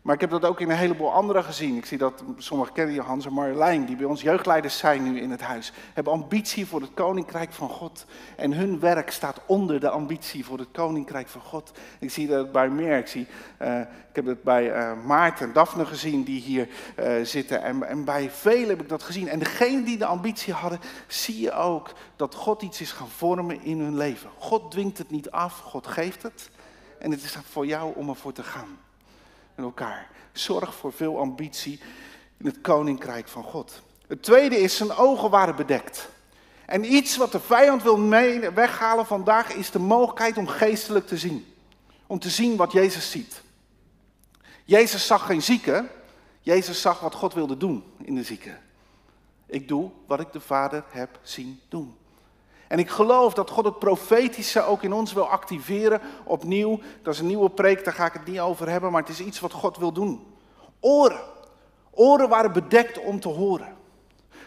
Maar 0.02 0.16
ik 0.16 0.22
heb 0.22 0.30
dat 0.30 0.46
ook 0.46 0.60
in 0.60 0.70
een 0.70 0.78
heleboel 0.78 1.12
anderen 1.12 1.44
gezien. 1.44 1.78
Ik 1.78 1.86
zie 1.86 1.98
dat 1.98 2.24
sommigen 2.38 2.74
kennen 2.74 2.96
je 2.96 3.02
Hans 3.02 3.26
en 3.26 3.34
Marjolein, 3.34 3.86
die 3.86 3.96
bij 3.96 4.06
ons 4.06 4.22
jeugdleiders 4.22 4.78
zijn 4.78 5.04
nu 5.04 5.20
in 5.20 5.32
het 5.32 5.42
huis. 5.42 5.74
Hebben 5.94 6.14
ambitie 6.14 6.68
voor 6.68 6.82
het 6.82 6.94
koninkrijk 6.94 7.54
van 7.54 7.70
God. 7.70 8.06
En 8.36 8.54
hun 8.54 8.80
werk 8.80 9.12
staat 9.12 9.42
onder 9.46 9.80
de 9.80 9.90
ambitie 9.90 10.46
voor 10.46 10.58
het 10.58 10.68
koninkrijk 10.72 11.28
van 11.28 11.42
God. 11.42 11.72
Ik 12.00 12.12
zie 12.12 12.28
dat 12.28 12.52
bij 12.52 12.70
meer. 12.70 12.98
Ik, 12.98 13.08
zie, 13.08 13.28
uh, 13.62 13.80
ik 13.80 14.16
heb 14.16 14.26
het 14.26 14.44
bij 14.44 14.76
uh, 14.76 15.06
Maarten 15.06 15.48
en 15.48 15.54
Daphne 15.54 15.86
gezien 15.86 16.24
die 16.24 16.42
hier 16.42 16.68
uh, 17.00 17.14
zitten. 17.24 17.64
En, 17.64 17.84
en 17.84 18.06
bij 18.06 18.30
velen 18.32 18.70
heb 18.70 18.82
ik 18.82 18.90
dat 18.90 19.04
gezien. 19.04 19.30
En 19.30 19.40
degenen 19.40 19.84
die 19.84 19.98
de 19.98 20.06
ambitie 20.06 20.54
hadden, 20.54 20.80
zie 21.08 21.42
je 21.42 21.54
ook 21.54 21.92
dat 22.16 22.36
God 22.36 22.62
iets 22.62 22.82
is 22.82 22.92
gaan 22.92 23.10
vormen 23.10 23.64
in 23.64 23.80
hun 23.80 23.98
leven. 23.98 24.30
God 24.38 24.72
dwingt 24.72 24.98
het 24.98 25.12
niet 25.12 25.32
af, 25.32 25.60
God 25.60 25.88
geeft 25.88 26.24
het. 26.24 26.50
En 27.00 27.12
het 27.12 27.24
is 27.24 27.38
voor 27.50 27.66
jou 27.66 27.94
om 27.96 28.10
ervoor 28.10 28.34
te 28.34 28.44
gaan 28.44 28.78
elkaar. 29.56 30.10
Zorg 30.32 30.76
voor 30.76 30.94
veel 30.94 31.20
ambitie 31.20 31.80
in 32.38 32.46
het 32.46 32.62
koninkrijk 32.62 33.28
van 33.28 33.44
God. 33.44 33.82
Het 34.08 34.24
tweede 34.24 34.60
is, 34.60 34.76
zijn 34.76 34.92
ogen 34.92 35.30
waren 35.30 35.56
bedekt. 35.56 36.10
En 36.66 36.94
iets 36.94 37.18
wat 37.18 37.32
de 37.32 37.40
vijand 37.40 37.84
wil 37.84 38.10
weghalen 38.54 39.06
vandaag 39.06 39.54
is 39.54 39.72
de 39.72 39.80
mogelijkheid 39.80 40.38
om 40.38 40.48
geestelijk 40.48 41.08
te 41.08 41.18
zien. 41.18 41.54
Om 42.08 42.20
te 42.20 42.30
zien 42.30 42.56
wat 42.56 42.72
Jezus 42.72 43.12
ziet. 43.12 43.42
Jezus 44.66 45.08
zag 45.08 45.26
geen 45.26 45.42
zieke, 45.42 45.90
Jezus 46.42 46.82
zag 46.82 47.00
wat 47.00 47.16
God 47.16 47.34
wilde 47.34 47.58
doen 47.58 47.84
in 48.04 48.16
de 48.16 48.24
zieke. 48.24 48.58
Ik 49.46 49.68
doe 49.68 49.92
wat 50.08 50.20
ik 50.20 50.32
de 50.32 50.40
Vader 50.40 50.84
heb 50.90 51.20
zien 51.22 51.60
doen. 51.70 51.96
En 52.72 52.80
ik 52.80 52.90
geloof 52.90 53.34
dat 53.34 53.50
God 53.50 53.66
het 53.66 53.80
profetische 53.80 54.62
ook 54.62 54.84
in 54.84 54.94
ons 54.94 55.14
wil 55.14 55.28
activeren 55.28 56.02
opnieuw. 56.24 56.80
Dat 57.02 57.14
is 57.14 57.20
een 57.20 57.28
nieuwe 57.28 57.50
preek, 57.50 57.84
daar 57.84 57.94
ga 57.94 58.06
ik 58.06 58.14
het 58.14 58.26
niet 58.26 58.40
over 58.40 58.70
hebben, 58.70 58.92
maar 58.92 59.02
het 59.02 59.10
is 59.10 59.20
iets 59.20 59.40
wat 59.40 59.52
God 59.52 59.78
wil 59.78 59.92
doen. 59.92 60.26
Oren. 60.80 61.20
Oren 61.92 62.30
waren 62.30 62.54
bedekt 62.54 63.00
om 63.00 63.20
te 63.20 63.28
horen. 63.28 63.76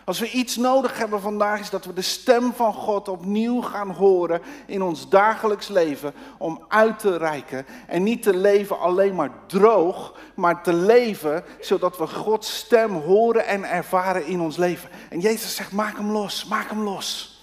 Als 0.04 0.18
we 0.18 0.30
iets 0.30 0.56
nodig 0.56 0.98
hebben 0.98 1.20
vandaag 1.20 1.60
is 1.60 1.70
dat 1.70 1.84
we 1.84 1.92
de 1.92 2.02
stem 2.02 2.52
van 2.52 2.74
God 2.74 3.08
opnieuw 3.08 3.60
gaan 3.60 3.90
horen 3.90 4.42
in 4.66 4.82
ons 4.82 5.08
dagelijks 5.08 5.68
leven 5.68 6.14
om 6.38 6.64
uit 6.68 6.98
te 6.98 7.16
reiken 7.16 7.66
en 7.86 8.02
niet 8.02 8.22
te 8.22 8.36
leven 8.36 8.78
alleen 8.78 9.14
maar 9.14 9.30
droog, 9.46 10.14
maar 10.34 10.62
te 10.62 10.72
leven 10.72 11.44
zodat 11.60 11.98
we 11.98 12.06
Gods 12.06 12.56
stem 12.56 12.92
horen 12.92 13.46
en 13.46 13.64
ervaren 13.64 14.26
in 14.26 14.40
ons 14.40 14.56
leven. 14.56 14.90
En 15.10 15.20
Jezus 15.20 15.56
zegt 15.56 15.72
maak 15.72 15.96
hem 15.96 16.10
los, 16.10 16.44
maak 16.44 16.68
hem 16.68 16.82
los. 16.82 17.33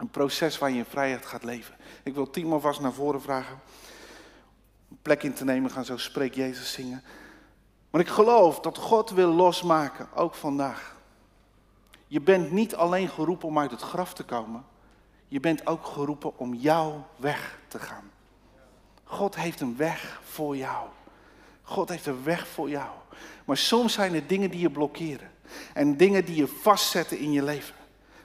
Een 0.00 0.10
proces 0.10 0.58
waar 0.58 0.70
je 0.70 0.76
in 0.76 0.84
vrijheid 0.84 1.26
gaat 1.26 1.44
leven. 1.44 1.76
Ik 2.02 2.14
wil 2.14 2.30
Timo 2.30 2.58
vast 2.58 2.80
naar 2.80 2.92
voren 2.92 3.22
vragen. 3.22 3.60
Een 4.90 4.98
plek 5.02 5.22
in 5.22 5.34
te 5.34 5.44
nemen, 5.44 5.70
gaan 5.70 5.84
zo 5.84 5.96
Spreek 5.96 6.34
Jezus 6.34 6.72
zingen. 6.72 7.02
Maar 7.90 8.00
ik 8.00 8.08
geloof 8.08 8.60
dat 8.60 8.78
God 8.78 9.10
wil 9.10 9.32
losmaken, 9.32 10.08
ook 10.14 10.34
vandaag. 10.34 10.96
Je 12.06 12.20
bent 12.20 12.50
niet 12.50 12.74
alleen 12.74 13.08
geroepen 13.08 13.48
om 13.48 13.58
uit 13.58 13.70
het 13.70 13.80
graf 13.80 14.14
te 14.14 14.22
komen. 14.24 14.64
Je 15.28 15.40
bent 15.40 15.66
ook 15.66 15.86
geroepen 15.86 16.38
om 16.38 16.54
jouw 16.54 17.06
weg 17.16 17.58
te 17.68 17.78
gaan. 17.78 18.10
God 19.04 19.36
heeft 19.36 19.60
een 19.60 19.76
weg 19.76 20.20
voor 20.24 20.56
jou. 20.56 20.88
God 21.62 21.88
heeft 21.88 22.06
een 22.06 22.24
weg 22.24 22.46
voor 22.46 22.68
jou. 22.68 22.90
Maar 23.44 23.56
soms 23.56 23.92
zijn 23.92 24.14
er 24.14 24.26
dingen 24.26 24.50
die 24.50 24.60
je 24.60 24.70
blokkeren. 24.70 25.30
En 25.74 25.96
dingen 25.96 26.24
die 26.24 26.36
je 26.36 26.46
vastzetten 26.46 27.18
in 27.18 27.32
je 27.32 27.42
leven. 27.42 27.74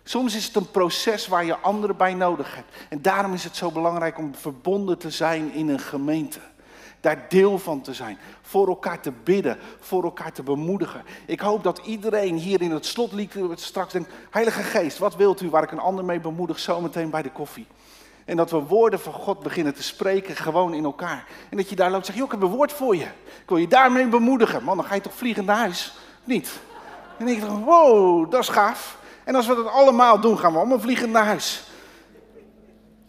Soms 0.07 0.35
is 0.35 0.45
het 0.45 0.55
een 0.55 0.71
proces 0.71 1.27
waar 1.27 1.45
je 1.45 1.57
anderen 1.57 1.97
bij 1.97 2.13
nodig 2.13 2.55
hebt. 2.55 2.75
En 2.89 3.01
daarom 3.01 3.33
is 3.33 3.43
het 3.43 3.55
zo 3.55 3.71
belangrijk 3.71 4.17
om 4.17 4.35
verbonden 4.35 4.97
te 4.97 5.09
zijn 5.09 5.53
in 5.53 5.69
een 5.69 5.79
gemeente. 5.79 6.39
Daar 6.99 7.25
deel 7.29 7.59
van 7.59 7.81
te 7.81 7.93
zijn. 7.93 8.17
Voor 8.41 8.67
elkaar 8.67 9.01
te 9.01 9.11
bidden. 9.23 9.57
Voor 9.79 10.03
elkaar 10.03 10.31
te 10.31 10.43
bemoedigen. 10.43 11.03
Ik 11.25 11.39
hoop 11.39 11.63
dat 11.63 11.81
iedereen 11.85 12.35
hier 12.35 12.61
in 12.61 12.71
het 12.71 12.85
slotlied 12.85 13.35
straks 13.55 13.93
denkt: 13.93 14.11
Heilige 14.29 14.63
Geest, 14.63 14.97
wat 14.97 15.15
wilt 15.15 15.41
u 15.41 15.49
waar 15.49 15.63
ik 15.63 15.71
een 15.71 15.79
ander 15.79 16.05
mee 16.05 16.19
bemoedig 16.19 16.59
zometeen 16.59 17.09
bij 17.09 17.21
de 17.21 17.31
koffie? 17.31 17.67
En 18.25 18.37
dat 18.37 18.51
we 18.51 18.57
woorden 18.57 18.99
van 18.99 19.13
God 19.13 19.39
beginnen 19.39 19.73
te 19.73 19.83
spreken 19.83 20.35
gewoon 20.35 20.73
in 20.73 20.83
elkaar. 20.83 21.25
En 21.49 21.57
dat 21.57 21.69
je 21.69 21.75
daar 21.75 21.91
loopt 21.91 21.99
en 21.99 22.05
zegt: 22.05 22.17
Joh, 22.17 22.27
ik 22.27 22.39
heb 22.39 22.41
een 22.41 22.55
woord 22.55 22.71
voor 22.71 22.95
je. 22.95 23.05
Ik 23.41 23.47
wil 23.47 23.57
je 23.57 23.67
daarmee 23.67 24.07
bemoedigen. 24.07 24.63
Man, 24.63 24.77
dan 24.77 24.85
ga 24.85 24.95
je 24.95 25.01
toch 25.01 25.13
vliegen 25.13 25.45
naar 25.45 25.57
huis? 25.57 25.93
Niet? 26.23 26.59
En 27.17 27.27
ik 27.27 27.39
denk: 27.39 27.65
Wow, 27.65 28.31
dat 28.31 28.41
is 28.41 28.49
gaaf. 28.49 29.03
En 29.25 29.35
als 29.35 29.47
we 29.47 29.55
dat 29.55 29.67
allemaal 29.67 30.19
doen, 30.19 30.39
gaan 30.39 30.51
we 30.51 30.57
allemaal 30.57 30.79
vliegen 30.79 31.11
naar 31.11 31.25
huis. 31.25 31.63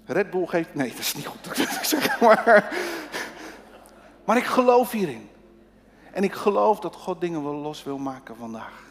Red 0.05 0.31
Bull 0.31 0.47
geeft. 0.47 0.75
Nee, 0.75 0.91
dat 0.91 0.99
is 0.99 1.15
niet 1.15 1.27
goed. 1.27 1.47
maar, 2.21 2.77
maar 4.25 4.37
ik 4.37 4.45
geloof 4.45 4.91
hierin. 4.91 5.29
En 6.13 6.25
ik 6.25 6.33
geloof 6.33 6.81
dat 6.81 6.95
God 6.95 7.21
dingen 7.21 7.45
wel 7.45 7.55
los 7.55 7.85
wil 7.85 7.99
maken 7.99 8.37
vandaag. 8.37 8.85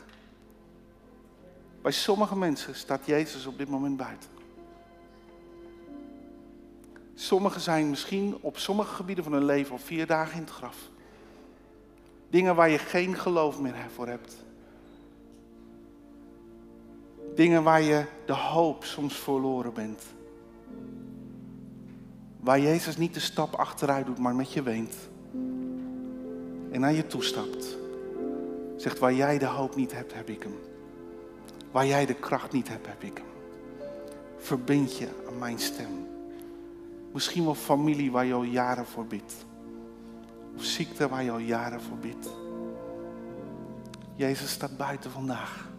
Bij 1.81 1.91
sommige 1.91 2.35
mensen 2.35 2.75
staat 2.75 3.05
Jezus 3.05 3.45
op 3.45 3.57
dit 3.57 3.69
moment 3.69 3.97
buiten. 3.97 4.29
Sommigen 7.15 7.61
zijn 7.61 7.89
misschien 7.89 8.37
op 8.41 8.57
sommige 8.57 8.95
gebieden 8.95 9.23
van 9.23 9.33
hun 9.33 9.45
leven 9.45 9.71
al 9.71 9.77
vier 9.77 10.07
dagen 10.07 10.33
in 10.33 10.41
het 10.41 10.49
graf. 10.49 10.77
Dingen 12.29 12.55
waar 12.55 12.69
je 12.69 12.77
geen 12.77 13.17
geloof 13.17 13.59
meer 13.59 13.75
voor 13.95 14.07
hebt. 14.07 14.44
Dingen 17.35 17.63
waar 17.63 17.81
je 17.81 18.05
de 18.25 18.33
hoop 18.33 18.83
soms 18.83 19.15
verloren 19.15 19.73
bent. 19.73 20.03
Waar 22.39 22.59
Jezus 22.59 22.97
niet 22.97 23.13
de 23.13 23.19
stap 23.19 23.53
achteruit 23.53 24.05
doet, 24.05 24.17
maar 24.17 24.35
met 24.35 24.53
je 24.53 24.63
weent. 24.63 24.95
En 26.71 26.79
naar 26.79 26.93
je 26.93 27.07
toestapt. 27.07 27.77
Zegt, 28.77 28.99
waar 28.99 29.13
jij 29.13 29.37
de 29.37 29.45
hoop 29.45 29.75
niet 29.75 29.93
hebt, 29.93 30.13
heb 30.13 30.29
ik 30.29 30.43
hem. 30.43 30.59
Waar 31.71 31.85
jij 31.85 32.05
de 32.05 32.13
kracht 32.13 32.51
niet 32.51 32.67
hebt, 32.67 32.87
heb 32.87 33.03
ik 33.03 33.17
hem. 33.17 33.27
Verbind 34.37 34.97
je 34.97 35.07
aan 35.27 35.37
mijn 35.37 35.59
stem. 35.59 36.07
Misschien 37.13 37.43
wel 37.43 37.55
familie 37.55 38.11
waar 38.11 38.25
je 38.25 38.33
al 38.33 38.43
jaren 38.43 38.85
voor 38.85 39.05
bidt. 39.05 39.33
Of 40.55 40.63
ziekte 40.63 41.07
waar 41.07 41.23
je 41.23 41.31
al 41.31 41.37
jaren 41.37 41.81
voor 41.81 41.97
bidt. 41.97 42.29
Jezus 44.15 44.51
staat 44.51 44.77
buiten 44.77 45.11
vandaag. 45.11 45.73